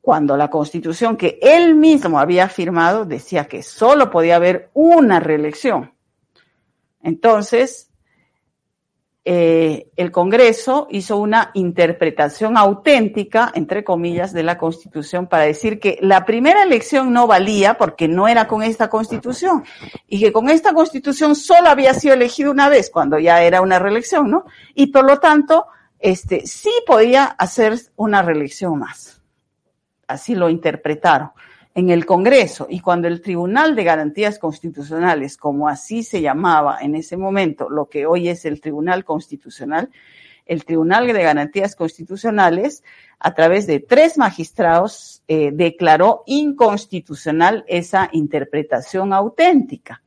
Cuando 0.00 0.36
la 0.36 0.48
constitución 0.48 1.16
que 1.16 1.38
él 1.42 1.74
mismo 1.74 2.18
había 2.18 2.48
firmado 2.48 3.04
decía 3.04 3.46
que 3.46 3.62
solo 3.62 4.10
podía 4.10 4.36
haber 4.36 4.70
una 4.72 5.20
reelección. 5.20 5.92
Entonces, 7.02 7.88
eh, 9.30 9.90
el 9.96 10.10
Congreso 10.10 10.88
hizo 10.90 11.18
una 11.18 11.50
interpretación 11.52 12.56
auténtica, 12.56 13.52
entre 13.54 13.84
comillas, 13.84 14.32
de 14.32 14.42
la 14.42 14.56
Constitución 14.56 15.26
para 15.26 15.42
decir 15.42 15.78
que 15.80 15.98
la 16.00 16.24
primera 16.24 16.62
elección 16.62 17.12
no 17.12 17.26
valía 17.26 17.76
porque 17.76 18.08
no 18.08 18.26
era 18.26 18.48
con 18.48 18.62
esta 18.62 18.88
Constitución 18.88 19.64
y 20.06 20.18
que 20.18 20.32
con 20.32 20.48
esta 20.48 20.72
Constitución 20.72 21.36
solo 21.36 21.68
había 21.68 21.92
sido 21.92 22.14
elegido 22.14 22.50
una 22.50 22.70
vez 22.70 22.88
cuando 22.88 23.18
ya 23.18 23.42
era 23.42 23.60
una 23.60 23.78
reelección, 23.78 24.30
¿no? 24.30 24.46
Y 24.74 24.86
por 24.86 25.04
lo 25.04 25.18
tanto, 25.18 25.66
este, 25.98 26.46
sí 26.46 26.70
podía 26.86 27.24
hacer 27.24 27.78
una 27.96 28.22
reelección 28.22 28.78
más. 28.78 29.20
Así 30.06 30.34
lo 30.34 30.48
interpretaron 30.48 31.30
en 31.74 31.90
el 31.90 32.06
Congreso 32.06 32.66
y 32.68 32.80
cuando 32.80 33.08
el 33.08 33.20
Tribunal 33.20 33.76
de 33.76 33.84
Garantías 33.84 34.38
Constitucionales, 34.38 35.36
como 35.36 35.68
así 35.68 36.02
se 36.02 36.20
llamaba 36.20 36.78
en 36.80 36.94
ese 36.94 37.16
momento, 37.16 37.68
lo 37.68 37.88
que 37.88 38.06
hoy 38.06 38.28
es 38.28 38.44
el 38.44 38.60
Tribunal 38.60 39.04
Constitucional, 39.04 39.90
el 40.46 40.64
Tribunal 40.64 41.06
de 41.06 41.22
Garantías 41.22 41.76
Constitucionales, 41.76 42.82
a 43.20 43.34
través 43.34 43.66
de 43.66 43.80
tres 43.80 44.16
magistrados, 44.16 45.22
eh, 45.28 45.50
declaró 45.52 46.22
inconstitucional 46.26 47.64
esa 47.68 48.08
interpretación 48.12 49.12
auténtica 49.12 50.02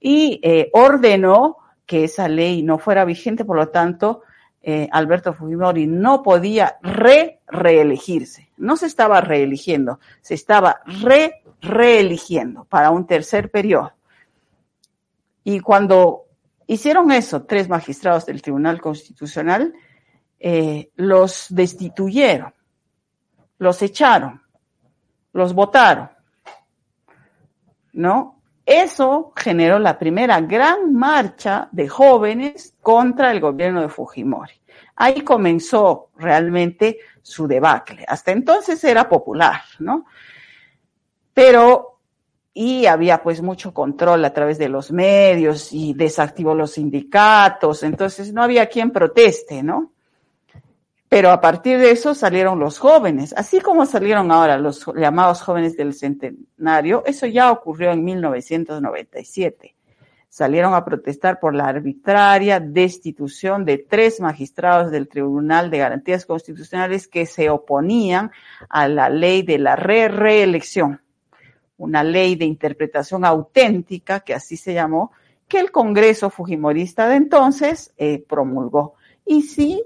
y 0.00 0.40
eh, 0.42 0.70
ordenó 0.72 1.58
que 1.86 2.04
esa 2.04 2.28
ley 2.28 2.62
no 2.62 2.78
fuera 2.78 3.04
vigente, 3.04 3.44
por 3.44 3.56
lo 3.56 3.68
tanto, 3.68 4.22
eh, 4.66 4.88
Alberto 4.90 5.34
Fujimori 5.34 5.86
no 5.86 6.22
podía 6.22 6.78
re 6.80 7.40
reelegirse. 7.46 8.48
No 8.56 8.78
se 8.78 8.86
estaba 8.86 9.20
reeligiendo, 9.20 10.00
se 10.22 10.32
estaba 10.32 10.80
re 10.86 11.42
reeligiendo 11.60 12.64
para 12.64 12.90
un 12.90 13.06
tercer 13.06 13.50
periodo. 13.50 13.92
Y 15.44 15.60
cuando 15.60 16.24
hicieron 16.66 17.12
eso 17.12 17.42
tres 17.44 17.68
magistrados 17.68 18.24
del 18.24 18.40
Tribunal 18.40 18.80
Constitucional, 18.80 19.74
eh, 20.40 20.90
los 20.96 21.46
destituyeron, 21.50 22.54
los 23.58 23.82
echaron, 23.82 24.42
los 25.34 25.52
votaron, 25.52 26.08
¿no? 27.92 28.33
Eso 28.66 29.32
generó 29.36 29.78
la 29.78 29.98
primera 29.98 30.40
gran 30.40 30.94
marcha 30.94 31.68
de 31.70 31.88
jóvenes 31.88 32.74
contra 32.80 33.30
el 33.30 33.40
gobierno 33.40 33.82
de 33.82 33.88
Fujimori. 33.88 34.54
Ahí 34.96 35.22
comenzó 35.22 36.10
realmente 36.16 36.98
su 37.20 37.46
debacle. 37.46 38.04
Hasta 38.06 38.32
entonces 38.32 38.82
era 38.84 39.08
popular, 39.08 39.60
¿no? 39.80 40.06
Pero, 41.34 41.98
y 42.52 42.86
había 42.86 43.22
pues 43.22 43.42
mucho 43.42 43.74
control 43.74 44.24
a 44.24 44.32
través 44.32 44.56
de 44.56 44.68
los 44.68 44.92
medios 44.92 45.72
y 45.72 45.94
desactivó 45.94 46.54
los 46.54 46.72
sindicatos, 46.72 47.82
entonces 47.82 48.32
no 48.32 48.42
había 48.42 48.66
quien 48.66 48.92
proteste, 48.92 49.62
¿no? 49.62 49.93
Pero 51.14 51.30
a 51.30 51.40
partir 51.40 51.78
de 51.78 51.92
eso 51.92 52.12
salieron 52.12 52.58
los 52.58 52.80
jóvenes, 52.80 53.32
así 53.36 53.60
como 53.60 53.86
salieron 53.86 54.32
ahora 54.32 54.58
los 54.58 54.84
llamados 54.96 55.42
jóvenes 55.42 55.76
del 55.76 55.94
centenario, 55.94 57.04
eso 57.06 57.24
ya 57.28 57.52
ocurrió 57.52 57.92
en 57.92 58.02
1997. 58.02 59.76
Salieron 60.28 60.74
a 60.74 60.84
protestar 60.84 61.38
por 61.38 61.54
la 61.54 61.68
arbitraria 61.68 62.58
destitución 62.58 63.64
de 63.64 63.78
tres 63.78 64.18
magistrados 64.18 64.90
del 64.90 65.06
Tribunal 65.06 65.70
de 65.70 65.78
Garantías 65.78 66.26
Constitucionales 66.26 67.06
que 67.06 67.26
se 67.26 67.48
oponían 67.48 68.32
a 68.68 68.88
la 68.88 69.08
ley 69.08 69.42
de 69.42 69.58
la 69.58 69.76
re-reelección, 69.76 71.00
una 71.76 72.02
ley 72.02 72.34
de 72.34 72.46
interpretación 72.46 73.24
auténtica, 73.24 74.18
que 74.18 74.34
así 74.34 74.56
se 74.56 74.74
llamó, 74.74 75.12
que 75.46 75.60
el 75.60 75.70
Congreso 75.70 76.28
Fujimorista 76.28 77.06
de 77.06 77.14
entonces 77.14 77.94
eh, 77.98 78.18
promulgó. 78.28 78.94
Y 79.24 79.42
sí, 79.42 79.80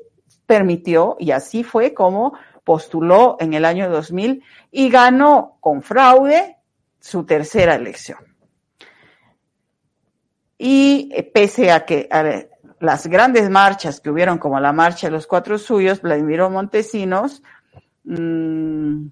permitió, 0.48 1.16
y 1.20 1.30
así 1.30 1.62
fue 1.62 1.92
como 1.92 2.32
postuló 2.64 3.36
en 3.38 3.52
el 3.52 3.66
año 3.66 3.90
2000 3.90 4.42
y 4.70 4.88
ganó 4.88 5.58
con 5.60 5.82
fraude 5.82 6.56
su 6.98 7.24
tercera 7.24 7.74
elección. 7.74 8.18
Y 10.56 11.10
eh, 11.12 11.22
pese 11.22 11.70
a 11.70 11.84
que 11.84 12.08
las 12.80 13.06
grandes 13.06 13.48
marchas 13.50 14.00
que 14.00 14.10
hubieron, 14.10 14.38
como 14.38 14.58
la 14.58 14.72
marcha 14.72 15.06
de 15.06 15.12
los 15.12 15.26
cuatro 15.26 15.58
suyos, 15.58 16.00
Vladimiro 16.00 16.48
Montesinos 16.48 17.42
mmm, 18.04 19.06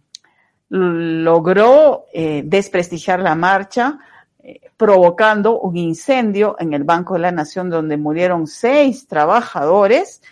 logró 0.71 2.07
eh, 2.15 2.43
desprestigiar 2.47 3.21
la 3.21 3.35
marcha, 3.35 3.99
eh, 4.43 4.61
provocando 4.77 5.61
un 5.61 5.77
incendio 5.77 6.57
en 6.59 6.73
el 6.73 6.85
Banco 6.85 7.15
de 7.15 7.21
la 7.21 7.31
Nación 7.31 7.69
donde 7.69 7.99
murieron 7.99 8.47
seis 8.47 9.07
trabajadores 9.07 10.23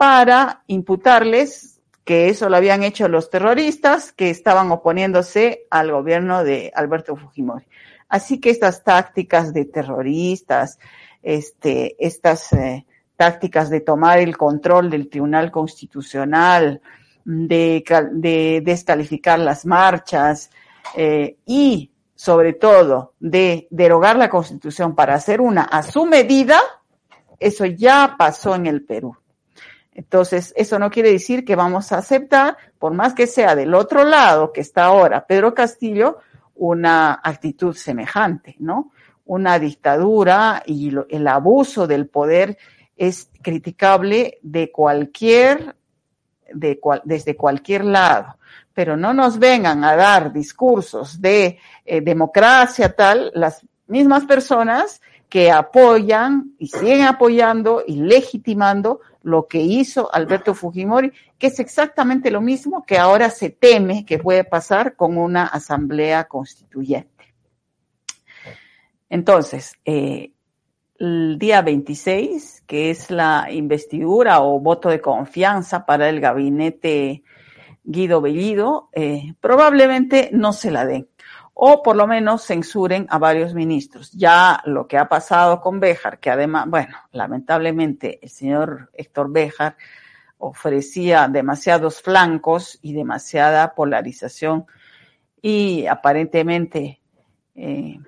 para 0.00 0.62
imputarles 0.66 1.78
que 2.06 2.30
eso 2.30 2.48
lo 2.48 2.56
habían 2.56 2.82
hecho 2.82 3.06
los 3.06 3.28
terroristas 3.28 4.12
que 4.12 4.30
estaban 4.30 4.72
oponiéndose 4.72 5.66
al 5.68 5.92
gobierno 5.92 6.42
de 6.42 6.72
Alberto 6.74 7.16
Fujimori. 7.16 7.66
Así 8.08 8.40
que 8.40 8.48
estas 8.48 8.82
tácticas 8.82 9.52
de 9.52 9.66
terroristas, 9.66 10.78
este, 11.22 11.96
estas 11.98 12.50
eh, 12.54 12.86
tácticas 13.14 13.68
de 13.68 13.82
tomar 13.82 14.20
el 14.20 14.38
control 14.38 14.88
del 14.88 15.10
Tribunal 15.10 15.50
Constitucional, 15.50 16.80
de, 17.22 17.84
de 18.12 18.62
descalificar 18.64 19.38
las 19.38 19.66
marchas 19.66 20.50
eh, 20.96 21.36
y 21.44 21.90
sobre 22.14 22.54
todo 22.54 23.12
de 23.20 23.68
derogar 23.68 24.16
la 24.16 24.30
Constitución 24.30 24.94
para 24.94 25.12
hacer 25.12 25.42
una 25.42 25.64
a 25.64 25.82
su 25.82 26.06
medida, 26.06 26.58
eso 27.38 27.66
ya 27.66 28.14
pasó 28.18 28.54
en 28.54 28.64
el 28.64 28.82
Perú. 28.82 29.14
Entonces, 29.92 30.52
eso 30.56 30.78
no 30.78 30.90
quiere 30.90 31.12
decir 31.12 31.44
que 31.44 31.56
vamos 31.56 31.92
a 31.92 31.98
aceptar, 31.98 32.56
por 32.78 32.94
más 32.94 33.14
que 33.14 33.26
sea 33.26 33.56
del 33.56 33.74
otro 33.74 34.04
lado 34.04 34.52
que 34.52 34.60
está 34.60 34.84
ahora 34.84 35.26
Pedro 35.26 35.54
Castillo, 35.54 36.18
una 36.54 37.20
actitud 37.22 37.74
semejante, 37.74 38.56
¿no? 38.58 38.92
Una 39.24 39.58
dictadura 39.58 40.62
y 40.66 40.92
el 41.08 41.26
abuso 41.26 41.86
del 41.86 42.06
poder 42.06 42.58
es 42.96 43.30
criticable 43.42 44.38
de 44.42 44.70
cualquier, 44.70 45.74
de 46.52 46.78
desde 47.04 47.36
cualquier 47.36 47.84
lado. 47.84 48.36
Pero 48.74 48.96
no 48.96 49.12
nos 49.14 49.38
vengan 49.38 49.84
a 49.84 49.96
dar 49.96 50.32
discursos 50.32 51.20
de 51.20 51.58
eh, 51.84 52.00
democracia 52.00 52.94
tal, 52.94 53.32
las 53.34 53.66
mismas 53.86 54.24
personas 54.24 55.00
que 55.30 55.50
apoyan 55.50 56.54
y 56.58 56.66
siguen 56.66 57.02
apoyando 57.02 57.84
y 57.86 57.94
legitimando 57.96 59.00
lo 59.22 59.46
que 59.46 59.60
hizo 59.60 60.12
Alberto 60.12 60.54
Fujimori, 60.54 61.12
que 61.38 61.46
es 61.46 61.60
exactamente 61.60 62.30
lo 62.32 62.40
mismo 62.40 62.84
que 62.84 62.98
ahora 62.98 63.30
se 63.30 63.50
teme 63.50 64.04
que 64.04 64.18
puede 64.18 64.44
pasar 64.44 64.96
con 64.96 65.16
una 65.16 65.46
asamblea 65.46 66.24
constituyente. 66.24 67.32
Entonces, 69.08 69.74
eh, 69.84 70.32
el 70.98 71.38
día 71.38 71.62
26, 71.62 72.64
que 72.66 72.90
es 72.90 73.10
la 73.10 73.48
investidura 73.50 74.40
o 74.42 74.58
voto 74.58 74.88
de 74.88 75.00
confianza 75.00 75.86
para 75.86 76.08
el 76.08 76.20
gabinete 76.20 77.22
Guido 77.84 78.20
Bellido, 78.20 78.88
eh, 78.92 79.34
probablemente 79.40 80.30
no 80.32 80.52
se 80.52 80.70
la 80.70 80.84
den 80.84 81.08
o 81.62 81.82
por 81.82 81.94
lo 81.94 82.06
menos 82.06 82.46
censuren 82.46 83.06
a 83.10 83.18
varios 83.18 83.52
ministros. 83.52 84.10
Ya 84.12 84.62
lo 84.64 84.88
que 84.88 84.96
ha 84.96 85.10
pasado 85.10 85.60
con 85.60 85.78
Béjar, 85.78 86.18
que 86.18 86.30
además, 86.30 86.64
bueno, 86.66 86.96
lamentablemente 87.12 88.18
el 88.22 88.30
señor 88.30 88.90
Héctor 88.94 89.30
Béjar 89.30 89.76
ofrecía 90.38 91.28
demasiados 91.28 92.00
flancos 92.00 92.78
y 92.80 92.94
demasiada 92.94 93.74
polarización 93.74 94.64
y 95.42 95.86
aparentemente 95.86 97.02
eh, 97.54 97.98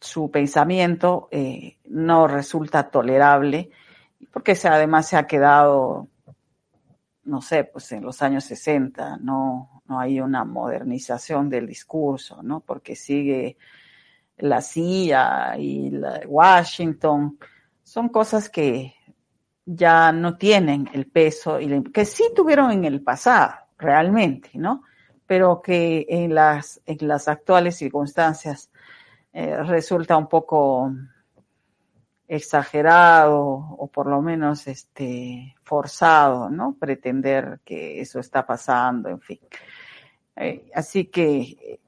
su 0.00 0.28
pensamiento 0.32 1.28
eh, 1.30 1.76
no 1.84 2.26
resulta 2.26 2.90
tolerable 2.90 3.70
porque 4.32 4.56
se, 4.56 4.66
además 4.66 5.06
se 5.06 5.16
ha 5.16 5.28
quedado 5.28 6.08
no 7.22 7.42
sé, 7.42 7.62
pues 7.62 7.92
en 7.92 8.02
los 8.02 8.22
años 8.22 8.42
60, 8.44 9.18
no, 9.18 9.77
no 9.88 9.98
hay 9.98 10.20
una 10.20 10.44
modernización 10.44 11.48
del 11.48 11.66
discurso, 11.66 12.42
¿no? 12.42 12.60
Porque 12.60 12.94
sigue 12.94 13.56
la 14.38 14.60
CIA 14.60 15.56
y 15.58 15.90
la 15.90 16.20
Washington, 16.26 17.38
son 17.82 18.08
cosas 18.08 18.48
que 18.48 18.94
ya 19.64 20.12
no 20.12 20.36
tienen 20.36 20.88
el 20.92 21.06
peso 21.06 21.60
y 21.60 21.82
que 21.92 22.04
sí 22.04 22.30
tuvieron 22.34 22.70
en 22.70 22.84
el 22.84 23.02
pasado, 23.02 23.54
realmente, 23.76 24.50
¿no? 24.54 24.82
Pero 25.26 25.60
que 25.60 26.06
en 26.08 26.34
las, 26.34 26.80
en 26.86 27.06
las 27.06 27.28
actuales 27.28 27.76
circunstancias 27.76 28.70
eh, 29.32 29.62
resulta 29.64 30.16
un 30.16 30.28
poco 30.28 30.90
exagerado 32.26 33.38
o 33.40 33.86
por 33.88 34.06
lo 34.06 34.20
menos 34.20 34.66
este 34.66 35.54
forzado, 35.62 36.50
¿no? 36.50 36.76
Pretender 36.78 37.60
que 37.64 38.00
eso 38.00 38.20
está 38.20 38.46
pasando, 38.46 39.08
en 39.08 39.20
fin. 39.20 39.40
Eh, 40.38 40.70
así 40.74 41.06
que 41.06 41.80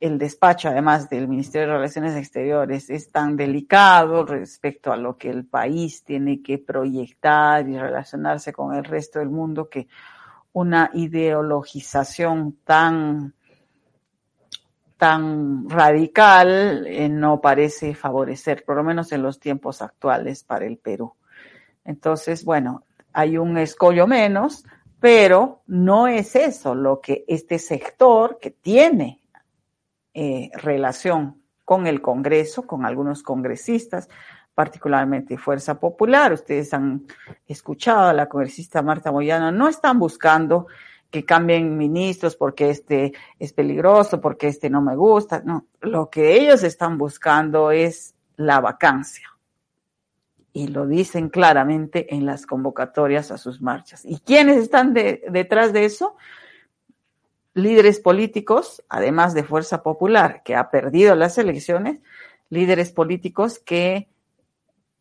el 0.00 0.18
despacho, 0.18 0.68
además 0.68 1.08
del 1.08 1.28
Ministerio 1.28 1.68
de 1.68 1.74
Relaciones 1.74 2.14
Exteriores, 2.16 2.90
es 2.90 3.10
tan 3.10 3.36
delicado 3.36 4.26
respecto 4.26 4.92
a 4.92 4.96
lo 4.96 5.16
que 5.16 5.30
el 5.30 5.46
país 5.46 6.04
tiene 6.04 6.42
que 6.42 6.58
proyectar 6.58 7.66
y 7.68 7.78
relacionarse 7.78 8.52
con 8.52 8.74
el 8.74 8.84
resto 8.84 9.18
del 9.18 9.30
mundo 9.30 9.70
que 9.70 9.88
una 10.52 10.90
ideologización 10.92 12.58
tan 12.64 13.34
tan 14.96 15.68
radical 15.68 16.86
eh, 16.86 17.08
no 17.08 17.40
parece 17.40 17.94
favorecer, 17.94 18.64
por 18.64 18.76
lo 18.76 18.84
menos 18.84 19.10
en 19.12 19.22
los 19.22 19.40
tiempos 19.40 19.82
actuales 19.82 20.44
para 20.44 20.66
el 20.66 20.76
Perú. 20.78 21.14
Entonces, 21.84 22.44
bueno, 22.44 22.84
hay 23.12 23.36
un 23.36 23.58
escollo 23.58 24.06
menos, 24.06 24.64
pero 25.04 25.60
no 25.66 26.06
es 26.06 26.34
eso 26.34 26.74
lo 26.74 27.02
que 27.02 27.26
este 27.28 27.58
sector 27.58 28.38
que 28.40 28.52
tiene 28.52 29.20
eh, 30.14 30.50
relación 30.54 31.42
con 31.62 31.86
el 31.86 32.00
Congreso, 32.00 32.66
con 32.66 32.86
algunos 32.86 33.22
congresistas, 33.22 34.08
particularmente 34.54 35.36
Fuerza 35.36 35.78
Popular. 35.78 36.32
Ustedes 36.32 36.72
han 36.72 37.04
escuchado 37.46 38.08
a 38.08 38.14
la 38.14 38.30
congresista 38.30 38.80
Marta 38.80 39.12
Moyano, 39.12 39.52
no 39.52 39.68
están 39.68 39.98
buscando 39.98 40.68
que 41.10 41.26
cambien 41.26 41.76
ministros 41.76 42.34
porque 42.34 42.70
este 42.70 43.12
es 43.38 43.52
peligroso, 43.52 44.22
porque 44.22 44.48
este 44.48 44.70
no 44.70 44.80
me 44.80 44.96
gusta. 44.96 45.42
No, 45.44 45.66
lo 45.82 46.08
que 46.08 46.34
ellos 46.34 46.62
están 46.62 46.96
buscando 46.96 47.72
es 47.72 48.14
la 48.36 48.58
vacancia. 48.58 49.33
Y 50.54 50.68
lo 50.68 50.86
dicen 50.86 51.28
claramente 51.28 52.14
en 52.14 52.24
las 52.24 52.46
convocatorias 52.46 53.30
a 53.30 53.36
sus 53.36 53.60
marchas. 53.60 54.06
¿Y 54.06 54.20
quiénes 54.20 54.56
están 54.56 54.94
detrás 54.94 55.74
de 55.74 55.84
eso? 55.84 56.16
líderes 57.54 58.00
políticos, 58.00 58.82
además 58.88 59.32
de 59.32 59.44
Fuerza 59.44 59.82
Popular, 59.82 60.42
que 60.44 60.56
ha 60.56 60.70
perdido 60.70 61.14
las 61.14 61.38
elecciones, 61.38 62.00
líderes 62.50 62.90
políticos 62.90 63.60
que 63.60 64.08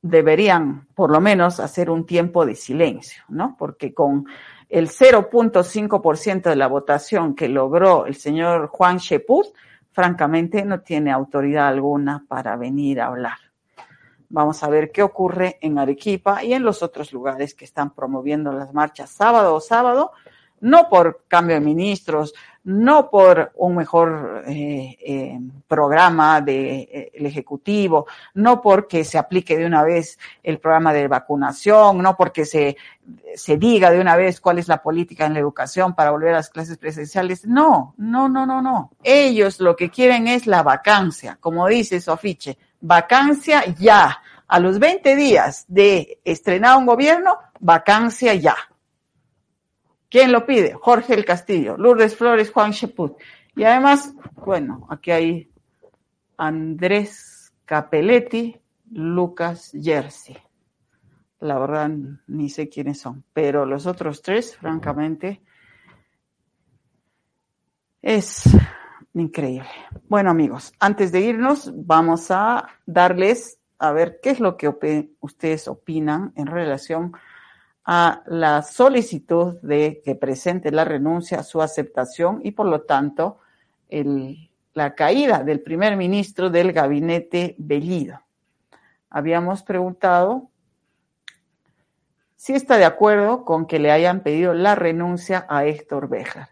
deberían 0.01 0.87
por 0.95 1.11
lo 1.11 1.19
menos 1.19 1.59
hacer 1.59 1.89
un 1.89 2.05
tiempo 2.05 2.45
de 2.45 2.55
silencio, 2.55 3.23
¿no? 3.27 3.55
Porque 3.57 3.93
con 3.93 4.25
el 4.69 4.89
0.5% 4.89 6.43
de 6.43 6.55
la 6.55 6.67
votación 6.67 7.35
que 7.35 7.47
logró 7.47 8.05
el 8.05 8.15
señor 8.15 8.67
Juan 8.67 8.97
Sheput, 8.97 9.47
francamente 9.91 10.65
no 10.65 10.81
tiene 10.81 11.11
autoridad 11.11 11.67
alguna 11.67 12.25
para 12.27 12.55
venir 12.55 13.01
a 13.01 13.07
hablar. 13.07 13.37
Vamos 14.33 14.63
a 14.63 14.67
ver 14.67 14.91
qué 14.91 15.03
ocurre 15.03 15.59
en 15.61 15.77
Arequipa 15.77 16.43
y 16.43 16.53
en 16.53 16.63
los 16.63 16.81
otros 16.81 17.13
lugares 17.13 17.53
que 17.53 17.65
están 17.65 17.93
promoviendo 17.93 18.51
las 18.51 18.73
marchas 18.73 19.11
sábado 19.11 19.53
o 19.53 19.59
sábado, 19.59 20.11
no 20.59 20.89
por 20.89 21.25
cambio 21.27 21.53
de 21.53 21.61
ministros, 21.61 22.33
no 22.63 23.11
por 23.11 23.51
un 23.57 23.75
mejor 23.75 24.43
eh, 24.47 24.97
eh, 25.05 25.39
programa 25.67 26.41
del 26.41 26.45
de, 26.45 26.79
eh, 26.91 27.11
Ejecutivo, 27.13 28.07
no 28.33 28.59
porque 28.59 29.03
se 29.03 29.19
aplique 29.19 29.55
de 29.55 29.67
una 29.67 29.83
vez 29.83 30.17
el 30.41 30.57
programa 30.57 30.93
de 30.93 31.07
vacunación, 31.07 31.99
no 31.99 32.17
porque 32.17 32.45
se, 32.45 32.75
se 33.35 33.57
diga 33.57 33.91
de 33.91 34.01
una 34.01 34.15
vez 34.15 34.41
cuál 34.41 34.57
es 34.57 34.67
la 34.67 34.81
política 34.81 35.27
en 35.27 35.33
la 35.33 35.41
educación 35.41 35.93
para 35.93 36.09
volver 36.09 36.29
a 36.29 36.37
las 36.37 36.49
clases 36.49 36.79
presenciales. 36.79 37.45
No, 37.45 37.93
no, 37.97 38.27
no, 38.27 38.47
no, 38.47 38.63
no. 38.63 38.93
Ellos 39.03 39.59
lo 39.59 39.75
que 39.75 39.91
quieren 39.91 40.27
es 40.27 40.47
la 40.47 40.63
vacancia, 40.63 41.37
como 41.39 41.67
dice 41.67 42.01
su 42.01 42.11
afiche, 42.11 42.57
vacancia 42.83 43.65
ya. 43.79 44.21
A 44.45 44.59
los 44.59 44.77
20 44.77 45.15
días 45.15 45.65
de 45.67 46.19
estrenar 46.23 46.77
un 46.77 46.85
gobierno, 46.85 47.37
vacancia 47.59 48.35
ya. 48.35 48.55
¿Quién 50.09 50.31
lo 50.31 50.45
pide? 50.45 50.73
Jorge 50.73 51.15
el 51.15 51.25
Castillo, 51.25 51.75
Lourdes 51.75 52.15
Flores, 52.15 52.51
Juan 52.51 52.71
Cheput. 52.71 53.17
Y 53.55 53.63
además, 53.63 54.13
bueno, 54.35 54.85
aquí 54.91 55.09
hay 55.09 55.51
Andrés 56.37 57.51
Capelletti, 57.65 58.59
Lucas 58.91 59.71
Jersey. 59.81 60.37
La 61.39 61.57
verdad, 61.57 61.89
ni 62.27 62.49
sé 62.49 62.69
quiénes 62.69 62.99
son, 62.99 63.23
pero 63.33 63.65
los 63.65 63.87
otros 63.87 64.21
tres, 64.21 64.55
francamente, 64.55 65.41
es 68.01 68.43
increíble. 69.13 69.69
Bueno, 70.09 70.31
amigos, 70.31 70.73
antes 70.79 71.11
de 71.11 71.21
irnos, 71.21 71.71
vamos 71.73 72.31
a 72.31 72.67
darles 72.85 73.59
a 73.79 73.91
ver 73.91 74.19
qué 74.21 74.31
es 74.31 74.39
lo 74.39 74.57
que 74.57 74.73
ustedes 75.19 75.67
opinan 75.67 76.31
en 76.35 76.47
relación 76.47 77.13
a 77.85 78.23
la 78.27 78.61
solicitud 78.61 79.59
de 79.61 80.01
que 80.03 80.15
presente 80.15 80.71
la 80.71 80.85
renuncia, 80.85 81.43
su 81.43 81.61
aceptación 81.61 82.39
y 82.43 82.51
por 82.51 82.65
lo 82.65 82.81
tanto 82.83 83.39
la 84.73 84.95
caída 84.95 85.43
del 85.43 85.61
primer 85.61 85.97
ministro 85.97 86.49
del 86.49 86.71
gabinete 86.71 87.55
Bellido. 87.57 88.21
Habíamos 89.09 89.63
preguntado 89.63 90.49
si 92.35 92.53
está 92.53 92.77
de 92.77 92.85
acuerdo 92.85 93.45
con 93.45 93.67
que 93.67 93.79
le 93.79 93.91
hayan 93.91 94.21
pedido 94.21 94.53
la 94.53 94.75
renuncia 94.75 95.45
a 95.49 95.65
Héctor 95.65 96.09
Béjar. 96.09 96.49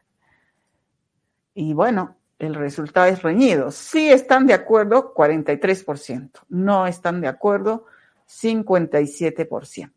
Y 1.54 1.74
bueno, 1.74 2.16
el 2.42 2.56
resultado 2.56 3.06
es 3.06 3.22
reñido. 3.22 3.70
Sí 3.70 4.10
están 4.10 4.48
de 4.48 4.56
acuerdo 4.56 5.14
43%, 5.14 6.42
no 6.50 6.88
están 6.88 7.22
de 7.22 7.28
acuerdo 7.28 7.86
57%. 8.28 9.92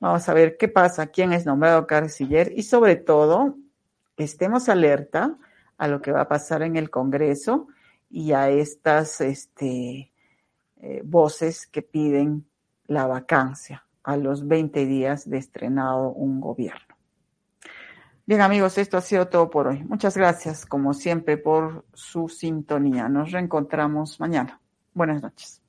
Vamos 0.00 0.28
a 0.28 0.34
ver 0.34 0.58
qué 0.58 0.68
pasa, 0.68 1.06
quién 1.06 1.32
es 1.32 1.46
nombrado 1.46 1.86
canciller 1.86 2.52
y 2.54 2.62
sobre 2.62 2.96
todo 2.96 3.56
estemos 4.18 4.68
alerta 4.68 5.38
a 5.78 5.88
lo 5.88 6.02
que 6.02 6.12
va 6.12 6.22
a 6.22 6.28
pasar 6.28 6.62
en 6.62 6.76
el 6.76 6.90
Congreso 6.90 7.68
y 8.10 8.32
a 8.32 8.50
estas 8.50 9.22
este, 9.22 10.12
eh, 10.76 11.00
voces 11.04 11.66
que 11.66 11.80
piden 11.80 12.46
la 12.86 13.06
vacancia 13.06 13.86
a 14.02 14.18
los 14.18 14.46
20 14.46 14.84
días 14.84 15.28
de 15.28 15.38
estrenado 15.38 16.10
un 16.10 16.40
gobierno. 16.40 16.89
Bien 18.30 18.42
amigos, 18.42 18.78
esto 18.78 18.96
ha 18.96 19.00
sido 19.00 19.26
todo 19.26 19.50
por 19.50 19.66
hoy. 19.66 19.82
Muchas 19.82 20.16
gracias 20.16 20.64
como 20.64 20.94
siempre 20.94 21.36
por 21.36 21.84
su 21.94 22.28
sintonía. 22.28 23.08
Nos 23.08 23.32
reencontramos 23.32 24.20
mañana. 24.20 24.60
Buenas 24.94 25.20
noches. 25.20 25.60